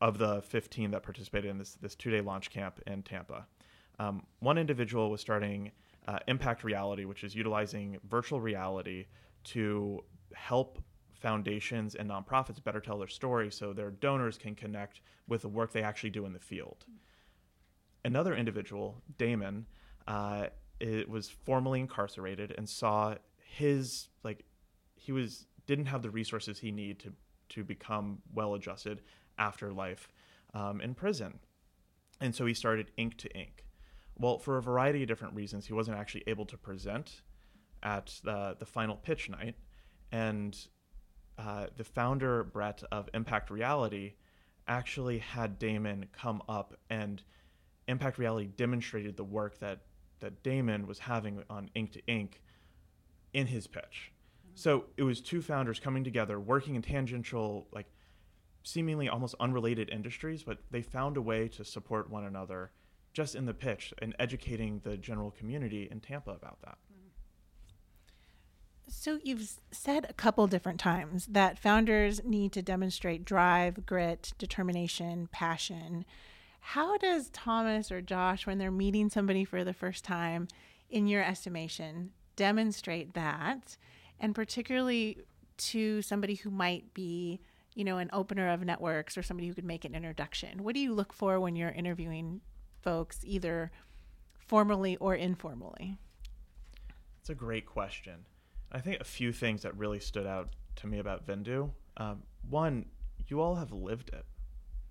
of 0.01 0.17
the 0.17 0.41
15 0.43 0.91
that 0.91 1.03
participated 1.03 1.49
in 1.49 1.57
this 1.57 1.75
this 1.81 1.95
two 1.95 2.11
day 2.11 2.21
launch 2.21 2.49
camp 2.49 2.79
in 2.87 3.03
Tampa. 3.03 3.45
Um, 3.99 4.25
one 4.39 4.57
individual 4.57 5.09
was 5.09 5.19
starting 5.21 5.71
uh, 6.07 6.19
Impact 6.27 6.63
Reality, 6.63 7.05
which 7.05 7.23
is 7.23 7.35
utilizing 7.35 7.97
virtual 8.09 8.39
reality 8.39 9.05
to 9.45 10.03
help 10.33 10.81
foundations 11.13 11.95
and 11.95 12.09
nonprofits 12.09 12.63
better 12.63 12.79
tell 12.79 12.97
their 12.97 13.07
story 13.07 13.51
so 13.51 13.73
their 13.73 13.91
donors 13.91 14.37
can 14.37 14.55
connect 14.55 15.01
with 15.27 15.41
the 15.41 15.49
work 15.49 15.73
they 15.73 15.83
actually 15.83 16.09
do 16.09 16.25
in 16.25 16.31
the 16.31 16.39
field. 16.39 16.85
Another 18.05 18.33
individual, 18.33 19.01
Damon, 19.17 19.65
uh, 20.07 20.47
it 20.79 21.09
was 21.09 21.29
formerly 21.29 21.81
incarcerated 21.81 22.55
and 22.57 22.67
saw 22.67 23.15
his 23.43 24.07
like 24.23 24.45
he 24.95 25.11
was 25.11 25.45
didn't 25.67 25.85
have 25.85 26.01
the 26.01 26.09
resources 26.09 26.59
he 26.59 26.71
needed 26.71 26.99
to 26.99 27.13
to 27.49 27.63
become 27.63 28.19
well 28.33 28.53
adjusted 28.53 29.01
after 29.39 29.73
life 29.73 30.07
um, 30.53 30.81
in 30.81 30.93
prison, 30.93 31.39
and 32.21 32.35
so 32.35 32.45
he 32.45 32.53
started 32.53 32.91
Ink 32.97 33.17
to 33.17 33.29
Ink. 33.35 33.65
Well, 34.17 34.37
for 34.37 34.57
a 34.57 34.61
variety 34.61 35.01
of 35.01 35.07
different 35.07 35.33
reasons, 35.33 35.65
he 35.65 35.73
wasn't 35.73 35.97
actually 35.97 36.25
able 36.27 36.45
to 36.45 36.57
present 36.57 37.21
at 37.81 38.19
the 38.23 38.55
the 38.59 38.65
final 38.65 38.97
pitch 38.97 39.29
night, 39.29 39.55
and 40.11 40.55
uh, 41.37 41.67
the 41.77 41.83
founder 41.83 42.43
Brett 42.43 42.83
of 42.91 43.09
Impact 43.13 43.49
Reality 43.49 44.13
actually 44.67 45.17
had 45.17 45.57
Damon 45.57 46.05
come 46.11 46.41
up 46.47 46.77
and 46.89 47.23
Impact 47.87 48.19
Reality 48.19 48.47
demonstrated 48.55 49.17
the 49.17 49.23
work 49.23 49.59
that 49.59 49.79
that 50.19 50.43
Damon 50.43 50.85
was 50.85 50.99
having 50.99 51.43
on 51.49 51.69
Ink 51.75 51.93
to 51.93 52.05
Ink 52.07 52.41
in 53.33 53.47
his 53.47 53.67
pitch. 53.67 54.11
So 54.53 54.85
it 54.97 55.03
was 55.03 55.21
two 55.21 55.41
founders 55.41 55.79
coming 55.79 56.03
together, 56.03 56.39
working 56.39 56.75
in 56.75 56.81
tangential, 56.81 57.67
like 57.71 57.87
seemingly 58.69 59.09
almost 59.09 59.35
unrelated 59.39 59.89
industries, 59.89 60.43
but 60.43 60.59
they 60.71 60.81
found 60.81 61.17
a 61.17 61.21
way 61.21 61.47
to 61.47 61.65
support 61.65 62.09
one 62.09 62.23
another 62.23 62.71
just 63.13 63.35
in 63.35 63.45
the 63.45 63.53
pitch 63.53 63.93
and 64.01 64.15
educating 64.19 64.81
the 64.83 64.95
general 64.97 65.31
community 65.31 65.87
in 65.89 65.99
Tampa 65.99 66.31
about 66.31 66.61
that. 66.61 66.77
So 68.87 69.19
you've 69.23 69.53
said 69.71 70.07
a 70.09 70.13
couple 70.13 70.47
different 70.47 70.79
times 70.79 71.27
that 71.27 71.59
founders 71.59 72.23
need 72.23 72.51
to 72.53 72.61
demonstrate 72.61 73.23
drive, 73.23 73.85
grit, 73.85 74.33
determination, 74.37 75.29
passion. 75.31 76.05
How 76.59 76.97
does 76.97 77.29
Thomas 77.29 77.91
or 77.91 78.01
Josh, 78.01 78.47
when 78.47 78.57
they're 78.57 78.71
meeting 78.71 79.09
somebody 79.09 79.45
for 79.45 79.63
the 79.63 79.73
first 79.73 80.03
time, 80.03 80.47
in 80.89 81.07
your 81.07 81.23
estimation, 81.23 82.11
demonstrate 82.35 83.13
that? 83.13 83.77
And 84.19 84.33
particularly 84.33 85.19
to 85.57 86.01
somebody 86.01 86.35
who 86.35 86.49
might 86.49 86.93
be, 86.93 87.41
you 87.75 87.83
know, 87.83 87.97
an 87.97 88.09
opener 88.13 88.49
of 88.49 88.63
networks 88.63 89.17
or 89.17 89.23
somebody 89.23 89.47
who 89.47 89.53
could 89.53 89.65
make 89.65 89.85
an 89.85 89.95
introduction. 89.95 90.63
What 90.63 90.73
do 90.73 90.81
you 90.81 90.93
look 90.93 91.13
for 91.13 91.39
when 91.39 91.55
you're 91.55 91.69
interviewing 91.69 92.41
folks, 92.81 93.19
either 93.23 93.71
formally 94.37 94.97
or 94.97 95.15
informally? 95.15 95.97
It's 97.21 97.29
a 97.29 97.35
great 97.35 97.65
question. 97.65 98.25
I 98.71 98.79
think 98.79 98.99
a 98.99 99.05
few 99.05 99.31
things 99.31 99.61
that 99.63 99.75
really 99.77 99.99
stood 99.99 100.27
out 100.27 100.49
to 100.77 100.87
me 100.87 100.99
about 100.99 101.25
Vendoo. 101.25 101.71
Um, 101.97 102.23
one, 102.49 102.85
you 103.27 103.41
all 103.41 103.55
have 103.55 103.71
lived 103.71 104.09
it. 104.09 104.25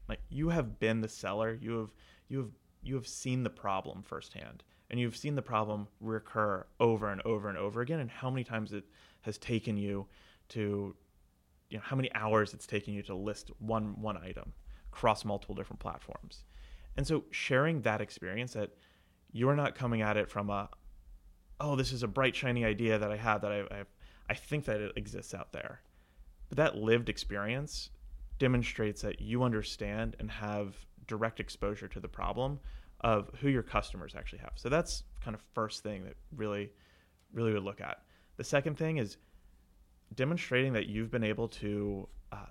Like 0.08 0.20
you 0.28 0.48
have 0.48 0.78
been 0.78 1.00
the 1.00 1.08
seller. 1.08 1.58
You 1.60 1.78
have 1.78 1.90
you 2.28 2.38
have 2.38 2.50
you 2.82 2.94
have 2.94 3.06
seen 3.06 3.42
the 3.42 3.50
problem 3.50 4.02
firsthand, 4.02 4.62
and 4.90 4.98
you've 4.98 5.16
seen 5.16 5.34
the 5.34 5.42
problem 5.42 5.88
recur 6.00 6.66
over 6.80 7.10
and 7.10 7.20
over 7.22 7.48
and 7.48 7.58
over 7.58 7.80
again. 7.80 8.00
And 8.00 8.10
how 8.10 8.30
many 8.30 8.44
times 8.44 8.72
it 8.72 8.84
has 9.22 9.36
taken 9.38 9.76
you 9.76 10.06
to, 10.50 10.94
you 11.70 11.76
know, 11.76 11.82
how 11.84 11.96
many 11.96 12.12
hours 12.14 12.54
it's 12.54 12.66
taking 12.66 12.94
you 12.94 13.02
to 13.04 13.14
list 13.14 13.50
one 13.58 14.00
one 14.00 14.16
item 14.16 14.52
across 14.92 15.24
multiple 15.24 15.54
different 15.54 15.80
platforms. 15.80 16.44
And 16.96 17.06
so 17.06 17.24
sharing 17.30 17.82
that 17.82 18.00
experience 18.00 18.54
that 18.54 18.70
you're 19.30 19.56
not 19.56 19.74
coming 19.74 20.02
at 20.02 20.16
it 20.16 20.28
from 20.30 20.50
a 20.50 20.68
oh, 21.60 21.76
this 21.76 21.92
is 21.92 22.02
a 22.02 22.08
bright, 22.08 22.36
shiny 22.36 22.64
idea 22.64 22.98
that 22.98 23.10
I 23.10 23.16
have 23.16 23.40
that 23.42 23.52
I, 23.52 23.60
I, 23.60 23.82
I 24.30 24.34
think 24.34 24.64
that 24.66 24.80
it 24.80 24.92
exists 24.96 25.34
out 25.34 25.52
there. 25.52 25.80
But 26.48 26.58
that 26.58 26.76
lived 26.76 27.08
experience 27.08 27.90
demonstrates 28.38 29.02
that 29.02 29.20
you 29.20 29.42
understand 29.42 30.16
and 30.20 30.30
have 30.30 30.76
direct 31.06 31.40
exposure 31.40 31.88
to 31.88 32.00
the 32.00 32.08
problem 32.08 32.60
of 33.00 33.30
who 33.40 33.48
your 33.48 33.62
customers 33.62 34.14
actually 34.16 34.38
have. 34.38 34.52
So 34.54 34.68
that's 34.68 35.02
kind 35.20 35.34
of 35.34 35.42
first 35.54 35.82
thing 35.82 36.04
that 36.04 36.14
really, 36.34 36.70
really 37.32 37.52
would 37.52 37.64
look 37.64 37.80
at. 37.80 38.02
The 38.36 38.44
second 38.44 38.76
thing 38.76 38.98
is 38.98 39.16
demonstrating 40.14 40.72
that 40.72 40.86
you've 40.86 41.10
been 41.10 41.24
able 41.24 41.48
to 41.48 42.08
uh, 42.32 42.46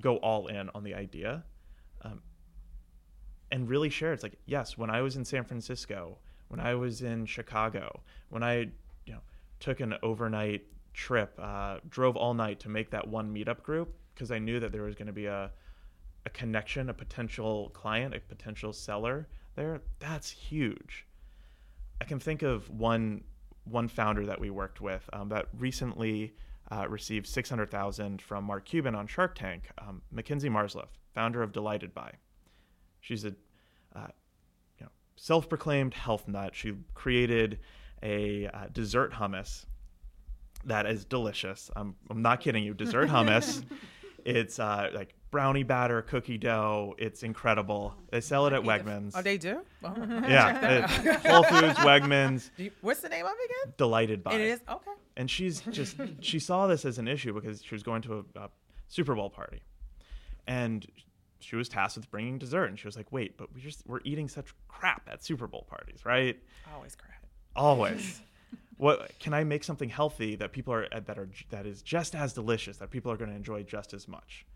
go 0.00 0.16
all 0.16 0.46
in 0.46 0.70
on 0.74 0.84
the 0.84 0.94
idea 0.94 1.44
um, 2.02 2.22
and 3.50 3.68
really 3.68 3.90
share. 3.90 4.12
It's 4.12 4.22
like, 4.22 4.38
yes, 4.46 4.78
when 4.78 4.90
I 4.90 5.02
was 5.02 5.16
in 5.16 5.24
San 5.24 5.44
Francisco 5.44 6.18
when 6.48 6.64
I 6.64 6.74
was 6.74 7.02
in 7.02 7.26
Chicago, 7.26 8.00
when 8.28 8.42
I, 8.42 8.58
you 9.06 9.12
know, 9.12 9.20
took 9.60 9.80
an 9.80 9.94
overnight 10.02 10.62
trip, 10.92 11.36
uh, 11.42 11.78
drove 11.88 12.16
all 12.16 12.34
night 12.34 12.60
to 12.60 12.68
make 12.68 12.90
that 12.90 13.08
one 13.08 13.34
meetup 13.34 13.62
group 13.62 13.96
because 14.14 14.30
I 14.30 14.38
knew 14.38 14.60
that 14.60 14.70
there 14.70 14.82
was 14.82 14.94
going 14.94 15.08
to 15.08 15.12
be 15.12 15.26
a 15.26 15.50
a 16.26 16.30
connection, 16.30 16.88
a 16.88 16.94
potential 16.94 17.70
client, 17.74 18.14
a 18.14 18.20
potential 18.20 18.72
seller 18.72 19.28
there. 19.56 19.82
That's 19.98 20.30
huge. 20.30 21.06
I 22.00 22.04
can 22.04 22.20
think 22.20 22.42
of 22.42 22.70
one 22.70 23.24
one 23.64 23.88
founder 23.88 24.24
that 24.26 24.40
we 24.40 24.50
worked 24.50 24.80
with 24.80 25.08
um, 25.12 25.30
that 25.30 25.48
recently 25.58 26.34
uh, 26.70 26.86
received 26.88 27.26
600,000 27.26 28.22
from 28.22 28.44
Mark 28.44 28.64
Cuban 28.64 28.94
on 28.94 29.06
Shark 29.06 29.34
Tank. 29.34 29.68
Um, 29.78 30.02
Makenzie 30.14 30.50
Marzluf, 30.50 30.88
founder 31.14 31.42
of 31.42 31.52
Delighted 31.52 31.94
By. 31.94 32.12
She's 33.00 33.24
a 33.24 33.34
uh, 33.94 34.08
you 34.78 34.86
know, 34.86 34.88
self-proclaimed 35.16 35.94
health 35.94 36.26
nut. 36.26 36.54
She 36.54 36.74
created 36.94 37.60
a 38.02 38.46
uh, 38.48 38.66
dessert 38.72 39.12
hummus 39.12 39.66
that 40.64 40.86
is 40.86 41.04
delicious. 41.04 41.70
I'm, 41.76 41.94
I'm 42.10 42.22
not 42.22 42.40
kidding 42.40 42.64
you. 42.64 42.74
Dessert 42.74 43.08
hummus. 43.08 43.62
it's 44.24 44.58
uh, 44.58 44.90
like 44.94 45.14
brownie 45.34 45.64
batter, 45.64 46.00
cookie 46.00 46.38
dough. 46.38 46.94
It's 46.96 47.24
incredible. 47.24 47.92
They 48.12 48.20
sell 48.20 48.46
it 48.46 48.52
at 48.52 48.62
Wegmans. 48.62 49.14
Oh, 49.16 49.20
they 49.20 49.36
do? 49.36 49.62
Oh. 49.82 49.92
Yeah, 49.98 50.84
it's 51.10 51.26
Whole 51.26 51.42
Foods, 51.42 51.76
Wegmans. 51.80 52.50
You- 52.56 52.70
What's 52.82 53.00
the 53.00 53.08
name 53.08 53.26
of 53.26 53.32
it 53.36 53.50
again? 53.50 53.74
Delighted 53.76 54.22
by 54.22 54.34
It 54.34 54.40
is? 54.42 54.60
Okay. 54.70 54.92
and 55.16 55.28
she's 55.28 55.60
just 55.62 55.96
she 56.20 56.38
saw 56.38 56.68
this 56.68 56.84
as 56.84 56.98
an 56.98 57.08
issue 57.08 57.32
because 57.32 57.64
she 57.64 57.74
was 57.74 57.82
going 57.82 58.02
to 58.02 58.24
a, 58.36 58.42
a 58.42 58.50
Super 58.86 59.16
Bowl 59.16 59.28
party, 59.28 59.60
and 60.46 60.86
she 61.40 61.56
was 61.56 61.68
tasked 61.68 61.96
with 61.96 62.08
bringing 62.12 62.38
dessert, 62.38 62.66
and 62.66 62.78
she 62.78 62.86
was 62.86 62.96
like, 62.96 63.10
"Wait, 63.10 63.36
but 63.36 63.52
we 63.52 63.60
just 63.60 63.82
we're 63.88 64.02
eating 64.04 64.28
such 64.28 64.54
crap 64.68 65.08
at 65.10 65.24
Super 65.24 65.48
Bowl 65.48 65.66
parties, 65.68 66.04
right? 66.04 66.38
Always 66.72 66.94
crap. 66.94 67.26
Always. 67.56 68.20
what 68.76 69.18
can 69.18 69.34
I 69.34 69.42
make 69.42 69.64
something 69.64 69.88
healthy 69.88 70.36
that 70.36 70.52
people 70.52 70.72
are 70.74 70.86
that 70.88 71.18
are 71.18 71.28
that 71.50 71.66
is 71.66 71.82
just 71.82 72.14
as 72.14 72.32
delicious 72.34 72.76
that 72.76 72.90
people 72.90 73.10
are 73.10 73.16
going 73.16 73.30
to 73.30 73.36
enjoy 73.36 73.64
just 73.64 73.94
as 73.94 74.06
much?" 74.06 74.46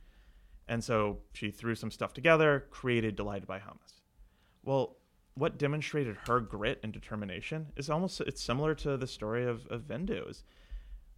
And 0.68 0.84
so 0.84 1.18
she 1.32 1.50
threw 1.50 1.74
some 1.74 1.90
stuff 1.90 2.12
together, 2.12 2.66
created 2.70 3.16
Delighted 3.16 3.48
by 3.48 3.58
Hummus. 3.58 4.02
Well, 4.62 4.96
what 5.34 5.56
demonstrated 5.56 6.16
her 6.26 6.40
grit 6.40 6.80
and 6.82 6.92
determination 6.92 7.68
is 7.76 7.88
almost 7.88 8.20
it's 8.20 8.42
similar 8.42 8.74
to 8.74 8.96
the 8.96 9.06
story 9.06 9.46
of, 9.46 9.66
of. 9.68 9.90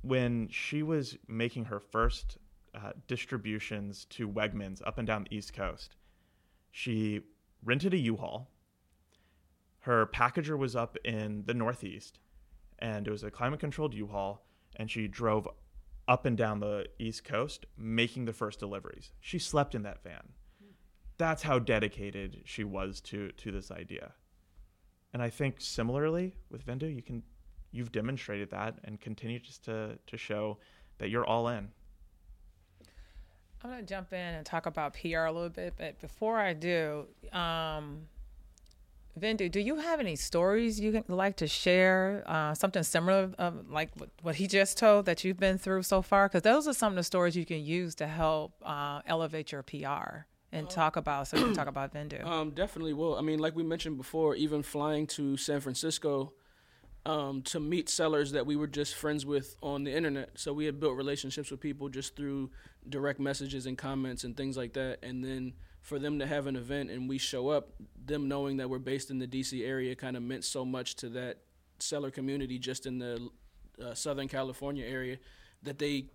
When 0.03 0.49
she 0.49 0.83
was 0.83 1.17
making 1.27 1.65
her 1.65 1.81
first 1.81 2.39
uh, 2.75 2.93
distributions 3.09 4.05
to 4.11 4.29
Wegmans 4.29 4.83
up 4.87 4.99
and 4.99 5.07
down 5.07 5.25
the 5.25 5.37
East 5.37 5.53
Coast, 5.53 5.97
she 6.71 7.23
rented 7.65 7.93
a 7.95 7.99
U-Haul. 7.99 8.51
Her 9.81 10.07
packager 10.07 10.57
was 10.57 10.77
up 10.77 10.97
in 11.05 11.43
the 11.47 11.55
Northeast, 11.55 12.21
and 12.79 13.09
it 13.09 13.11
was 13.11 13.25
a 13.25 13.31
climate-controlled 13.31 13.95
U-Haul, 13.95 14.47
and 14.77 14.91
she 14.91 15.09
drove 15.09 15.49
up 16.11 16.27
and 16.27 16.37
down 16.37 16.61
the 16.61 16.85
East 16.99 17.25
Coast 17.25 17.65
making 17.79 18.27
the 18.27 18.35
first 18.35 18.59
deliveries. 18.59 19.13
She 19.21 19.39
slept 19.39 19.75
in 19.75 19.83
that 19.85 20.03
van 20.03 20.35
that's 21.21 21.43
how 21.43 21.59
dedicated 21.59 22.41
she 22.47 22.65
was 22.65 23.01
to 23.03 23.31
to 23.33 23.53
this 23.53 23.71
idea. 23.71 24.13
And 25.13 25.23
I 25.23 25.29
think 25.29 25.61
similarly 25.61 26.35
with 26.51 26.65
Vendoo, 26.65 26.93
you 26.93 27.03
can 27.03 27.23
you've 27.73 27.93
demonstrated 27.93 28.51
that 28.51 28.77
and 28.85 28.99
continue 28.99 29.39
just 29.39 29.65
to 29.67 29.99
to 30.07 30.17
show 30.17 30.59
that 30.99 31.11
you're 31.11 31.27
all 31.27 31.49
in. 31.49 31.69
I'm 33.63 33.77
to 33.77 33.83
jump 33.83 34.15
in 34.15 34.19
and 34.19 34.47
talk 34.47 34.65
about 34.65 34.95
PR 34.95 35.27
a 35.27 35.33
little 35.33 35.51
bit, 35.51 35.75
but 35.77 36.01
before 36.01 36.39
I 36.39 36.55
do, 36.55 37.07
um, 37.33 38.07
Vendoo, 39.21 39.51
do 39.51 39.61
you 39.61 39.77
have 39.77 40.01
any 40.01 40.17
stories 40.17 40.81
you 40.81 40.93
can 40.93 41.05
like 41.09 41.37
to 41.37 41.47
share? 41.47 42.25
Uh, 42.27 42.55
something 42.55 42.83
similar, 42.83 43.31
of, 43.39 43.71
like 43.71 43.91
what, 43.97 44.09
what 44.23 44.35
he 44.37 44.47
just 44.47 44.79
told 44.79 45.05
that 45.07 45.25
you've 45.25 45.39
been 45.39 45.59
through 45.59 45.83
so 45.83 46.01
far? 46.03 46.29
Because 46.29 46.43
those 46.43 46.67
are 46.67 46.73
some 46.73 46.93
of 46.93 46.97
the 46.97 47.05
stories 47.05 47.37
you 47.37 47.45
can 47.45 47.65
use 47.65 47.95
to 47.97 48.07
help 48.07 48.53
uh, 48.65 49.03
elevate 49.07 49.53
your 49.53 49.63
PR 49.63 50.27
and 50.53 50.69
talk 50.69 50.97
about. 50.97 51.29
So 51.29 51.37
you 51.37 51.45
can 51.45 51.55
talk 51.55 51.67
about 51.69 51.93
Vendoo. 51.93 52.25
Um, 52.25 52.51
definitely 52.51 52.95
will. 52.95 53.17
I 53.17 53.21
mean, 53.21 53.39
like 53.39 53.55
we 53.55 53.63
mentioned 53.63 53.97
before, 53.97 54.35
even 54.35 54.63
flying 54.63 55.07
to 55.09 55.37
San 55.37 55.61
Francisco 55.61 56.33
um, 57.07 57.43
to 57.43 57.61
meet 57.61 57.89
sellers 57.89 58.33
that 58.33 58.47
we 58.47 58.57
were 58.57 58.67
just 58.67 58.95
friends 58.95 59.25
with 59.25 59.57
on 59.63 59.85
the 59.85 59.93
internet. 59.93 60.31
So 60.35 60.53
we 60.53 60.65
had 60.65 60.81
built 60.81 60.97
relationships 60.97 61.51
with 61.51 61.61
people 61.61 61.89
just 61.89 62.17
through 62.17 62.51
direct 62.89 63.21
messages 63.21 63.67
and 63.67 63.77
comments 63.77 64.25
and 64.25 64.37
things 64.37 64.57
like 64.57 64.73
that. 64.75 64.99
And 65.03 65.25
then 65.25 65.55
for 65.81 65.99
them 65.99 66.19
to 66.19 66.27
have 66.27 66.47
an 66.47 66.57
event 66.57 66.91
and 66.91 67.09
we 67.09 67.19
show 67.19 67.49
up, 67.49 67.71
them 68.05 68.29
knowing 68.29 68.59
that 68.59 68.69
we're 68.69 68.79
based 68.79 69.11
in 69.11 69.19
the 69.19 69.27
DC 69.27 69.67
area 69.67 69.95
kind 69.95 70.17
of 70.17 70.23
meant 70.23 70.45
so 70.45 70.65
much 70.65 70.95
to 70.97 71.09
that 71.11 71.39
seller 71.79 72.11
community 72.11 72.59
just 72.59 72.87
in 72.87 72.99
the 72.99 73.29
uh, 73.83 73.95
Southern 73.95 74.29
California 74.29 74.85
area 74.85 75.17
that 75.63 75.79
they 75.79 76.07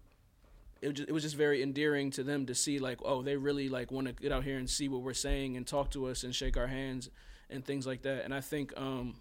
it 0.82 0.90
was, 0.90 0.98
just, 0.98 1.10
it 1.10 1.12
was 1.12 1.24
just 1.24 1.36
very 1.36 1.64
endearing 1.64 2.12
to 2.12 2.24
them 2.24 2.46
to 2.46 2.54
see 2.54 2.78
like 2.78 3.00
oh 3.04 3.22
they 3.24 3.36
really 3.36 3.70
like 3.70 3.92
want 3.92 4.06
to 4.08 4.14
get 4.14 4.32
out 4.32 4.44
here 4.44 4.58
and 4.58 4.70
see 4.70 4.88
what 4.88 5.02
we're 5.02 5.14
saying 5.14 5.58
and 5.58 5.66
talk 5.66 5.90
to 5.90 6.06
us 6.06 6.24
and 6.24 6.36
shake 6.36 6.58
our 6.58 6.68
hands 6.68 7.10
and 7.50 7.66
things 7.66 7.88
like 7.88 8.04
that. 8.04 8.24
And 8.24 8.34
i 8.34 8.42
think 8.42 8.74
um, 8.78 9.16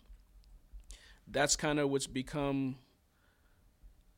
that's 1.29 1.57
kind 1.57 1.79
of 1.79 1.91
what's 1.91 2.07
become 2.07 2.77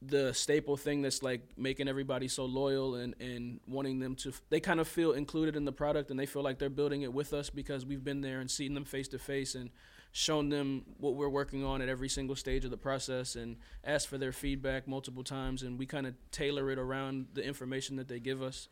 the 0.09 0.33
staple 0.33 0.77
thing 0.77 1.03
that's 1.03 1.23
like 1.23 1.43
making 1.57 1.89
everybody 1.89 2.29
so 2.29 2.45
loyal 2.45 2.95
and, 2.95 3.15
and 3.21 3.61
wanting 3.67 3.99
them 3.99 4.15
to 4.15 4.33
they 4.51 4.61
kind 4.61 4.81
of 4.81 4.87
feel 4.87 5.13
included 5.13 5.57
in 5.57 5.65
the 5.65 5.73
product 5.73 6.11
and 6.11 6.19
they 6.19 6.27
feel 6.27 6.43
like 6.43 6.59
they're 6.59 6.69
building 6.69 7.03
it 7.03 7.13
with 7.13 7.33
us 7.33 7.51
because 7.51 7.85
we've 7.85 8.05
been 8.05 8.21
there 8.21 8.41
and 8.41 8.51
seen 8.51 8.75
them 8.75 8.85
face 8.85 9.09
to 9.09 9.19
face 9.19 9.55
and 9.55 9.71
shown 10.13 10.49
them 10.49 10.83
what 10.99 11.15
we're 11.15 11.29
working 11.29 11.65
on 11.65 11.83
at 11.83 11.89
every 11.89 12.09
single 12.09 12.37
stage 12.37 12.65
of 12.65 12.71
the 12.71 12.77
process 12.77 13.37
and 13.37 13.57
asked 13.85 14.09
for 14.09 14.17
their 14.17 14.33
feedback 14.33 14.87
multiple 14.89 15.25
times 15.25 15.63
and 15.63 15.79
we 15.79 15.87
kind 15.87 16.07
of 16.07 16.15
tailor 16.31 16.71
it 16.71 16.79
around 16.79 17.27
the 17.35 17.45
information 17.45 17.97
that 17.97 18.09
they 18.09 18.21
give 18.21 18.43
us 18.43 18.69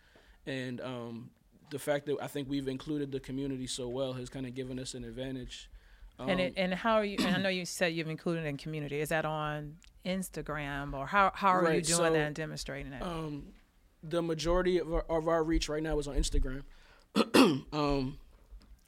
and 0.47 0.81
um, 0.81 1.31
the 1.71 1.79
fact 1.79 2.07
that 2.07 2.17
I 2.23 2.27
think 2.27 2.49
we've 2.49 2.69
included 2.69 3.13
the 3.13 3.21
community 3.21 3.67
so 3.67 3.89
well 3.89 4.13
has 4.15 4.29
kind 4.29 4.47
of 4.47 4.55
given 4.55 4.79
us 4.79 4.95
an 4.95 5.05
advantage. 5.05 5.71
Um, 6.19 6.29
and 6.29 6.41
it, 6.41 6.55
and 6.57 6.73
how 6.73 6.95
are 6.95 7.05
you? 7.05 7.17
And 7.19 7.35
I 7.35 7.39
know 7.41 7.49
you 7.61 7.65
said 7.65 7.93
you've 7.95 8.09
included 8.09 8.45
in 8.45 8.57
community. 8.57 9.01
Is 9.01 9.09
that 9.09 9.25
on 9.25 9.77
Instagram 10.05 10.95
or 10.95 11.07
how 11.07 11.33
how 11.35 11.51
are 11.51 11.73
you 11.73 11.81
doing 11.81 11.97
so, 11.97 12.03
that 12.03 12.15
and 12.15 12.35
demonstrating 12.35 12.93
it? 12.93 13.03
um, 13.03 13.45
the 14.03 14.23
majority 14.23 14.79
of 14.79 14.93
our, 14.93 15.05
of 15.09 15.29
our 15.29 15.43
reach 15.43 15.69
right 15.69 15.83
now 15.83 15.99
is 15.99 16.07
on 16.07 16.17
Instagram. 16.17 16.63
um, 17.73 18.19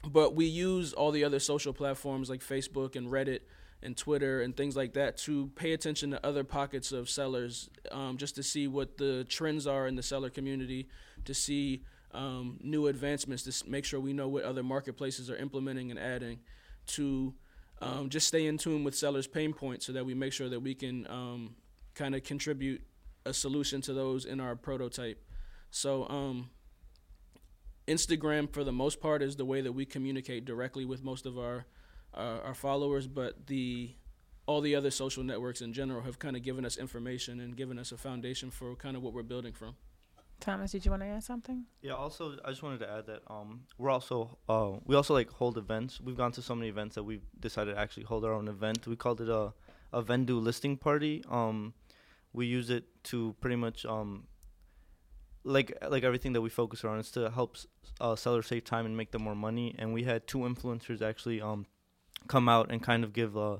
but 0.07 0.35
we 0.35 0.45
use 0.45 0.93
all 0.93 1.11
the 1.11 1.23
other 1.23 1.39
social 1.39 1.73
platforms 1.73 2.29
like 2.29 2.41
Facebook 2.41 2.95
and 2.95 3.07
Reddit 3.07 3.39
and 3.81 3.95
Twitter 3.95 4.41
and 4.41 4.55
things 4.55 4.75
like 4.75 4.93
that 4.93 5.17
to 5.17 5.47
pay 5.55 5.73
attention 5.73 6.11
to 6.11 6.25
other 6.25 6.43
pockets 6.43 6.91
of 6.91 7.09
sellers, 7.09 7.69
um, 7.91 8.17
just 8.17 8.35
to 8.35 8.43
see 8.43 8.67
what 8.67 8.97
the 8.97 9.25
trends 9.29 9.67
are 9.67 9.87
in 9.87 9.95
the 9.95 10.03
seller 10.03 10.29
community, 10.29 10.87
to 11.25 11.33
see 11.33 11.83
um, 12.13 12.57
new 12.61 12.87
advancements, 12.87 13.43
to 13.43 13.69
make 13.69 13.85
sure 13.85 13.99
we 13.99 14.13
know 14.13 14.27
what 14.27 14.43
other 14.43 14.63
marketplaces 14.63 15.29
are 15.29 15.37
implementing 15.37 15.91
and 15.91 15.99
adding, 15.99 16.39
to 16.87 17.33
um, 17.81 18.09
just 18.09 18.27
stay 18.27 18.47
in 18.47 18.57
tune 18.57 18.83
with 18.83 18.95
sellers' 18.95 19.27
pain 19.27 19.53
points 19.53 19.85
so 19.85 19.93
that 19.93 20.05
we 20.05 20.13
make 20.13 20.33
sure 20.33 20.49
that 20.49 20.59
we 20.59 20.73
can 20.73 21.07
um, 21.09 21.55
kind 21.93 22.15
of 22.15 22.23
contribute 22.23 22.81
a 23.25 23.33
solution 23.33 23.81
to 23.81 23.93
those 23.93 24.25
in 24.25 24.39
our 24.39 24.55
prototype. 24.55 25.23
So, 25.69 26.07
um, 26.09 26.49
Instagram, 27.87 28.51
for 28.51 28.63
the 28.63 28.71
most 28.71 28.99
part, 28.99 29.21
is 29.21 29.35
the 29.35 29.45
way 29.45 29.61
that 29.61 29.71
we 29.71 29.85
communicate 29.85 30.45
directly 30.45 30.85
with 30.85 31.03
most 31.03 31.25
of 31.25 31.37
our 31.37 31.65
uh, 32.13 32.39
our 32.43 32.53
followers. 32.53 33.07
But 33.07 33.47
the 33.47 33.91
all 34.45 34.61
the 34.61 34.75
other 34.75 34.91
social 34.91 35.23
networks 35.23 35.61
in 35.61 35.73
general 35.73 36.01
have 36.01 36.19
kind 36.19 36.35
of 36.35 36.41
given 36.41 36.65
us 36.65 36.77
information 36.77 37.39
and 37.39 37.55
given 37.55 37.77
us 37.77 37.91
a 37.91 37.97
foundation 37.97 38.49
for 38.49 38.75
kind 38.75 38.95
of 38.95 39.03
what 39.03 39.13
we're 39.13 39.23
building 39.23 39.53
from. 39.53 39.75
Thomas, 40.39 40.71
did 40.71 40.85
you 40.85 40.91
want 40.91 41.03
to 41.03 41.07
add 41.07 41.23
something? 41.23 41.65
Yeah. 41.81 41.93
Also, 41.93 42.37
I 42.45 42.49
just 42.49 42.63
wanted 42.63 42.79
to 42.79 42.89
add 42.89 43.07
that 43.07 43.21
um, 43.27 43.61
we're 43.77 43.89
also 43.89 44.37
uh, 44.47 44.73
we 44.85 44.95
also 44.95 45.13
like 45.13 45.29
hold 45.29 45.57
events. 45.57 45.99
We've 45.99 46.17
gone 46.17 46.31
to 46.33 46.41
so 46.41 46.55
many 46.55 46.69
events 46.69 46.95
that 46.95 47.03
we've 47.03 47.25
decided 47.39 47.73
to 47.73 47.79
actually 47.79 48.03
hold 48.03 48.23
our 48.23 48.33
own 48.33 48.47
event. 48.47 48.85
We 48.87 48.95
called 48.95 49.21
it 49.21 49.29
a 49.29 49.53
a 49.93 50.03
Vendoo 50.03 50.41
listing 50.41 50.77
party. 50.77 51.23
Um, 51.29 51.73
we 52.33 52.45
use 52.45 52.69
it 52.69 52.85
to 53.05 53.35
pretty 53.39 53.55
much 53.55 53.85
um, 53.85 54.27
like 55.43 55.75
like 55.89 56.03
everything 56.03 56.33
that 56.33 56.41
we 56.41 56.49
focus 56.49 56.83
on 56.83 56.99
is 56.99 57.09
to 57.11 57.29
help 57.31 57.57
uh, 57.99 58.15
sellers 58.15 58.47
save 58.47 58.63
time 58.63 58.85
and 58.85 58.95
make 58.95 59.11
them 59.11 59.23
more 59.23 59.35
money. 59.35 59.75
And 59.79 59.93
we 59.93 60.03
had 60.03 60.27
two 60.27 60.39
influencers 60.39 61.01
actually 61.01 61.41
um, 61.41 61.65
come 62.27 62.47
out 62.49 62.71
and 62.71 62.81
kind 62.81 63.03
of 63.03 63.13
give 63.13 63.37
uh, 63.37 63.57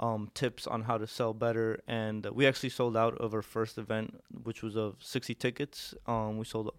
um, 0.00 0.30
tips 0.34 0.66
on 0.66 0.82
how 0.82 0.98
to 0.98 1.06
sell 1.06 1.32
better. 1.34 1.80
And 1.86 2.26
we 2.26 2.46
actually 2.46 2.70
sold 2.70 2.96
out 2.96 3.16
of 3.18 3.34
our 3.34 3.42
first 3.42 3.78
event, 3.78 4.20
which 4.42 4.62
was 4.62 4.76
of 4.76 4.96
60 5.00 5.34
tickets. 5.34 5.94
Um, 6.06 6.38
we 6.38 6.44
sold, 6.44 6.74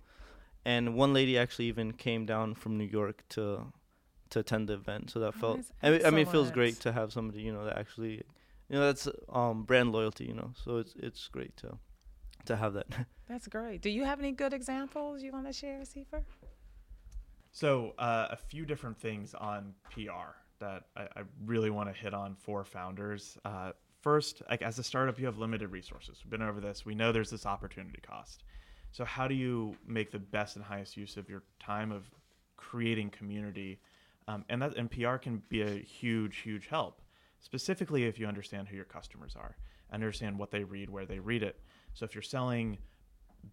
and 0.66 0.96
one 0.96 1.14
lady 1.14 1.38
actually 1.38 1.66
even 1.66 1.94
came 1.94 2.26
down 2.26 2.56
from 2.56 2.78
New 2.78 2.86
York 2.86 3.24
to 3.30 3.72
to 4.30 4.40
attend 4.40 4.68
the 4.68 4.74
event. 4.74 5.12
So 5.12 5.20
that 5.20 5.34
Oh, 5.36 5.40
felt. 5.40 5.58
that's 5.58 5.72
I 5.84 5.90
mean, 5.92 6.06
I 6.06 6.10
mean, 6.10 6.20
it 6.22 6.30
feels 6.32 6.50
great 6.52 6.80
to 6.82 6.92
have 6.92 7.12
somebody 7.14 7.42
you 7.42 7.54
know 7.54 7.66
that 7.66 7.78
actually, 7.78 8.24
you 8.70 8.76
know, 8.78 8.82
that's 8.82 9.08
um, 9.32 9.64
brand 9.64 9.92
loyalty. 9.92 10.26
You 10.26 10.34
know, 10.34 10.52
so 10.64 10.78
it's 10.78 10.94
it's 10.98 11.28
great 11.28 11.56
to 11.58 11.78
to 12.46 12.56
have 12.56 12.74
that. 12.74 12.88
That's 13.30 13.48
great. 13.48 13.82
Do 13.82 13.90
you 13.90 14.04
have 14.04 14.20
any 14.20 14.34
good 14.34 14.54
examples 14.54 15.24
you 15.24 15.32
want 15.32 15.48
to 15.48 15.54
share, 15.54 15.80
Seifer? 15.82 16.24
So 17.52 17.94
uh, 17.98 18.28
a 18.32 18.36
few 18.36 18.66
different 18.66 19.00
things 19.00 19.34
on 19.34 19.74
PR 19.90 20.36
that 20.64 20.84
I, 20.96 21.20
I 21.20 21.24
really 21.46 21.70
want 21.70 21.94
to 21.94 22.02
hit 22.02 22.14
on 22.14 22.36
for 22.36 22.64
founders. 22.64 23.38
Uh, 23.44 23.72
first, 24.02 24.42
like 24.50 24.62
as 24.62 24.80
a 24.80 24.84
startup, 24.84 25.20
you 25.20 25.26
have 25.26 25.38
limited 25.38 25.70
resources. 25.70 26.20
We've 26.24 26.32
been 26.32 26.42
over 26.42 26.62
this. 26.62 26.86
We 26.86 26.96
know 26.96 27.12
there's 27.12 27.30
this 27.30 27.46
opportunity 27.46 28.00
cost. 28.02 28.44
So 28.92 29.04
how 29.04 29.28
do 29.28 29.36
you 29.36 29.76
make 29.86 30.12
the 30.12 30.20
best 30.20 30.56
and 30.56 30.64
highest 30.64 30.96
use 30.96 31.18
of 31.18 31.30
your 31.30 31.44
time 31.60 31.92
of 31.92 32.04
creating 32.56 33.10
community? 33.10 33.80
Um, 34.28 34.46
and 34.48 34.62
that 34.62 34.78
and 34.78 34.90
PR 34.90 35.18
can 35.18 35.42
be 35.50 35.64
a 35.64 35.72
huge, 35.72 36.38
huge 36.38 36.68
help, 36.68 37.02
specifically 37.40 38.06
if 38.06 38.18
you 38.18 38.26
understand 38.26 38.70
who 38.70 38.76
your 38.78 38.86
customers 38.86 39.36
are, 39.36 39.58
understand 39.92 40.40
what 40.40 40.50
they 40.50 40.64
read, 40.64 40.90
where 40.90 41.06
they 41.06 41.20
read 41.20 41.44
it. 41.44 41.60
So 41.94 42.06
if 42.06 42.16
you're 42.16 42.22
selling 42.22 42.78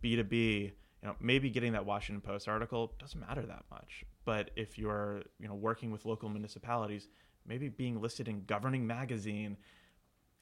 B2B, 0.02 0.72
you 1.02 1.08
know, 1.08 1.16
maybe 1.20 1.50
getting 1.50 1.72
that 1.72 1.86
Washington 1.86 2.20
Post 2.20 2.48
article 2.48 2.92
doesn't 2.98 3.20
matter 3.20 3.42
that 3.42 3.64
much. 3.70 4.04
But 4.24 4.50
if 4.56 4.78
you're, 4.78 5.22
you 5.38 5.48
know, 5.48 5.54
working 5.54 5.90
with 5.90 6.04
local 6.04 6.28
municipalities, 6.28 7.08
maybe 7.46 7.68
being 7.68 8.00
listed 8.00 8.28
in 8.28 8.44
Governing 8.44 8.86
Magazine 8.86 9.56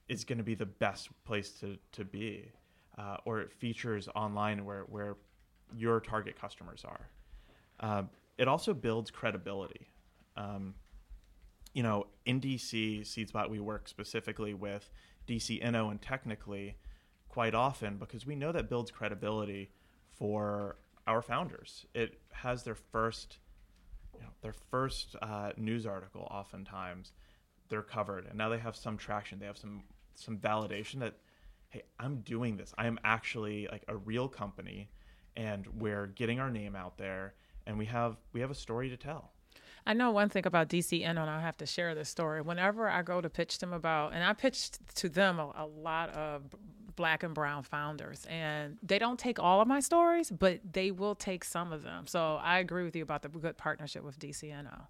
is 0.08 0.24
going 0.24 0.38
to 0.38 0.44
be 0.44 0.54
the 0.54 0.66
best 0.66 1.10
place 1.24 1.50
to, 1.60 1.78
to 1.92 2.04
be. 2.04 2.50
Uh, 2.96 3.18
or 3.24 3.40
it 3.40 3.52
features 3.52 4.08
online 4.16 4.64
where, 4.64 4.82
where 4.88 5.16
your 5.76 6.00
target 6.00 6.40
customers 6.40 6.84
are. 6.84 7.08
Uh, 7.78 8.02
it 8.36 8.48
also 8.48 8.74
builds 8.74 9.10
credibility. 9.12 9.88
Um, 10.36 10.74
you 11.72 11.84
know, 11.84 12.08
in 12.26 12.40
DC, 12.40 13.02
SeedSpot, 13.02 13.48
we 13.48 13.60
work 13.60 13.86
specifically 13.86 14.54
with 14.54 14.90
DC 15.28 15.62
Inno 15.62 15.92
and 15.92 16.02
Technical.ly 16.02 16.74
quite 17.28 17.54
often 17.54 17.98
because 17.98 18.26
we 18.26 18.34
know 18.34 18.50
that 18.50 18.68
builds 18.68 18.90
credibility 18.90 19.70
for 20.18 20.76
our 21.06 21.22
founders. 21.22 21.86
It 21.94 22.20
has 22.32 22.62
their 22.64 22.74
first, 22.74 23.38
you 24.14 24.20
know, 24.20 24.30
their 24.42 24.54
first 24.70 25.16
uh, 25.22 25.52
news 25.56 25.86
article. 25.86 26.28
Oftentimes, 26.30 27.12
they're 27.68 27.82
covered, 27.82 28.26
and 28.26 28.36
now 28.36 28.48
they 28.48 28.58
have 28.58 28.76
some 28.76 28.96
traction. 28.96 29.38
They 29.38 29.46
have 29.46 29.58
some 29.58 29.82
some 30.14 30.38
validation 30.38 30.98
that, 31.00 31.14
hey, 31.68 31.82
I'm 32.00 32.20
doing 32.22 32.56
this. 32.56 32.74
I 32.76 32.86
am 32.86 32.98
actually 33.04 33.68
like 33.70 33.84
a 33.88 33.96
real 33.96 34.28
company, 34.28 34.90
and 35.36 35.66
we're 35.66 36.06
getting 36.08 36.40
our 36.40 36.50
name 36.50 36.74
out 36.74 36.98
there, 36.98 37.34
and 37.66 37.78
we 37.78 37.86
have 37.86 38.16
we 38.32 38.40
have 38.40 38.50
a 38.50 38.54
story 38.54 38.88
to 38.90 38.96
tell. 38.96 39.32
I 39.88 39.94
know 39.94 40.10
one 40.10 40.28
thing 40.28 40.46
about 40.46 40.68
DC 40.68 41.02
and 41.02 41.18
I 41.18 41.40
have 41.40 41.56
to 41.56 41.66
share 41.66 41.94
this 41.94 42.10
story. 42.10 42.42
Whenever 42.42 42.90
I 42.90 43.00
go 43.00 43.22
to 43.22 43.30
pitch 43.30 43.58
them 43.58 43.72
about, 43.72 44.12
and 44.12 44.22
I 44.22 44.34
pitched 44.34 44.94
to 44.96 45.08
them 45.08 45.38
a, 45.38 45.50
a 45.56 45.66
lot 45.66 46.10
of 46.10 46.42
black 46.94 47.22
and 47.22 47.34
brown 47.34 47.62
founders, 47.62 48.26
and 48.28 48.76
they 48.82 48.98
don't 48.98 49.18
take 49.18 49.38
all 49.38 49.62
of 49.62 49.66
my 49.66 49.80
stories, 49.80 50.30
but 50.30 50.60
they 50.70 50.90
will 50.90 51.14
take 51.14 51.42
some 51.42 51.72
of 51.72 51.84
them. 51.84 52.06
So 52.06 52.38
I 52.42 52.58
agree 52.58 52.84
with 52.84 52.94
you 52.96 53.02
about 53.02 53.22
the 53.22 53.30
good 53.30 53.56
partnership 53.56 54.04
with 54.04 54.18
DC 54.18 54.42
Inno. 54.52 54.82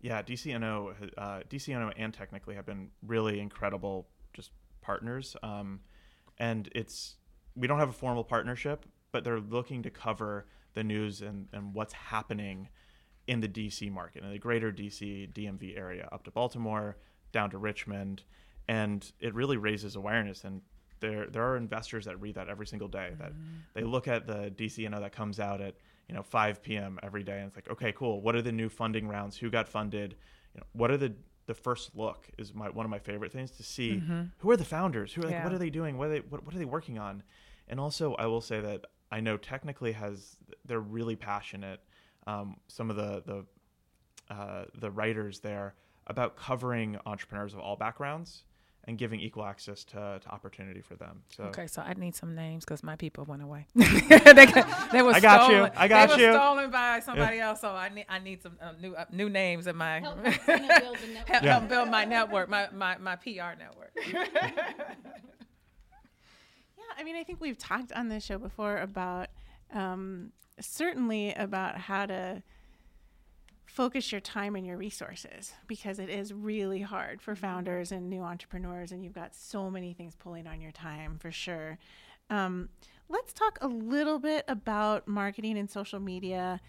Yeah, 0.00 0.22
DC 0.22 0.54
Inno, 0.54 0.94
uh, 1.18 1.40
DC 1.50 1.74
Inno, 1.74 1.92
and 1.96 2.14
Technical.ly 2.14 2.54
have 2.54 2.66
been 2.66 2.90
really 3.04 3.40
incredible 3.40 4.06
just 4.32 4.52
partners. 4.82 5.34
Um, 5.42 5.80
and 6.38 6.68
it's 6.76 7.16
we 7.56 7.66
don't 7.66 7.80
have 7.80 7.90
a 7.90 7.92
formal 7.92 8.22
partnership, 8.22 8.86
but 9.10 9.24
they're 9.24 9.40
looking 9.40 9.82
to 9.82 9.90
cover 9.90 10.46
the 10.74 10.84
news 10.84 11.22
and, 11.22 11.48
and 11.52 11.74
what's 11.74 11.92
happening 11.92 12.68
in 13.30 13.40
the 13.40 13.48
DC 13.48 13.92
market, 13.92 14.24
in 14.24 14.30
the 14.30 14.38
greater 14.40 14.72
DC 14.72 15.32
DMV 15.32 15.78
area, 15.78 16.08
up 16.10 16.24
to 16.24 16.32
Baltimore, 16.32 16.96
down 17.30 17.48
to 17.48 17.58
Richmond, 17.58 18.24
and 18.66 19.12
it 19.20 19.32
really 19.34 19.56
raises 19.56 19.94
awareness. 19.94 20.42
And 20.42 20.62
there 20.98 21.28
there 21.28 21.44
are 21.44 21.56
investors 21.56 22.06
that 22.06 22.20
read 22.20 22.34
that 22.34 22.48
every 22.48 22.66
single 22.66 22.88
day. 22.88 23.12
That 23.20 23.30
mm-hmm. 23.30 23.58
they 23.72 23.84
look 23.84 24.08
at 24.08 24.26
the 24.26 24.52
DC 24.56 24.78
Inno 24.78 24.98
that 24.98 25.12
comes 25.12 25.38
out 25.38 25.60
at 25.60 25.76
you 26.08 26.14
know 26.16 26.24
5 26.24 26.60
p.m. 26.60 26.98
every 27.04 27.22
day, 27.22 27.38
and 27.38 27.46
it's 27.46 27.56
like, 27.56 27.70
okay, 27.70 27.92
cool. 27.92 28.20
What 28.20 28.34
are 28.34 28.42
the 28.42 28.50
new 28.50 28.68
funding 28.68 29.06
rounds? 29.06 29.36
Who 29.36 29.48
got 29.48 29.68
funded? 29.68 30.16
You 30.52 30.60
know, 30.60 30.66
what 30.72 30.90
are 30.90 30.96
the 30.96 31.14
the 31.46 31.54
first 31.54 31.94
look 31.94 32.28
is 32.36 32.52
my 32.52 32.68
one 32.68 32.84
of 32.84 32.90
my 32.90 32.98
favorite 32.98 33.30
things 33.30 33.52
to 33.52 33.62
see. 33.62 33.92
Mm-hmm. 33.92 34.22
Who 34.38 34.50
are 34.50 34.56
the 34.56 34.64
founders? 34.64 35.14
Who 35.14 35.22
are, 35.22 35.30
yeah. 35.30 35.44
what 35.44 35.52
are 35.52 35.58
they 35.58 35.70
doing? 35.70 35.98
What 35.98 36.08
are 36.08 36.14
they 36.14 36.20
what, 36.20 36.44
what 36.44 36.52
are 36.52 36.58
they 36.58 36.64
working 36.64 36.98
on? 36.98 37.22
And 37.68 37.78
also, 37.78 38.14
I 38.14 38.26
will 38.26 38.40
say 38.40 38.60
that 38.60 38.86
I 39.12 39.20
know 39.20 39.36
Technical.ly 39.36 39.92
has 39.92 40.36
they're 40.64 40.80
really 40.80 41.14
passionate 41.14 41.80
um, 42.30 42.56
some 42.68 42.90
of 42.90 42.96
the 42.96 43.22
the 43.26 44.34
uh, 44.34 44.64
the 44.78 44.90
writers 44.90 45.40
there 45.40 45.74
about 46.06 46.36
covering 46.36 46.96
entrepreneurs 47.06 47.52
of 47.52 47.60
all 47.60 47.76
backgrounds 47.76 48.44
and 48.84 48.96
giving 48.96 49.20
equal 49.20 49.44
access 49.44 49.84
to, 49.84 50.20
to 50.22 50.28
opportunity 50.28 50.80
for 50.80 50.94
them. 50.94 51.22
So 51.28 51.44
okay, 51.44 51.66
so 51.66 51.82
I 51.82 51.92
need 51.94 52.14
some 52.14 52.34
names 52.34 52.64
because 52.64 52.82
my 52.82 52.96
people 52.96 53.24
went 53.24 53.42
away. 53.42 53.66
they, 53.74 54.46
got, 54.46 54.90
they 54.92 55.02
were 55.02 55.12
I 55.12 55.20
got 55.20 55.44
stolen. 55.44 55.64
you. 55.64 55.70
I 55.76 55.88
got 55.88 56.08
they 56.08 56.22
you. 56.22 56.28
Were 56.28 56.34
stolen 56.34 56.70
by 56.70 57.00
somebody 57.00 57.36
yeah. 57.36 57.48
else. 57.48 57.60
So 57.60 57.70
I 57.70 57.88
need 57.90 58.06
I 58.08 58.18
need 58.18 58.42
some 58.42 58.56
uh, 58.60 58.72
new 58.80 58.94
uh, 58.94 59.04
new 59.12 59.28
names 59.28 59.66
in 59.66 59.76
my 59.76 60.00
help, 60.00 60.22
build, 60.22 60.36
help, 60.36 60.96
yeah. 61.28 61.58
help 61.58 61.68
build 61.68 61.90
my 61.90 62.04
network, 62.04 62.48
my 62.48 62.68
my 62.72 62.96
my 62.98 63.16
PR 63.16 63.56
network. 63.58 63.92
yeah, 64.12 64.24
I 66.98 67.04
mean, 67.04 67.16
I 67.16 67.24
think 67.24 67.40
we've 67.40 67.58
talked 67.58 67.92
on 67.92 68.08
this 68.08 68.24
show 68.24 68.38
before 68.38 68.78
about 68.78 69.28
um, 69.72 70.32
certainly 70.60 71.32
about 71.34 71.78
how 71.78 72.06
to 72.06 72.42
focus 73.66 74.10
your 74.10 74.20
time 74.20 74.56
and 74.56 74.66
your 74.66 74.76
resources 74.76 75.52
because 75.68 76.00
it 76.00 76.08
is 76.08 76.32
really 76.32 76.80
hard 76.80 77.22
for 77.22 77.36
founders 77.36 77.92
and 77.92 78.10
new 78.10 78.22
entrepreneurs, 78.22 78.90
and 78.90 79.04
you've 79.04 79.14
got 79.14 79.34
so 79.34 79.70
many 79.70 79.92
things 79.92 80.16
pulling 80.16 80.46
on 80.46 80.60
your 80.60 80.72
time 80.72 81.16
for 81.18 81.30
sure. 81.30 81.78
Um, 82.30 82.68
let's 83.08 83.32
talk 83.32 83.58
a 83.60 83.68
little 83.68 84.18
bit 84.18 84.44
about 84.48 85.06
marketing 85.06 85.56
and 85.56 85.70
social 85.70 86.00
media, 86.00 86.60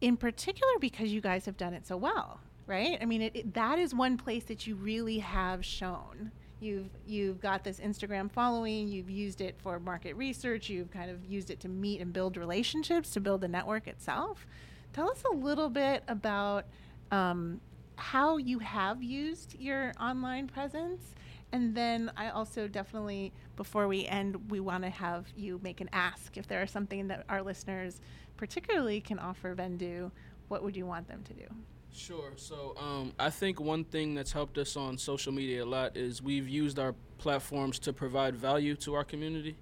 in 0.00 0.16
particular 0.16 0.72
because 0.80 1.12
you 1.12 1.20
guys 1.20 1.46
have 1.46 1.56
done 1.56 1.72
it 1.72 1.86
so 1.86 1.96
well, 1.96 2.40
right? 2.66 2.98
I 3.00 3.06
mean, 3.06 3.22
it, 3.22 3.36
it, 3.36 3.54
that 3.54 3.78
is 3.78 3.94
one 3.94 4.16
place 4.18 4.44
that 4.44 4.66
you 4.66 4.74
really 4.74 5.18
have 5.18 5.64
shown 5.64 6.30
you've 6.60 6.90
you've 7.06 7.40
got 7.40 7.64
this 7.64 7.80
Instagram 7.80 8.30
following, 8.30 8.88
you've 8.88 9.10
used 9.10 9.40
it 9.40 9.56
for 9.58 9.78
market 9.78 10.14
research, 10.16 10.68
you've 10.68 10.90
kind 10.90 11.10
of 11.10 11.24
used 11.24 11.50
it 11.50 11.60
to 11.60 11.68
meet 11.68 12.00
and 12.00 12.12
build 12.12 12.36
relationships 12.36 13.10
to 13.10 13.20
build 13.20 13.40
the 13.40 13.48
network 13.48 13.86
itself. 13.86 14.46
Tell 14.92 15.10
us 15.10 15.22
a 15.30 15.34
little 15.34 15.68
bit 15.68 16.02
about 16.08 16.66
um, 17.10 17.60
how 17.96 18.36
you 18.36 18.58
have 18.60 19.02
used 19.02 19.56
your 19.58 19.92
online 20.00 20.46
presence. 20.46 21.14
And 21.50 21.74
then 21.74 22.12
I 22.16 22.28
also 22.28 22.68
definitely, 22.68 23.32
before 23.56 23.88
we 23.88 24.06
end, 24.06 24.50
we 24.50 24.60
want 24.60 24.84
to 24.84 24.90
have 24.90 25.26
you 25.34 25.60
make 25.62 25.80
an 25.80 25.88
ask. 25.92 26.36
If 26.36 26.46
there 26.46 26.62
is 26.62 26.70
something 26.70 27.08
that 27.08 27.24
our 27.28 27.42
listeners 27.42 28.00
particularly 28.36 29.00
can 29.00 29.18
offer 29.18 29.54
Vendoo, 29.54 30.10
what 30.48 30.62
would 30.62 30.76
you 30.76 30.84
want 30.84 31.08
them 31.08 31.22
to 31.24 31.32
do? 31.32 31.46
Sure. 31.92 32.32
So 32.36 32.74
um, 32.78 33.12
I 33.18 33.30
think 33.30 33.60
one 33.60 33.84
thing 33.84 34.14
that's 34.14 34.32
helped 34.32 34.58
us 34.58 34.76
on 34.76 34.98
social 34.98 35.32
media 35.32 35.64
a 35.64 35.66
lot 35.66 35.96
is 35.96 36.22
we've 36.22 36.48
used 36.48 36.78
our 36.78 36.94
platforms 37.18 37.78
to 37.80 37.92
provide 37.92 38.36
value 38.36 38.74
to 38.76 38.94
our 38.94 39.04
community. 39.04 39.56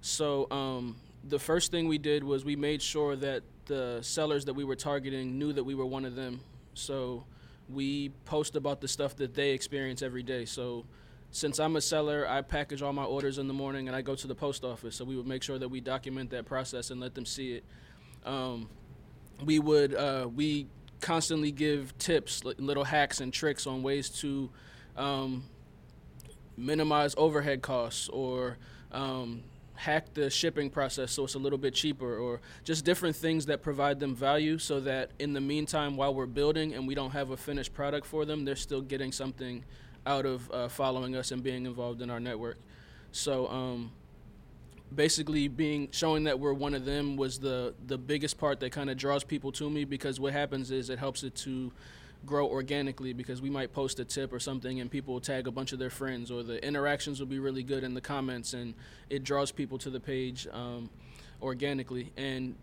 So 0.00 0.50
um, 0.50 0.96
the 1.24 1.38
first 1.38 1.70
thing 1.70 1.88
we 1.88 1.98
did 1.98 2.24
was 2.24 2.44
we 2.44 2.56
made 2.56 2.80
sure 2.80 3.16
that 3.16 3.42
the 3.66 3.98
sellers 4.00 4.44
that 4.44 4.54
we 4.54 4.64
were 4.64 4.76
targeting 4.76 5.38
knew 5.38 5.52
that 5.52 5.64
we 5.64 5.74
were 5.74 5.86
one 5.86 6.04
of 6.04 6.14
them. 6.14 6.40
So 6.74 7.24
we 7.68 8.10
post 8.24 8.56
about 8.56 8.80
the 8.80 8.88
stuff 8.88 9.16
that 9.16 9.34
they 9.34 9.50
experience 9.50 10.02
every 10.02 10.22
day. 10.22 10.44
So 10.44 10.84
since 11.30 11.58
I'm 11.58 11.76
a 11.76 11.80
seller, 11.80 12.26
I 12.28 12.42
package 12.42 12.82
all 12.82 12.92
my 12.92 13.04
orders 13.04 13.38
in 13.38 13.48
the 13.48 13.54
morning 13.54 13.88
and 13.88 13.96
I 13.96 14.02
go 14.02 14.14
to 14.14 14.26
the 14.26 14.34
post 14.34 14.64
office. 14.64 14.96
So 14.96 15.04
we 15.04 15.16
would 15.16 15.26
make 15.26 15.42
sure 15.42 15.58
that 15.58 15.68
we 15.68 15.80
document 15.80 16.30
that 16.30 16.46
process 16.46 16.90
and 16.90 17.00
let 17.00 17.14
them 17.14 17.26
see 17.26 17.54
it. 17.54 17.64
Um, 18.24 18.68
we 19.44 19.58
would 19.58 19.94
uh, 19.94 20.28
we 20.34 20.66
constantly 21.06 21.52
give 21.52 21.96
tips, 21.98 22.44
little 22.44 22.84
hacks 22.84 23.20
and 23.20 23.32
tricks 23.32 23.66
on 23.66 23.82
ways 23.82 24.08
to 24.08 24.50
um, 24.96 25.44
minimize 26.56 27.14
overhead 27.16 27.62
costs 27.62 28.08
or 28.08 28.58
um, 28.90 29.42
hack 29.74 30.12
the 30.14 30.28
shipping 30.30 30.70
process 30.70 31.12
so 31.12 31.24
it's 31.24 31.34
a 31.34 31.38
little 31.38 31.58
bit 31.58 31.74
cheaper 31.74 32.16
or 32.16 32.40
just 32.64 32.84
different 32.84 33.14
things 33.14 33.46
that 33.46 33.62
provide 33.62 34.00
them 34.00 34.14
value 34.16 34.56
so 34.58 34.80
that 34.80 35.10
in 35.18 35.34
the 35.34 35.40
meantime 35.40 35.96
while 35.96 36.14
we're 36.14 36.24
building 36.24 36.74
and 36.74 36.88
we 36.88 36.94
don't 36.94 37.10
have 37.10 37.30
a 37.30 37.36
finished 37.36 37.74
product 37.74 38.06
for 38.06 38.24
them 38.24 38.46
they're 38.46 38.56
still 38.56 38.80
getting 38.80 39.12
something 39.12 39.62
out 40.06 40.24
of 40.24 40.50
uh, 40.50 40.68
following 40.68 41.16
us 41.16 41.32
and 41.32 41.42
being 41.42 41.66
involved 41.66 42.00
in 42.00 42.10
our 42.10 42.20
network. 42.20 42.56
So 43.12 43.48
um, 43.48 43.90
basically 44.94 45.48
being 45.48 45.88
showing 45.90 46.24
that 46.24 46.38
we're 46.38 46.52
one 46.52 46.74
of 46.74 46.84
them 46.84 47.16
was 47.16 47.38
the 47.38 47.74
the 47.86 47.98
biggest 47.98 48.38
part 48.38 48.60
that 48.60 48.70
kind 48.70 48.88
of 48.88 48.96
draws 48.96 49.24
people 49.24 49.50
to 49.52 49.68
me 49.68 49.84
because 49.84 50.20
what 50.20 50.32
happens 50.32 50.70
is 50.70 50.90
it 50.90 50.98
helps 50.98 51.22
it 51.22 51.34
to 51.34 51.72
grow 52.24 52.46
organically 52.46 53.12
because 53.12 53.42
we 53.42 53.50
might 53.50 53.72
post 53.72 54.00
a 54.00 54.04
tip 54.04 54.32
or 54.32 54.38
something 54.40 54.80
and 54.80 54.90
people 54.90 55.14
will 55.14 55.20
tag 55.20 55.46
a 55.46 55.50
bunch 55.50 55.72
of 55.72 55.78
their 55.78 55.90
friends 55.90 56.30
or 56.30 56.42
the 56.42 56.64
interactions 56.64 57.20
will 57.20 57.26
be 57.26 57.38
really 57.38 57.62
good 57.62 57.84
in 57.84 57.94
the 57.94 58.00
comments 58.00 58.54
and 58.54 58.74
it 59.10 59.22
draws 59.22 59.52
people 59.52 59.78
to 59.78 59.90
the 59.90 60.00
page 60.00 60.46
um, 60.52 60.88
organically 61.42 62.12
and 62.16 62.54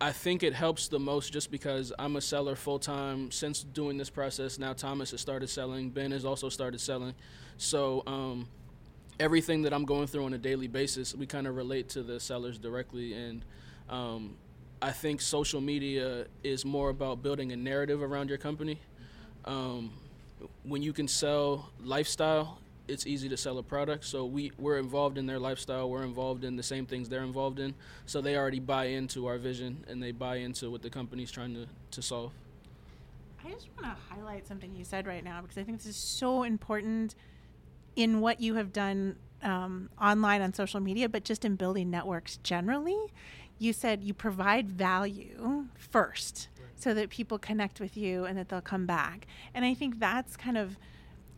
I 0.00 0.12
think 0.12 0.42
it 0.44 0.54
helps 0.54 0.88
the 0.88 0.98
most 0.98 1.32
just 1.32 1.50
because 1.50 1.92
I'm 1.98 2.16
a 2.16 2.20
seller 2.20 2.54
full 2.54 2.78
time 2.78 3.32
since 3.32 3.64
doing 3.64 3.96
this 3.96 4.10
process. 4.10 4.56
Now 4.56 4.72
Thomas 4.72 5.10
has 5.10 5.20
started 5.20 5.50
selling. 5.50 5.90
Ben 5.90 6.12
has 6.12 6.24
also 6.24 6.48
started 6.48 6.80
selling. 6.80 7.14
So 7.56 8.04
um, 8.06 8.46
everything 9.20 9.62
that 9.62 9.72
I'm 9.72 9.84
going 9.84 10.06
through 10.06 10.24
on 10.24 10.34
a 10.34 10.38
daily 10.38 10.68
basis, 10.68 11.14
we 11.14 11.26
kind 11.26 11.46
of 11.46 11.56
relate 11.56 11.88
to 11.90 12.02
the 12.02 12.20
sellers 12.20 12.58
directly. 12.58 13.14
And 13.14 13.44
um, 13.88 14.36
I 14.80 14.90
think 14.90 15.20
social 15.20 15.60
media 15.60 16.26
is 16.42 16.64
more 16.64 16.90
about 16.90 17.22
building 17.22 17.52
a 17.52 17.56
narrative 17.56 18.02
around 18.02 18.28
your 18.28 18.38
company. 18.38 18.80
Um, 19.44 19.92
when 20.62 20.82
you 20.82 20.92
can 20.92 21.08
sell 21.08 21.70
lifestyle 21.82 22.58
it's 22.88 23.06
easy 23.06 23.28
to 23.28 23.36
sell 23.36 23.58
a 23.58 23.62
product. 23.62 24.04
So 24.04 24.24
we 24.24 24.50
we're 24.58 24.78
involved 24.78 25.18
in 25.18 25.26
their 25.26 25.38
lifestyle. 25.38 25.88
We're 25.88 26.02
involved 26.04 26.42
in 26.42 26.56
the 26.56 26.62
same 26.62 26.86
things 26.86 27.08
they're 27.08 27.22
involved 27.22 27.60
in. 27.60 27.74
So 28.06 28.20
they 28.20 28.36
already 28.36 28.60
buy 28.60 28.86
into 28.86 29.26
our 29.26 29.38
vision 29.38 29.84
and 29.88 30.02
they 30.02 30.10
buy 30.10 30.36
into 30.36 30.70
what 30.70 30.82
the 30.82 30.90
company's 30.90 31.30
trying 31.30 31.54
to 31.54 31.66
to 31.90 32.02
solve. 32.02 32.32
I 33.44 33.50
just 33.50 33.68
want 33.76 33.94
to 33.94 34.14
highlight 34.14 34.46
something 34.48 34.74
you 34.74 34.84
said 34.84 35.06
right 35.06 35.22
now 35.22 35.40
because 35.42 35.58
I 35.58 35.62
think 35.62 35.78
this 35.78 35.86
is 35.86 35.96
so 35.96 36.42
important 36.42 37.14
in 37.98 38.20
what 38.20 38.40
you 38.40 38.54
have 38.54 38.72
done 38.72 39.16
um, 39.42 39.90
online 40.00 40.40
on 40.40 40.54
social 40.54 40.78
media, 40.78 41.08
but 41.08 41.24
just 41.24 41.44
in 41.44 41.56
building 41.56 41.90
networks 41.90 42.36
generally. 42.38 42.96
You 43.58 43.72
said 43.72 44.04
you 44.04 44.14
provide 44.14 44.70
value 44.70 45.66
first 45.76 46.48
so 46.76 46.94
that 46.94 47.10
people 47.10 47.40
connect 47.40 47.80
with 47.80 47.96
you 47.96 48.24
and 48.24 48.38
that 48.38 48.50
they'll 48.50 48.60
come 48.60 48.86
back. 48.86 49.26
And 49.52 49.64
I 49.64 49.74
think 49.74 49.98
that's 49.98 50.36
kind 50.36 50.56
of 50.56 50.76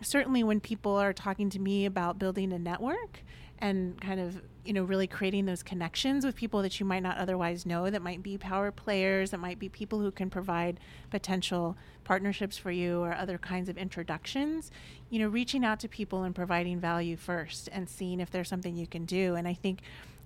certainly 0.03 0.45
when 0.45 0.61
people 0.61 0.93
are 0.97 1.15
talking 1.15 1.49
to 1.49 1.59
me 1.59 1.87
about 1.87 2.19
building 2.19 2.53
a 2.53 2.59
network 2.59 3.21
and 3.59 3.99
kind 3.99 4.21
of 4.21 4.43
you 4.65 4.73
know 4.73 4.83
really 4.83 5.07
creating 5.07 5.47
those 5.47 5.63
connections 5.63 6.25
with 6.25 6.35
people 6.35 6.63
that 6.63 6.79
you 6.79 6.87
might 6.87 7.03
not 7.03 7.17
otherwise 7.17 7.65
know 7.65 7.91
that 7.91 8.03
might 8.03 8.23
be 8.23 8.37
power 8.37 8.71
players 8.71 9.31
that 9.31 9.41
might 9.41 9.59
be 9.59 9.69
people 9.69 10.01
who 10.01 10.11
can 10.11 10.29
provide 10.31 10.79
potential 11.11 11.77
partnerships 12.05 12.57
for 12.57 12.71
you 12.71 13.01
or 13.01 13.15
other 13.15 13.39
kinds 13.39 13.69
of 13.69 13.79
introductions 13.79 14.71
you 15.09 15.19
know 15.19 15.29
reaching 15.29 15.65
out 15.65 15.81
to 15.81 15.89
people 15.89 16.23
and 16.23 16.35
providing 16.35 16.79
value 16.79 17.17
first 17.17 17.69
and 17.73 17.89
seeing 17.89 18.21
if 18.21 18.31
there's 18.31 18.49
something 18.49 18.77
you 18.77 18.87
can 18.87 19.05
do 19.05 19.35
and 19.35 19.49
i 19.49 19.55
think 19.55 19.81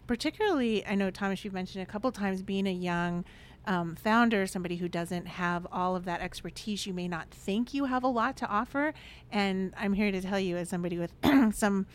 particularly 0.06 0.84
i 0.86 0.94
know 0.94 1.10
thomas 1.10 1.44
you've 1.44 1.54
mentioned 1.54 1.82
a 1.82 1.86
couple 1.86 2.10
times 2.10 2.42
being 2.42 2.66
a 2.66 2.72
young 2.72 3.24
um, 3.66 3.96
founder, 3.96 4.46
somebody 4.46 4.76
who 4.76 4.88
doesn't 4.88 5.26
have 5.26 5.66
all 5.72 5.96
of 5.96 6.04
that 6.04 6.20
expertise, 6.20 6.86
you 6.86 6.92
may 6.92 7.08
not 7.08 7.30
think 7.30 7.72
you 7.72 7.86
have 7.86 8.04
a 8.04 8.08
lot 8.08 8.36
to 8.38 8.46
offer. 8.46 8.92
And 9.32 9.72
I'm 9.76 9.94
here 9.94 10.12
to 10.12 10.20
tell 10.20 10.38
you, 10.38 10.56
as 10.56 10.68
somebody 10.68 10.98
with 10.98 11.12
some 11.54 11.86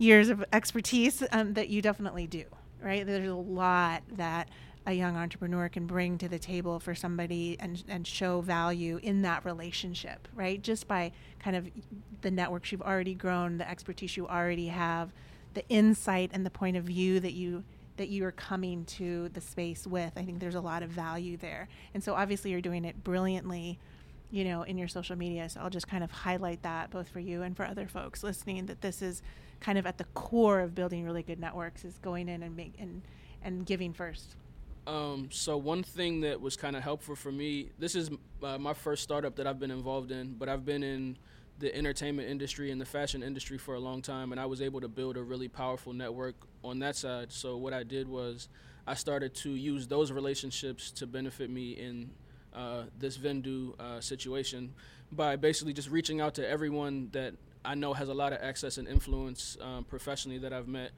years 0.00 0.30
of 0.30 0.42
expertise, 0.52 1.22
um, 1.30 1.52
that 1.54 1.68
you 1.68 1.82
definitely 1.82 2.26
do, 2.26 2.44
right? 2.82 3.06
There's 3.06 3.28
a 3.28 3.34
lot 3.34 4.02
that 4.16 4.48
a 4.86 4.92
young 4.92 5.16
entrepreneur 5.16 5.68
can 5.68 5.86
bring 5.86 6.16
to 6.18 6.26
the 6.28 6.38
table 6.38 6.80
for 6.80 6.94
somebody 6.94 7.56
and, 7.60 7.84
and 7.86 8.06
show 8.06 8.40
value 8.40 8.98
in 9.02 9.22
that 9.22 9.44
relationship, 9.44 10.26
right? 10.34 10.62
Just 10.62 10.88
by 10.88 11.12
kind 11.38 11.54
of 11.54 11.68
the 12.22 12.30
networks 12.30 12.72
you've 12.72 12.80
already 12.80 13.14
grown, 13.14 13.58
the 13.58 13.70
expertise 13.70 14.16
you 14.16 14.26
already 14.26 14.68
have, 14.68 15.12
the 15.52 15.68
insight 15.68 16.30
and 16.32 16.46
the 16.46 16.50
point 16.50 16.76
of 16.78 16.84
view 16.84 17.20
that 17.20 17.32
you 17.32 17.62
that 17.96 18.08
you 18.08 18.24
are 18.24 18.32
coming 18.32 18.86
to 18.86 19.28
the 19.34 19.42
space 19.42 19.86
with. 19.86 20.12
I 20.16 20.22
think 20.22 20.38
there's 20.40 20.54
a 20.54 20.60
lot 20.60 20.82
of 20.82 20.88
value 20.88 21.36
there. 21.36 21.68
And 21.92 22.02
so 22.02 22.14
obviously 22.14 22.50
you're 22.50 22.62
doing 22.62 22.86
it 22.86 23.04
brilliantly, 23.04 23.78
you 24.30 24.44
know, 24.44 24.62
in 24.62 24.78
your 24.78 24.88
social 24.88 25.16
media. 25.16 25.50
So 25.50 25.60
I'll 25.60 25.68
just 25.68 25.86
kind 25.86 26.02
of 26.02 26.10
highlight 26.10 26.62
that 26.62 26.90
both 26.90 27.10
for 27.10 27.20
you 27.20 27.42
and 27.42 27.54
for 27.54 27.66
other 27.66 27.86
folks 27.86 28.22
listening 28.22 28.64
that 28.66 28.80
this 28.80 29.02
is 29.02 29.20
kind 29.60 29.78
of 29.78 29.86
at 29.86 29.98
the 29.98 30.04
core 30.14 30.60
of 30.60 30.74
building 30.74 31.04
really 31.04 31.22
good 31.22 31.38
networks 31.38 31.84
is 31.84 31.98
going 31.98 32.28
in 32.28 32.42
and 32.42 32.56
make 32.56 32.74
and 32.78 33.02
and 33.42 33.64
giving 33.64 33.92
first. 33.92 34.36
Um, 34.86 35.28
so 35.30 35.56
one 35.56 35.82
thing 35.82 36.22
that 36.22 36.40
was 36.40 36.56
kind 36.56 36.74
of 36.74 36.82
helpful 36.82 37.14
for 37.14 37.30
me, 37.30 37.70
this 37.78 37.94
is 37.94 38.10
uh, 38.42 38.58
my 38.58 38.74
first 38.74 39.02
startup 39.02 39.36
that 39.36 39.46
I've 39.46 39.58
been 39.58 39.70
involved 39.70 40.10
in, 40.10 40.34
but 40.34 40.48
I've 40.48 40.64
been 40.64 40.82
in 40.82 41.16
the 41.58 41.74
entertainment 41.76 42.28
industry 42.28 42.70
and 42.70 42.80
the 42.80 42.86
fashion 42.86 43.22
industry 43.22 43.58
for 43.58 43.74
a 43.74 43.78
long 43.78 44.00
time, 44.00 44.32
and 44.32 44.40
I 44.40 44.46
was 44.46 44.62
able 44.62 44.80
to 44.80 44.88
build 44.88 45.16
a 45.16 45.22
really 45.22 45.48
powerful 45.48 45.92
network 45.92 46.34
on 46.64 46.78
that 46.80 46.96
side. 46.96 47.30
So 47.30 47.56
what 47.58 47.74
I 47.74 47.82
did 47.82 48.08
was 48.08 48.48
I 48.86 48.94
started 48.94 49.34
to 49.36 49.50
use 49.50 49.86
those 49.86 50.10
relationships 50.10 50.90
to 50.92 51.06
benefit 51.06 51.50
me 51.50 51.72
in 51.72 52.10
uh, 52.54 52.84
this 52.98 53.18
Vendoo 53.18 53.78
uh, 53.78 54.00
situation 54.00 54.72
by 55.12 55.36
basically 55.36 55.72
just 55.72 55.90
reaching 55.90 56.20
out 56.20 56.34
to 56.34 56.48
everyone 56.48 57.10
that 57.12 57.34
I 57.64 57.74
know 57.74 57.92
has 57.92 58.08
a 58.08 58.14
lot 58.14 58.32
of 58.32 58.40
access 58.42 58.78
and 58.78 58.88
influence 58.88 59.56
um, 59.60 59.84
professionally 59.84 60.38
that 60.38 60.52
I've 60.52 60.68
met, 60.68 60.92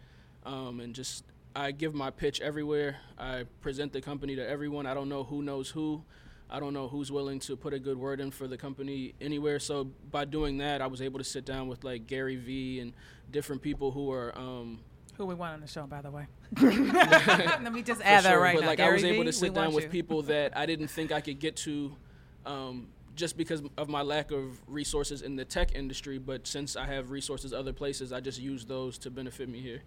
um, 0.45 0.81
and 0.81 0.95
just 0.95 1.25
I 1.55 1.73
give 1.73 1.95
my 1.95 2.11
pitch 2.11 2.41
everywhere. 2.41 2.97
I 3.19 3.45
present 3.61 3.93
the 3.93 4.01
company 4.01 4.37
to 4.37 4.49
everyone. 4.49 4.87
I 4.87 4.95
don't 4.95 5.09
know 5.09 5.25
who 5.25 5.43
knows 5.43 5.71
who. 5.71 6.03
I 6.49 6.61
don't 6.61 6.75
know 6.75 6.87
who's 6.87 7.11
willing 7.11 7.41
to 7.41 7.57
put 7.57 7.73
a 7.73 7.79
good 7.79 7.97
word 7.97 8.21
in 8.21 8.31
for 8.31 8.47
the 8.47 8.59
company 8.59 9.15
anywhere. 9.23 9.59
So 9.59 9.85
by 10.11 10.27
doing 10.27 10.59
that, 10.59 10.83
I 10.83 10.87
was 10.87 11.01
able 11.01 11.19
to 11.19 11.25
sit 11.25 11.47
down 11.47 11.67
with 11.67 11.83
like 11.83 12.07
Gary 12.07 12.37
Vee 12.37 12.81
and 12.81 12.93
different 13.31 13.63
people 13.63 13.91
who 13.91 14.13
are. 14.13 14.37
Um, 14.37 14.81
who 15.17 15.27
we 15.27 15.35
want 15.35 15.55
on 15.55 15.61
the 15.61 15.67
show, 15.67 15.87
by 15.87 16.03
the 16.03 16.11
way. 16.11 16.27
Let 16.61 17.73
me 17.73 17.83
just 17.83 18.03
add 18.03 18.23
sure, 18.23 18.33
that 18.33 18.39
right 18.39 18.55
but 18.55 18.63
now. 18.63 18.67
like 18.67 18.79
Gary 18.79 18.91
I 18.91 18.95
was 18.95 19.05
able 19.05 19.25
Vee, 19.25 19.27
to 19.27 19.33
sit 19.33 19.55
down 19.55 19.73
want 19.73 19.77
with 19.77 19.91
people 19.91 20.23
that 20.23 20.57
I 20.57 20.67
didn't 20.67 20.89
think 20.89 21.11
I 21.11 21.21
could 21.21 21.39
get 21.39 21.57
to. 21.57 21.97
Um, 22.45 22.89
just 23.15 23.37
because 23.37 23.63
of 23.77 23.89
my 23.89 24.03
lack 24.03 24.31
of 24.31 24.61
resources 24.67 25.23
in 25.23 25.37
the 25.37 25.45
tech 25.45 25.75
industry, 25.75 26.19
but 26.19 26.47
since 26.47 26.77
I 26.77 26.87
have 26.87 27.11
resources 27.11 27.53
other 27.53 27.73
places, 27.73 28.13
I 28.13 28.21
just 28.21 28.41
use 28.41 28.65
those 28.65 28.99
to 28.99 29.11
benefit 29.11 29.49
me 29.49 29.61
here. 29.61 29.83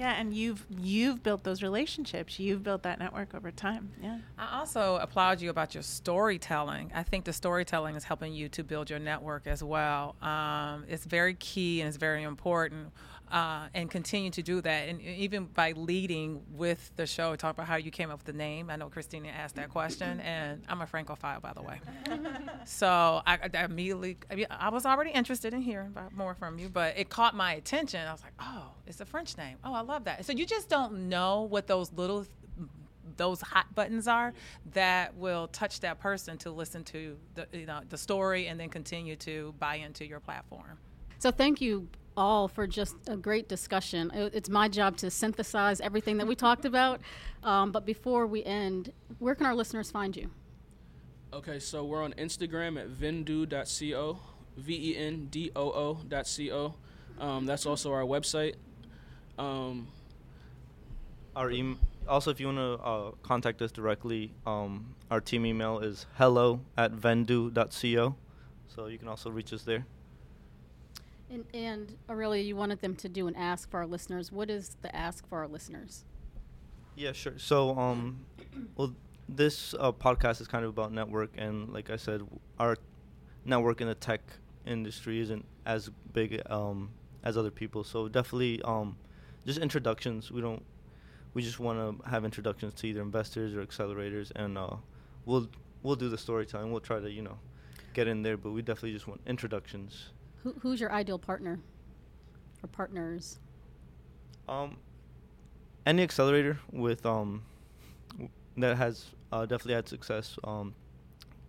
Yeah, 0.00 0.14
and 0.18 0.32
you've 0.32 0.64
you've 0.70 1.22
built 1.22 1.44
those 1.44 1.62
relationships. 1.62 2.38
You've 2.38 2.62
built 2.62 2.84
that 2.84 2.98
network 2.98 3.34
over 3.34 3.50
time. 3.50 3.90
Yeah. 4.02 4.18
I 4.38 4.58
also 4.58 4.96
applaud 4.96 5.42
you 5.42 5.50
about 5.50 5.74
your 5.74 5.82
storytelling. 5.82 6.90
I 6.94 7.02
think 7.02 7.26
the 7.26 7.34
storytelling 7.34 7.96
is 7.96 8.04
helping 8.04 8.32
you 8.32 8.48
to 8.48 8.64
build 8.64 8.88
your 8.88 8.98
network 8.98 9.46
as 9.46 9.62
well. 9.62 10.16
Um, 10.22 10.84
it's 10.88 11.04
very 11.04 11.34
key 11.34 11.82
and 11.82 11.88
it's 11.88 11.98
very 11.98 12.22
important. 12.22 12.92
Uh, 13.30 13.68
and 13.74 13.88
continue 13.88 14.28
to 14.30 14.42
do 14.42 14.60
that. 14.60 14.88
And 14.88 15.00
even 15.00 15.44
by 15.44 15.70
leading 15.72 16.42
with 16.50 16.90
the 16.96 17.06
show, 17.06 17.36
talk 17.36 17.54
about 17.54 17.68
how 17.68 17.76
you 17.76 17.92
came 17.92 18.10
up 18.10 18.18
with 18.18 18.26
the 18.26 18.32
name. 18.32 18.70
I 18.70 18.76
know 18.76 18.88
Christina 18.88 19.28
asked 19.28 19.54
that 19.54 19.68
question, 19.68 20.18
and 20.18 20.64
I'm 20.68 20.80
a 20.80 20.86
Francophile, 20.86 21.40
by 21.40 21.52
the 21.52 21.62
way. 21.62 21.80
so 22.64 23.22
I, 23.24 23.38
I 23.54 23.64
immediately, 23.64 24.16
I, 24.28 24.34
mean, 24.34 24.46
I 24.50 24.70
was 24.70 24.84
already 24.84 25.10
interested 25.10 25.54
in 25.54 25.62
hearing 25.62 25.86
about 25.86 26.12
more 26.12 26.34
from 26.34 26.58
you, 26.58 26.68
but 26.68 26.98
it 26.98 27.08
caught 27.08 27.36
my 27.36 27.52
attention. 27.52 28.04
I 28.04 28.10
was 28.10 28.22
like, 28.22 28.32
oh, 28.40 28.72
it's 28.86 29.00
a 29.00 29.06
French 29.06 29.36
name. 29.38 29.58
Oh, 29.62 29.74
I 29.74 29.82
love 29.82 30.04
that. 30.04 30.24
So 30.24 30.32
you 30.32 30.44
just 30.44 30.68
don't 30.68 31.08
know 31.08 31.42
what 31.42 31.68
those 31.68 31.92
little 31.92 32.26
those 33.16 33.40
hot 33.40 33.72
buttons 33.74 34.08
are 34.08 34.32
that 34.72 35.14
will 35.14 35.48
touch 35.48 35.80
that 35.80 36.00
person 36.00 36.38
to 36.38 36.50
listen 36.50 36.82
to 36.82 37.16
the 37.34 37.46
you 37.52 37.66
know 37.66 37.80
the 37.88 37.98
story 37.98 38.46
and 38.46 38.58
then 38.58 38.68
continue 38.68 39.14
to 39.16 39.54
buy 39.58 39.76
into 39.76 40.06
your 40.06 40.20
platform. 40.20 40.78
So 41.18 41.30
thank 41.30 41.60
you 41.60 41.88
all 42.20 42.46
for 42.46 42.66
just 42.66 42.96
a 43.08 43.16
great 43.16 43.48
discussion. 43.48 44.12
It's 44.14 44.50
my 44.50 44.68
job 44.68 44.96
to 44.98 45.10
synthesize 45.10 45.80
everything 45.80 46.18
that 46.18 46.26
we 46.26 46.36
talked 46.36 46.64
about. 46.66 47.00
Um, 47.42 47.72
but 47.72 47.86
before 47.86 48.26
we 48.26 48.44
end, 48.44 48.92
where 49.18 49.34
can 49.34 49.46
our 49.46 49.54
listeners 49.54 49.90
find 49.90 50.14
you? 50.14 50.30
Okay, 51.32 51.58
so 51.58 51.84
we're 51.84 52.02
on 52.04 52.12
Instagram 52.14 52.78
at 52.78 52.88
vendoo.co, 52.88 54.18
V 54.56 54.90
E 54.90 54.96
N 54.96 55.28
D 55.30 55.50
O 55.56 55.70
O.co. 55.72 56.74
Um, 57.18 57.46
that's 57.46 57.66
also 57.66 57.92
our 57.92 58.02
website. 58.02 58.54
Um, 59.38 59.88
Our 61.34 61.50
email. 61.50 61.78
Also, 62.08 62.30
if 62.30 62.40
you 62.40 62.46
want 62.46 62.58
to 62.58 62.72
uh, 62.84 63.10
contact 63.22 63.62
us 63.62 63.70
directly, 63.70 64.32
um, 64.46 64.94
our 65.10 65.20
team 65.20 65.46
email 65.46 65.78
is 65.78 66.06
hello 66.16 66.60
at 66.76 66.92
vendoo.co. 66.92 68.16
So 68.68 68.86
you 68.86 68.98
can 68.98 69.08
also 69.08 69.30
reach 69.30 69.52
us 69.52 69.62
there. 69.62 69.86
And, 71.30 71.44
and 71.54 71.96
Aurelia, 72.08 72.42
you 72.42 72.56
wanted 72.56 72.80
them 72.80 72.96
to 72.96 73.08
do 73.08 73.28
an 73.28 73.36
ask 73.36 73.70
for 73.70 73.78
our 73.78 73.86
listeners. 73.86 74.32
What 74.32 74.50
is 74.50 74.76
the 74.82 74.94
ask 74.94 75.28
for 75.28 75.38
our 75.38 75.48
listeners? 75.48 76.04
Yeah, 76.96 77.12
sure. 77.12 77.38
So, 77.38 77.78
um, 77.78 78.26
well, 78.76 78.94
this 79.28 79.74
uh, 79.78 79.92
podcast 79.92 80.40
is 80.40 80.48
kind 80.48 80.64
of 80.64 80.70
about 80.70 80.92
network, 80.92 81.30
and 81.38 81.72
like 81.72 81.88
I 81.88 81.96
said, 81.96 82.22
our 82.58 82.76
network 83.44 83.80
in 83.80 83.86
the 83.86 83.94
tech 83.94 84.20
industry 84.66 85.20
isn't 85.20 85.44
as 85.66 85.90
big 86.12 86.42
um, 86.50 86.90
as 87.22 87.36
other 87.36 87.50
people. 87.50 87.84
So 87.84 88.08
definitely, 88.08 88.60
um, 88.62 88.96
just 89.46 89.58
introductions. 89.60 90.30
We 90.30 90.40
don't. 90.40 90.64
We 91.32 91.42
just 91.42 91.60
want 91.60 92.02
to 92.02 92.10
have 92.10 92.24
introductions 92.24 92.74
to 92.74 92.88
either 92.88 93.02
investors 93.02 93.54
or 93.54 93.64
accelerators, 93.64 94.32
and 94.34 94.58
uh, 94.58 94.76
we'll 95.26 95.48
we'll 95.82 95.96
do 95.96 96.08
the 96.08 96.18
storytelling. 96.18 96.72
We'll 96.72 96.80
try 96.80 96.98
to 96.98 97.10
you 97.10 97.22
know 97.22 97.38
get 97.94 98.08
in 98.08 98.22
there, 98.22 98.36
but 98.36 98.50
we 98.50 98.62
definitely 98.62 98.92
just 98.92 99.06
want 99.06 99.20
introductions. 99.26 100.10
Who, 100.42 100.54
who's 100.60 100.80
your 100.80 100.92
ideal 100.92 101.18
partner 101.18 101.60
or 102.62 102.68
partners? 102.68 103.38
Um, 104.48 104.78
any 105.86 106.02
accelerator 106.02 106.58
with 106.72 107.04
um 107.06 107.42
that 108.56 108.76
has 108.76 109.06
uh, 109.32 109.42
definitely 109.46 109.74
had 109.74 109.88
success. 109.88 110.36
Um, 110.44 110.74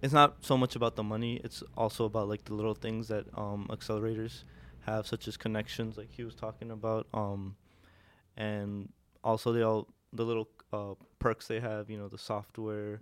it's 0.01 0.13
not 0.13 0.37
so 0.45 0.57
much 0.57 0.75
about 0.75 0.95
the 0.95 1.03
money; 1.03 1.39
it's 1.43 1.63
also 1.75 2.05
about 2.05 2.27
like 2.27 2.45
the 2.45 2.53
little 2.53 2.75
things 2.75 3.07
that 3.07 3.25
um 3.37 3.67
accelerators 3.69 4.43
have, 4.81 5.05
such 5.07 5.27
as 5.27 5.37
connections, 5.37 5.97
like 5.97 6.11
he 6.11 6.23
was 6.23 6.35
talking 6.35 6.71
about. 6.71 7.07
Um, 7.13 7.55
and 8.37 8.89
also 9.23 9.51
they 9.53 9.61
all 9.61 9.87
the 10.13 10.23
little 10.25 10.47
uh, 10.73 10.93
perks 11.19 11.47
they 11.47 11.59
have, 11.59 11.89
you 11.89 11.97
know, 11.97 12.07
the 12.07 12.17
software 12.17 12.99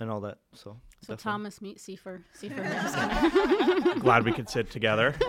and 0.00 0.10
all 0.10 0.20
that. 0.22 0.38
So, 0.54 0.76
So 1.02 1.14
definitely. 1.14 1.22
Thomas 1.22 1.60
meet 1.62 1.78
Seifer. 1.78 2.22
Seifer 2.40 4.00
Glad 4.00 4.24
we 4.24 4.32
could 4.32 4.48
sit 4.48 4.70
together. 4.70 5.14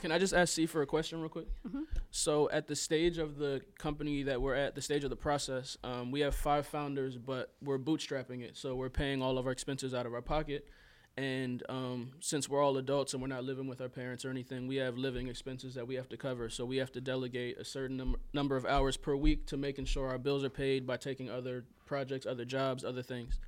Can 0.00 0.12
I 0.12 0.18
just 0.18 0.32
ask 0.32 0.56
Seifer 0.56 0.82
a 0.82 0.86
question 0.86 1.20
real 1.20 1.28
quick? 1.28 1.48
Mm-hmm. 1.66 1.82
So 2.10 2.48
at 2.50 2.68
the 2.68 2.76
stage 2.76 3.18
of 3.18 3.36
the 3.36 3.62
company 3.78 4.22
that 4.24 4.40
we're 4.40 4.54
at, 4.54 4.74
the 4.74 4.82
stage 4.82 5.02
of 5.02 5.10
the 5.10 5.16
process, 5.16 5.76
um, 5.82 6.12
we 6.12 6.20
have 6.20 6.34
five 6.34 6.66
founders, 6.66 7.16
but 7.16 7.54
we're 7.62 7.78
bootstrapping 7.78 8.42
it. 8.42 8.56
So 8.56 8.76
we're 8.76 8.90
paying 8.90 9.22
all 9.22 9.38
of 9.38 9.46
our 9.46 9.52
expenses 9.52 9.94
out 9.94 10.06
of 10.06 10.14
our 10.14 10.22
pocket. 10.22 10.68
And 11.16 11.64
um, 11.68 12.12
since 12.20 12.48
we're 12.48 12.62
all 12.62 12.76
adults 12.76 13.12
and 13.12 13.20
we're 13.20 13.26
not 13.26 13.42
living 13.42 13.66
with 13.66 13.80
our 13.80 13.88
parents 13.88 14.24
or 14.24 14.30
anything, 14.30 14.68
we 14.68 14.76
have 14.76 14.96
living 14.96 15.26
expenses 15.26 15.74
that 15.74 15.84
we 15.88 15.96
have 15.96 16.08
to 16.10 16.16
cover. 16.16 16.48
So 16.48 16.64
we 16.64 16.76
have 16.76 16.92
to 16.92 17.00
delegate 17.00 17.58
a 17.58 17.64
certain 17.64 17.96
num- 17.96 18.16
number 18.32 18.56
of 18.56 18.64
hours 18.64 18.96
per 18.96 19.16
week 19.16 19.46
to 19.46 19.56
making 19.56 19.86
sure 19.86 20.08
our 20.08 20.18
bills 20.18 20.44
are 20.44 20.50
paid 20.50 20.86
by 20.86 20.96
taking 20.96 21.28
other 21.28 21.64
projects, 21.88 22.26
other 22.26 22.44
jobs, 22.44 22.84
other 22.84 23.02
things. 23.02 23.40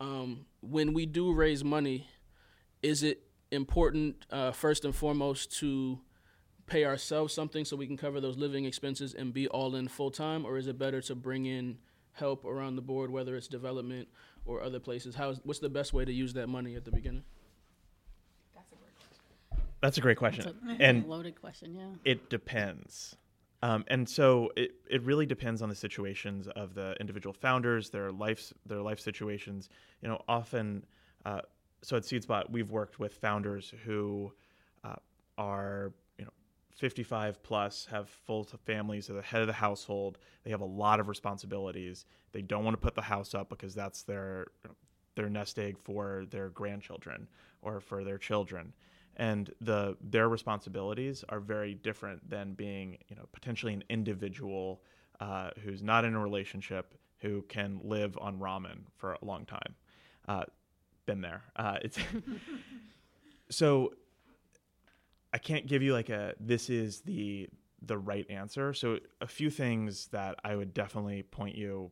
Um, 0.00 0.46
when 0.60 0.92
we 0.92 1.06
do 1.06 1.32
raise 1.32 1.62
money, 1.62 2.08
is 2.82 3.02
it 3.02 3.22
important 3.52 4.16
uh, 4.30 4.50
first 4.50 4.84
and 4.84 4.94
foremost 4.94 5.56
to 5.58 6.00
pay 6.66 6.84
ourselves 6.84 7.32
something 7.32 7.64
so 7.64 7.76
we 7.76 7.86
can 7.86 7.96
cover 7.96 8.20
those 8.20 8.36
living 8.36 8.64
expenses 8.64 9.14
and 9.14 9.32
be 9.32 9.46
all 9.48 9.76
in 9.76 9.86
full 9.86 10.10
time, 10.10 10.44
or 10.44 10.56
is 10.56 10.66
it 10.66 10.78
better 10.78 11.00
to 11.02 11.14
bring 11.14 11.46
in 11.46 11.78
help 12.12 12.44
around 12.44 12.76
the 12.76 12.82
board, 12.82 13.10
whether 13.10 13.36
it's 13.36 13.48
development 13.48 14.08
or 14.46 14.62
other 14.62 14.80
places? 14.80 15.14
How's 15.14 15.40
what's 15.44 15.60
the 15.60 15.68
best 15.68 15.92
way 15.92 16.04
to 16.04 16.12
use 16.12 16.32
that 16.34 16.48
money 16.48 16.74
at 16.74 16.84
the 16.84 16.90
beginning? 16.90 17.24
That's 18.54 18.72
a 18.72 18.76
great 18.76 18.96
question. 18.96 19.74
That's 19.80 19.98
a 19.98 20.00
great 20.00 20.16
question. 20.16 20.78
a 20.80 20.82
and 20.82 21.06
loaded 21.06 21.40
question, 21.40 21.74
yeah. 21.74 21.88
it 22.04 22.30
depends. 22.30 23.16
Um, 23.64 23.82
and 23.88 24.06
so 24.06 24.50
it, 24.56 24.72
it 24.90 25.02
really 25.04 25.24
depends 25.24 25.62
on 25.62 25.70
the 25.70 25.74
situations 25.74 26.48
of 26.48 26.74
the 26.74 26.94
individual 27.00 27.32
founders, 27.32 27.88
their 27.88 28.12
life 28.12 28.52
their 28.66 28.82
life 28.82 29.00
situations. 29.00 29.70
You 30.02 30.08
know, 30.08 30.20
often, 30.28 30.84
uh, 31.24 31.40
so 31.80 31.96
at 31.96 32.02
SeedSpot, 32.02 32.50
we've 32.50 32.70
worked 32.70 32.98
with 32.98 33.14
founders 33.14 33.72
who 33.86 34.30
uh, 34.84 34.96
are 35.38 35.94
you 36.18 36.26
know 36.26 36.30
55 36.76 37.42
plus, 37.42 37.86
have 37.90 38.10
full 38.10 38.46
families, 38.66 39.08
are 39.08 39.14
the 39.14 39.22
head 39.22 39.40
of 39.40 39.46
the 39.46 39.54
household. 39.54 40.18
They 40.44 40.50
have 40.50 40.60
a 40.60 40.66
lot 40.66 41.00
of 41.00 41.08
responsibilities. 41.08 42.04
They 42.32 42.42
don't 42.42 42.64
want 42.64 42.74
to 42.74 42.82
put 42.82 42.94
the 42.94 43.00
house 43.00 43.34
up 43.34 43.48
because 43.48 43.74
that's 43.74 44.02
their 44.02 44.48
their 45.14 45.30
nest 45.30 45.58
egg 45.58 45.78
for 45.78 46.26
their 46.28 46.50
grandchildren 46.50 47.28
or 47.62 47.80
for 47.80 48.04
their 48.04 48.18
children 48.18 48.74
and 49.16 49.52
the 49.60 49.96
their 50.00 50.28
responsibilities 50.28 51.24
are 51.28 51.40
very 51.40 51.74
different 51.74 52.28
than 52.28 52.54
being 52.54 52.98
you 53.08 53.16
know 53.16 53.24
potentially 53.32 53.72
an 53.72 53.84
individual 53.88 54.82
uh, 55.20 55.50
who's 55.62 55.82
not 55.82 56.04
in 56.04 56.14
a 56.14 56.20
relationship 56.20 56.94
who 57.20 57.42
can 57.42 57.80
live 57.82 58.18
on 58.20 58.38
ramen 58.38 58.80
for 58.96 59.14
a 59.14 59.24
long 59.24 59.46
time. 59.46 59.74
Uh, 60.28 60.44
been 61.06 61.20
there. 61.20 61.42
Uh, 61.56 61.78
it's 61.82 61.98
so 63.50 63.92
I 65.32 65.38
can't 65.38 65.66
give 65.66 65.82
you 65.82 65.92
like 65.92 66.10
a 66.10 66.34
this 66.40 66.70
is 66.70 67.00
the 67.00 67.48
the 67.82 67.98
right 67.98 68.26
answer. 68.30 68.72
So 68.72 68.98
a 69.20 69.26
few 69.26 69.50
things 69.50 70.06
that 70.08 70.36
I 70.44 70.56
would 70.56 70.72
definitely 70.74 71.22
point 71.22 71.56
you 71.56 71.90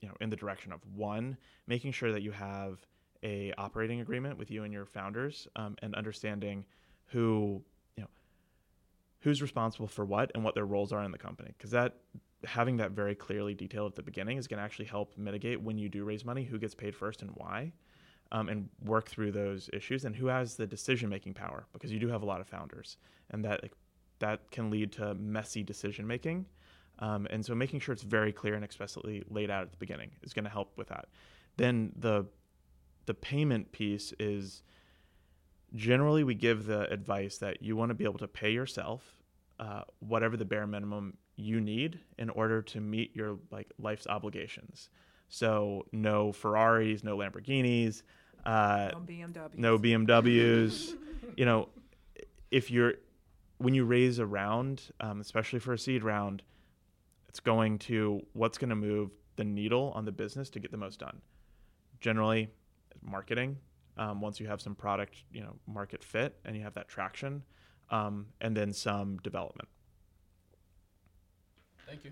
you 0.00 0.08
know 0.08 0.14
in 0.20 0.30
the 0.30 0.36
direction 0.36 0.72
of 0.72 0.80
one 0.94 1.36
making 1.66 1.92
sure 1.92 2.12
that 2.12 2.22
you 2.22 2.32
have 2.32 2.78
a 3.24 3.52
operating 3.58 4.00
agreement 4.00 4.38
with 4.38 4.50
you 4.50 4.64
and 4.64 4.72
your 4.72 4.86
founders 4.86 5.48
um, 5.56 5.76
and 5.82 5.94
understanding 5.94 6.64
who 7.06 7.62
you 7.96 8.02
know 8.02 8.08
who's 9.20 9.42
responsible 9.42 9.86
for 9.86 10.04
what 10.04 10.30
and 10.34 10.44
what 10.44 10.54
their 10.54 10.66
roles 10.66 10.92
are 10.92 11.02
in 11.02 11.10
the 11.10 11.18
company. 11.18 11.50
Because 11.56 11.70
that 11.70 11.96
having 12.44 12.76
that 12.76 12.90
very 12.90 13.14
clearly 13.14 13.54
detailed 13.54 13.92
at 13.92 13.96
the 13.96 14.02
beginning 14.02 14.36
is 14.36 14.46
going 14.46 14.58
to 14.58 14.64
actually 14.64 14.84
help 14.84 15.16
mitigate 15.16 15.60
when 15.60 15.78
you 15.78 15.88
do 15.88 16.04
raise 16.04 16.24
money 16.24 16.44
who 16.44 16.58
gets 16.58 16.74
paid 16.74 16.94
first 16.94 17.22
and 17.22 17.30
why 17.34 17.72
um, 18.32 18.48
and 18.50 18.68
work 18.84 19.08
through 19.08 19.32
those 19.32 19.70
issues 19.72 20.04
and 20.04 20.14
who 20.14 20.26
has 20.26 20.54
the 20.56 20.66
decision 20.66 21.08
making 21.08 21.32
power 21.32 21.66
because 21.72 21.90
you 21.90 21.98
do 21.98 22.08
have 22.08 22.22
a 22.22 22.26
lot 22.26 22.42
of 22.42 22.46
founders 22.46 22.98
and 23.30 23.42
that 23.42 23.62
like, 23.62 23.72
that 24.18 24.50
can 24.50 24.70
lead 24.70 24.92
to 24.92 25.14
messy 25.14 25.62
decision 25.62 26.06
making 26.06 26.44
um, 26.98 27.26
and 27.30 27.44
so 27.44 27.54
making 27.54 27.80
sure 27.80 27.92
it's 27.92 28.02
very 28.02 28.32
clear 28.32 28.54
and 28.54 28.64
explicitly 28.64 29.24
laid 29.28 29.50
out 29.50 29.62
at 29.62 29.72
the 29.72 29.78
beginning 29.78 30.10
is 30.22 30.32
going 30.32 30.44
to 30.44 30.50
help 30.50 30.76
with 30.76 30.88
that. 30.88 31.06
Then 31.56 31.92
the 31.96 32.26
the 33.06 33.14
payment 33.14 33.72
piece 33.72 34.12
is 34.18 34.62
generally 35.74 36.24
we 36.24 36.34
give 36.34 36.66
the 36.66 36.90
advice 36.90 37.38
that 37.38 37.62
you 37.62 37.76
want 37.76 37.90
to 37.90 37.94
be 37.94 38.04
able 38.04 38.18
to 38.18 38.28
pay 38.28 38.50
yourself 38.52 39.02
uh, 39.60 39.82
whatever 40.00 40.36
the 40.36 40.44
bare 40.44 40.66
minimum 40.66 41.16
you 41.36 41.60
need 41.60 41.98
in 42.18 42.30
order 42.30 42.62
to 42.62 42.80
meet 42.80 43.14
your 43.14 43.38
like 43.50 43.68
life's 43.78 44.06
obligations 44.06 44.88
so 45.28 45.84
no 45.92 46.32
ferraris 46.32 47.02
no 47.02 47.16
lamborghinis 47.16 48.02
uh, 48.46 48.90
No 48.92 49.00
BMW. 49.00 49.54
no 49.56 49.78
BMWs. 49.78 50.94
you 51.36 51.44
know, 51.46 51.68
if 52.50 52.70
you're 52.70 52.94
when 53.58 53.72
you 53.74 53.84
raise 53.84 54.18
a 54.18 54.26
round, 54.26 54.82
um, 55.00 55.20
especially 55.20 55.60
for 55.60 55.72
a 55.72 55.78
seed 55.78 56.04
round, 56.04 56.42
it's 57.28 57.40
going 57.40 57.78
to 57.78 58.20
what's 58.34 58.58
going 58.58 58.70
to 58.70 58.76
move 58.76 59.10
the 59.36 59.44
needle 59.44 59.92
on 59.94 60.04
the 60.04 60.12
business 60.12 60.50
to 60.50 60.60
get 60.60 60.70
the 60.70 60.76
most 60.76 61.00
done. 61.00 61.22
Generally, 62.00 62.50
marketing. 63.04 63.56
Um, 63.96 64.20
once 64.20 64.40
you 64.40 64.48
have 64.48 64.60
some 64.60 64.74
product, 64.74 65.14
you 65.32 65.40
know, 65.40 65.54
market 65.66 66.02
fit, 66.02 66.36
and 66.44 66.56
you 66.56 66.62
have 66.62 66.74
that 66.74 66.88
traction, 66.88 67.44
um, 67.90 68.26
and 68.40 68.56
then 68.56 68.72
some 68.72 69.18
development. 69.18 69.68
Thank 71.86 72.04
you. 72.04 72.10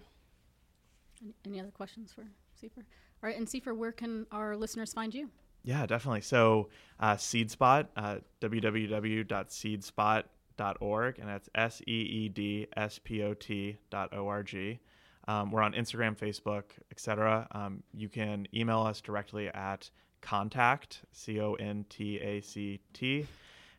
Any, 1.22 1.34
any 1.44 1.58
other 1.60 1.72
questions 1.72 2.12
for 2.12 2.24
Sefer? 2.54 2.84
All 3.22 3.28
right, 3.28 3.36
and 3.36 3.48
Sefer, 3.48 3.74
where 3.74 3.92
can 3.92 4.26
our 4.30 4.56
listeners 4.56 4.92
find 4.92 5.14
you? 5.14 5.30
Yeah, 5.64 5.86
definitely. 5.86 6.22
So, 6.22 6.70
uh, 6.98 7.14
SeedSpot, 7.14 7.86
uh, 7.96 8.16
www.seedspot.org, 8.40 11.18
and 11.18 11.28
that's 11.28 11.48
S 11.54 11.80
E 11.86 11.92
E 11.92 12.28
D 12.28 12.66
S 12.76 12.98
P 13.02 13.22
O 13.22 13.32
T 13.34 13.78
dot 13.90 14.12
O 14.12 14.26
R 14.28 14.42
G. 14.42 14.80
Um, 15.28 15.52
we're 15.52 15.62
on 15.62 15.72
Instagram, 15.72 16.18
Facebook, 16.18 16.64
etc. 16.90 17.46
Um, 17.52 17.84
you 17.94 18.08
can 18.08 18.48
email 18.52 18.80
us 18.80 19.00
directly 19.00 19.46
at 19.48 19.88
contact, 20.22 21.02
C 21.12 21.40
O 21.40 21.54
N 21.54 21.84
T 21.90 22.18
A 22.18 22.40
C 22.40 22.80
T, 22.94 23.26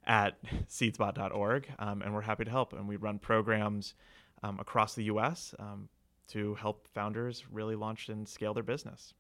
at 0.06 0.38
seedspot.org, 0.70 1.68
um, 1.80 2.02
and 2.04 2.14
we're 2.14 2.22
happy 2.22 2.44
to 2.44 2.52
help. 2.52 2.74
And 2.74 2.88
we 2.88 2.98
run 2.98 3.18
programs 3.18 3.96
um, 4.44 4.60
across 4.60 4.94
the 4.94 5.06
U.S. 5.06 5.56
Um, 5.58 5.90
to 6.28 6.54
help 6.56 6.88
founders 6.94 7.44
really 7.52 7.76
launch 7.76 8.10
and 8.10 8.28
scale 8.28 8.54
their 8.54 8.64
business. 8.64 9.14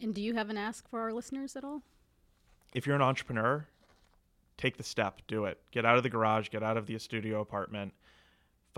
And 0.00 0.14
do 0.14 0.22
you 0.22 0.34
have 0.34 0.48
an 0.48 0.56
ask 0.56 0.88
for 0.88 1.00
our 1.00 1.12
listeners 1.12 1.56
at 1.56 1.64
all? 1.64 1.82
if 2.74 2.86
you're 2.86 2.96
an 2.96 3.02
entrepreneur, 3.02 3.66
take 4.56 4.76
the 4.76 4.82
step, 4.82 5.22
do 5.26 5.44
it. 5.44 5.58
Get 5.70 5.84
out 5.84 5.96
of 5.96 6.02
the 6.02 6.10
garage, 6.10 6.48
get 6.50 6.62
out 6.62 6.76
of 6.76 6.86
the 6.86 6.98
studio 6.98 7.40
apartment, 7.40 7.92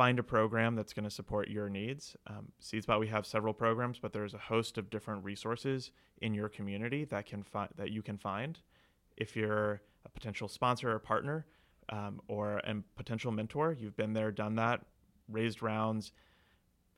find 0.01 0.19
a 0.19 0.23
program 0.23 0.75
that's 0.75 0.95
going 0.95 1.05
to 1.05 1.11
support 1.11 1.51
your 1.51 1.69
needs. 1.69 2.17
Um, 2.27 2.53
SeedSpot, 2.63 2.99
we 2.99 3.09
have 3.09 3.27
several 3.27 3.53
programs, 3.53 3.99
but 3.99 4.15
there's 4.15 4.33
a 4.33 4.39
host 4.39 4.79
of 4.79 4.89
different 4.89 5.23
resources 5.23 5.91
in 6.23 6.33
your 6.33 6.49
community 6.49 7.05
that 7.05 7.27
can 7.27 7.43
fi- 7.43 7.69
that 7.77 7.91
you 7.91 8.01
can 8.01 8.17
find. 8.17 8.59
If 9.19 9.37
you're 9.37 9.83
a 10.07 10.09
potential 10.09 10.49
sponsor 10.49 10.91
or 10.91 10.99
partner, 11.01 11.45
um, 11.91 12.23
or 12.29 12.63
a 12.65 12.77
potential 12.97 13.31
mentor, 13.31 13.77
you've 13.79 13.95
been 13.95 14.15
there, 14.15 14.33
done 14.33 14.55
that, 14.55 14.87
raised 15.29 15.61
rounds, 15.63 16.13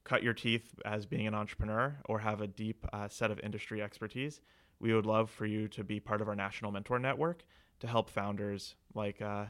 cut 0.05 0.23
your 0.23 0.35
teeth 0.35 0.79
as 0.85 1.05
being 1.05 1.27
an 1.27 1.35
entrepreneur, 1.35 1.97
or 2.05 2.21
have 2.21 2.41
a 2.41 2.47
deep 2.47 2.87
uh, 2.93 3.09
set 3.09 3.33
of 3.33 3.41
industry 3.41 3.83
expertise 3.83 4.41
we 4.79 4.95
would 4.95 5.07
love 5.07 5.29
for 5.29 5.47
you 5.47 5.67
to 5.67 5.83
be 5.83 5.99
part 5.99 6.21
of 6.21 6.29
our 6.29 6.37
national 6.37 6.71
mentor 6.71 7.01
network 7.01 7.43
to 7.81 7.89
help 7.89 8.09
founders 8.09 8.77
like 8.95 9.21
uh, 9.21 9.47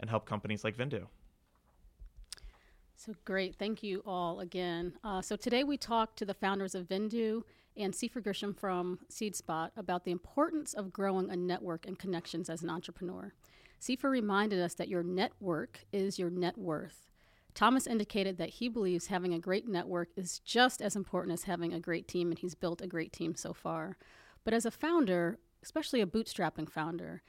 and 0.00 0.10
help 0.10 0.26
companies 0.26 0.64
like 0.64 0.76
Vendoo. 0.76 1.06
So 3.02 3.14
great. 3.24 3.56
Thank 3.56 3.82
you 3.82 4.02
all 4.04 4.40
again. 4.40 4.92
Uh, 5.02 5.22
so 5.22 5.34
today 5.34 5.64
we 5.64 5.78
talked 5.78 6.18
to 6.18 6.26
the 6.26 6.34
founders 6.34 6.74
of 6.74 6.86
Vendoo 6.86 7.44
and 7.74 7.94
Sefer 7.94 8.20
Grisham 8.20 8.54
from 8.54 8.98
SeedSpot 9.10 9.70
about 9.74 10.04
the 10.04 10.10
importance 10.10 10.74
of 10.74 10.92
growing 10.92 11.30
a 11.30 11.36
network 11.36 11.86
and 11.86 11.98
connections 11.98 12.50
as 12.50 12.62
an 12.62 12.68
entrepreneur. 12.68 13.32
Sefer 13.78 14.10
reminded 14.10 14.60
us 14.60 14.74
that 14.74 14.90
your 14.90 15.02
network 15.02 15.86
is 15.94 16.18
your 16.18 16.28
net 16.28 16.58
worth. 16.58 17.08
Thomas 17.54 17.86
indicated 17.86 18.36
that 18.36 18.50
he 18.50 18.68
believes 18.68 19.06
having 19.06 19.32
a 19.32 19.38
great 19.38 19.66
network 19.66 20.10
is 20.14 20.38
just 20.40 20.82
as 20.82 20.94
important 20.94 21.32
as 21.32 21.44
having 21.44 21.72
a 21.72 21.80
great 21.80 22.06
team, 22.06 22.28
and 22.28 22.38
he's 22.38 22.54
built 22.54 22.82
a 22.82 22.86
great 22.86 23.14
team 23.14 23.34
so 23.34 23.54
far. 23.54 23.96
But 24.44 24.52
as 24.52 24.66
a 24.66 24.70
founder, 24.70 25.38
especially 25.62 26.02
a 26.02 26.06
bootstrapping 26.06 26.70
founder, 26.70 27.22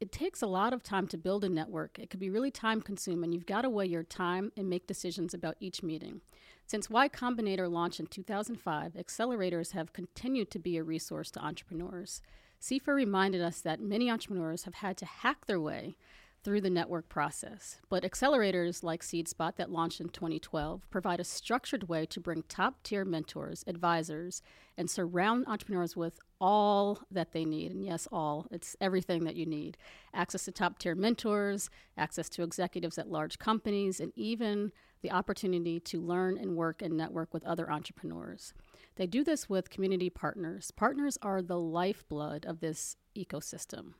it 0.00 0.10
takes 0.10 0.40
a 0.40 0.46
lot 0.46 0.72
of 0.72 0.82
time 0.82 1.06
to 1.08 1.18
build 1.18 1.44
a 1.44 1.48
network. 1.48 1.98
It 1.98 2.08
could 2.08 2.20
be 2.20 2.30
really 2.30 2.50
time 2.50 2.80
consuming. 2.80 3.32
You've 3.32 3.46
got 3.46 3.62
to 3.62 3.70
weigh 3.70 3.86
your 3.86 4.02
time 4.02 4.50
and 4.56 4.68
make 4.68 4.86
decisions 4.86 5.34
about 5.34 5.56
each 5.60 5.82
meeting. 5.82 6.22
Since 6.66 6.88
Y 6.88 7.08
Combinator 7.08 7.70
launched 7.70 8.00
in 8.00 8.06
2005, 8.06 8.94
accelerators 8.94 9.72
have 9.72 9.92
continued 9.92 10.50
to 10.52 10.58
be 10.58 10.78
a 10.78 10.82
resource 10.82 11.30
to 11.32 11.44
entrepreneurs. 11.44 12.22
Sefer 12.58 12.94
reminded 12.94 13.42
us 13.42 13.60
that 13.60 13.80
many 13.80 14.10
entrepreneurs 14.10 14.64
have 14.64 14.74
had 14.74 14.96
to 14.98 15.06
hack 15.06 15.46
their 15.46 15.60
way 15.60 15.96
through 16.42 16.60
the 16.60 16.70
network 16.70 17.08
process. 17.08 17.80
But 17.88 18.02
accelerators 18.02 18.82
like 18.82 19.02
SeedSpot 19.02 19.56
that 19.56 19.70
launched 19.70 20.00
in 20.00 20.08
2012 20.08 20.88
provide 20.90 21.20
a 21.20 21.24
structured 21.24 21.88
way 21.88 22.06
to 22.06 22.20
bring 22.20 22.44
top 22.48 22.82
tier 22.82 23.04
mentors, 23.04 23.64
advisors, 23.66 24.42
and 24.76 24.90
surround 24.90 25.44
entrepreneurs 25.46 25.96
with 25.96 26.18
all 26.40 27.00
that 27.10 27.32
they 27.32 27.44
need. 27.44 27.70
And 27.72 27.84
yes, 27.84 28.08
all. 28.10 28.46
It's 28.50 28.76
everything 28.80 29.24
that 29.24 29.36
you 29.36 29.44
need 29.44 29.76
access 30.14 30.46
to 30.46 30.52
top 30.52 30.78
tier 30.78 30.94
mentors, 30.94 31.68
access 31.96 32.28
to 32.30 32.42
executives 32.42 32.98
at 32.98 33.10
large 33.10 33.38
companies, 33.38 34.00
and 34.00 34.12
even 34.16 34.72
the 35.02 35.10
opportunity 35.10 35.80
to 35.80 36.00
learn 36.00 36.38
and 36.38 36.56
work 36.56 36.82
and 36.82 36.96
network 36.96 37.32
with 37.32 37.44
other 37.44 37.70
entrepreneurs. 37.70 38.52
They 38.96 39.06
do 39.06 39.24
this 39.24 39.48
with 39.48 39.70
community 39.70 40.10
partners. 40.10 40.70
Partners 40.70 41.18
are 41.22 41.42
the 41.42 41.58
lifeblood 41.58 42.44
of 42.44 42.60
this 42.60 42.96
ecosystem. 43.16 43.94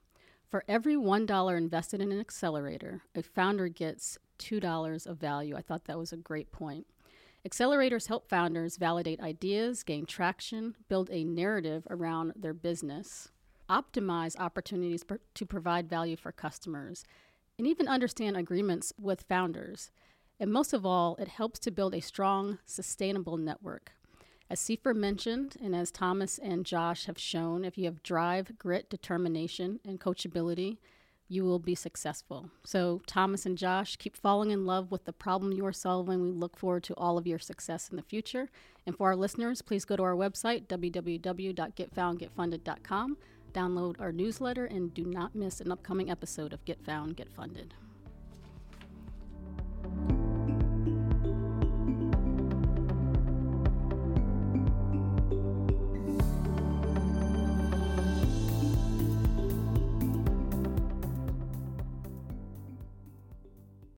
For 0.50 0.64
every 0.66 0.96
$1 0.96 1.56
invested 1.56 2.00
in 2.00 2.10
an 2.10 2.18
accelerator, 2.18 3.02
a 3.14 3.22
founder 3.22 3.68
gets 3.68 4.18
$2 4.40 5.06
of 5.06 5.16
value. 5.16 5.56
I 5.56 5.62
thought 5.62 5.84
that 5.84 5.98
was 5.98 6.12
a 6.12 6.16
great 6.16 6.50
point. 6.50 6.88
Accelerators 7.48 8.08
help 8.08 8.28
founders 8.28 8.76
validate 8.76 9.20
ideas, 9.20 9.84
gain 9.84 10.06
traction, 10.06 10.74
build 10.88 11.08
a 11.12 11.22
narrative 11.22 11.86
around 11.88 12.32
their 12.34 12.52
business, 12.52 13.28
optimize 13.70 14.36
opportunities 14.40 15.04
per- 15.04 15.20
to 15.34 15.46
provide 15.46 15.88
value 15.88 16.16
for 16.16 16.32
customers, 16.32 17.04
and 17.56 17.64
even 17.64 17.86
understand 17.86 18.36
agreements 18.36 18.92
with 18.98 19.22
founders. 19.28 19.92
And 20.40 20.52
most 20.52 20.72
of 20.72 20.84
all, 20.84 21.14
it 21.20 21.28
helps 21.28 21.60
to 21.60 21.70
build 21.70 21.94
a 21.94 22.00
strong, 22.00 22.58
sustainable 22.66 23.36
network. 23.36 23.92
As 24.50 24.58
Seifer 24.58 24.96
mentioned, 24.96 25.56
and 25.62 25.76
as 25.76 25.92
Thomas 25.92 26.38
and 26.38 26.66
Josh 26.66 27.06
have 27.06 27.18
shown, 27.18 27.64
if 27.64 27.78
you 27.78 27.84
have 27.84 28.02
drive, 28.02 28.58
grit, 28.58 28.90
determination, 28.90 29.78
and 29.84 30.00
coachability, 30.00 30.78
you 31.28 31.44
will 31.44 31.60
be 31.60 31.76
successful. 31.76 32.50
So, 32.64 33.00
Thomas 33.06 33.46
and 33.46 33.56
Josh, 33.56 33.94
keep 33.94 34.16
falling 34.16 34.50
in 34.50 34.66
love 34.66 34.90
with 34.90 35.04
the 35.04 35.12
problem 35.12 35.52
you 35.52 35.64
are 35.66 35.72
solving. 35.72 36.20
We 36.20 36.32
look 36.32 36.56
forward 36.56 36.82
to 36.84 36.94
all 36.94 37.16
of 37.16 37.28
your 37.28 37.38
success 37.38 37.88
in 37.88 37.96
the 37.96 38.02
future. 38.02 38.50
And 38.84 38.96
for 38.96 39.10
our 39.10 39.14
listeners, 39.14 39.62
please 39.62 39.84
go 39.84 39.94
to 39.94 40.02
our 40.02 40.16
website, 40.16 40.66
www.getfoundgetfunded.com, 40.66 43.16
download 43.52 44.00
our 44.00 44.10
newsletter, 44.10 44.66
and 44.66 44.92
do 44.92 45.04
not 45.04 45.36
miss 45.36 45.60
an 45.60 45.70
upcoming 45.70 46.10
episode 46.10 46.52
of 46.52 46.64
Get 46.64 46.84
Found, 46.84 47.14
Get 47.14 47.30
Funded. 47.30 47.74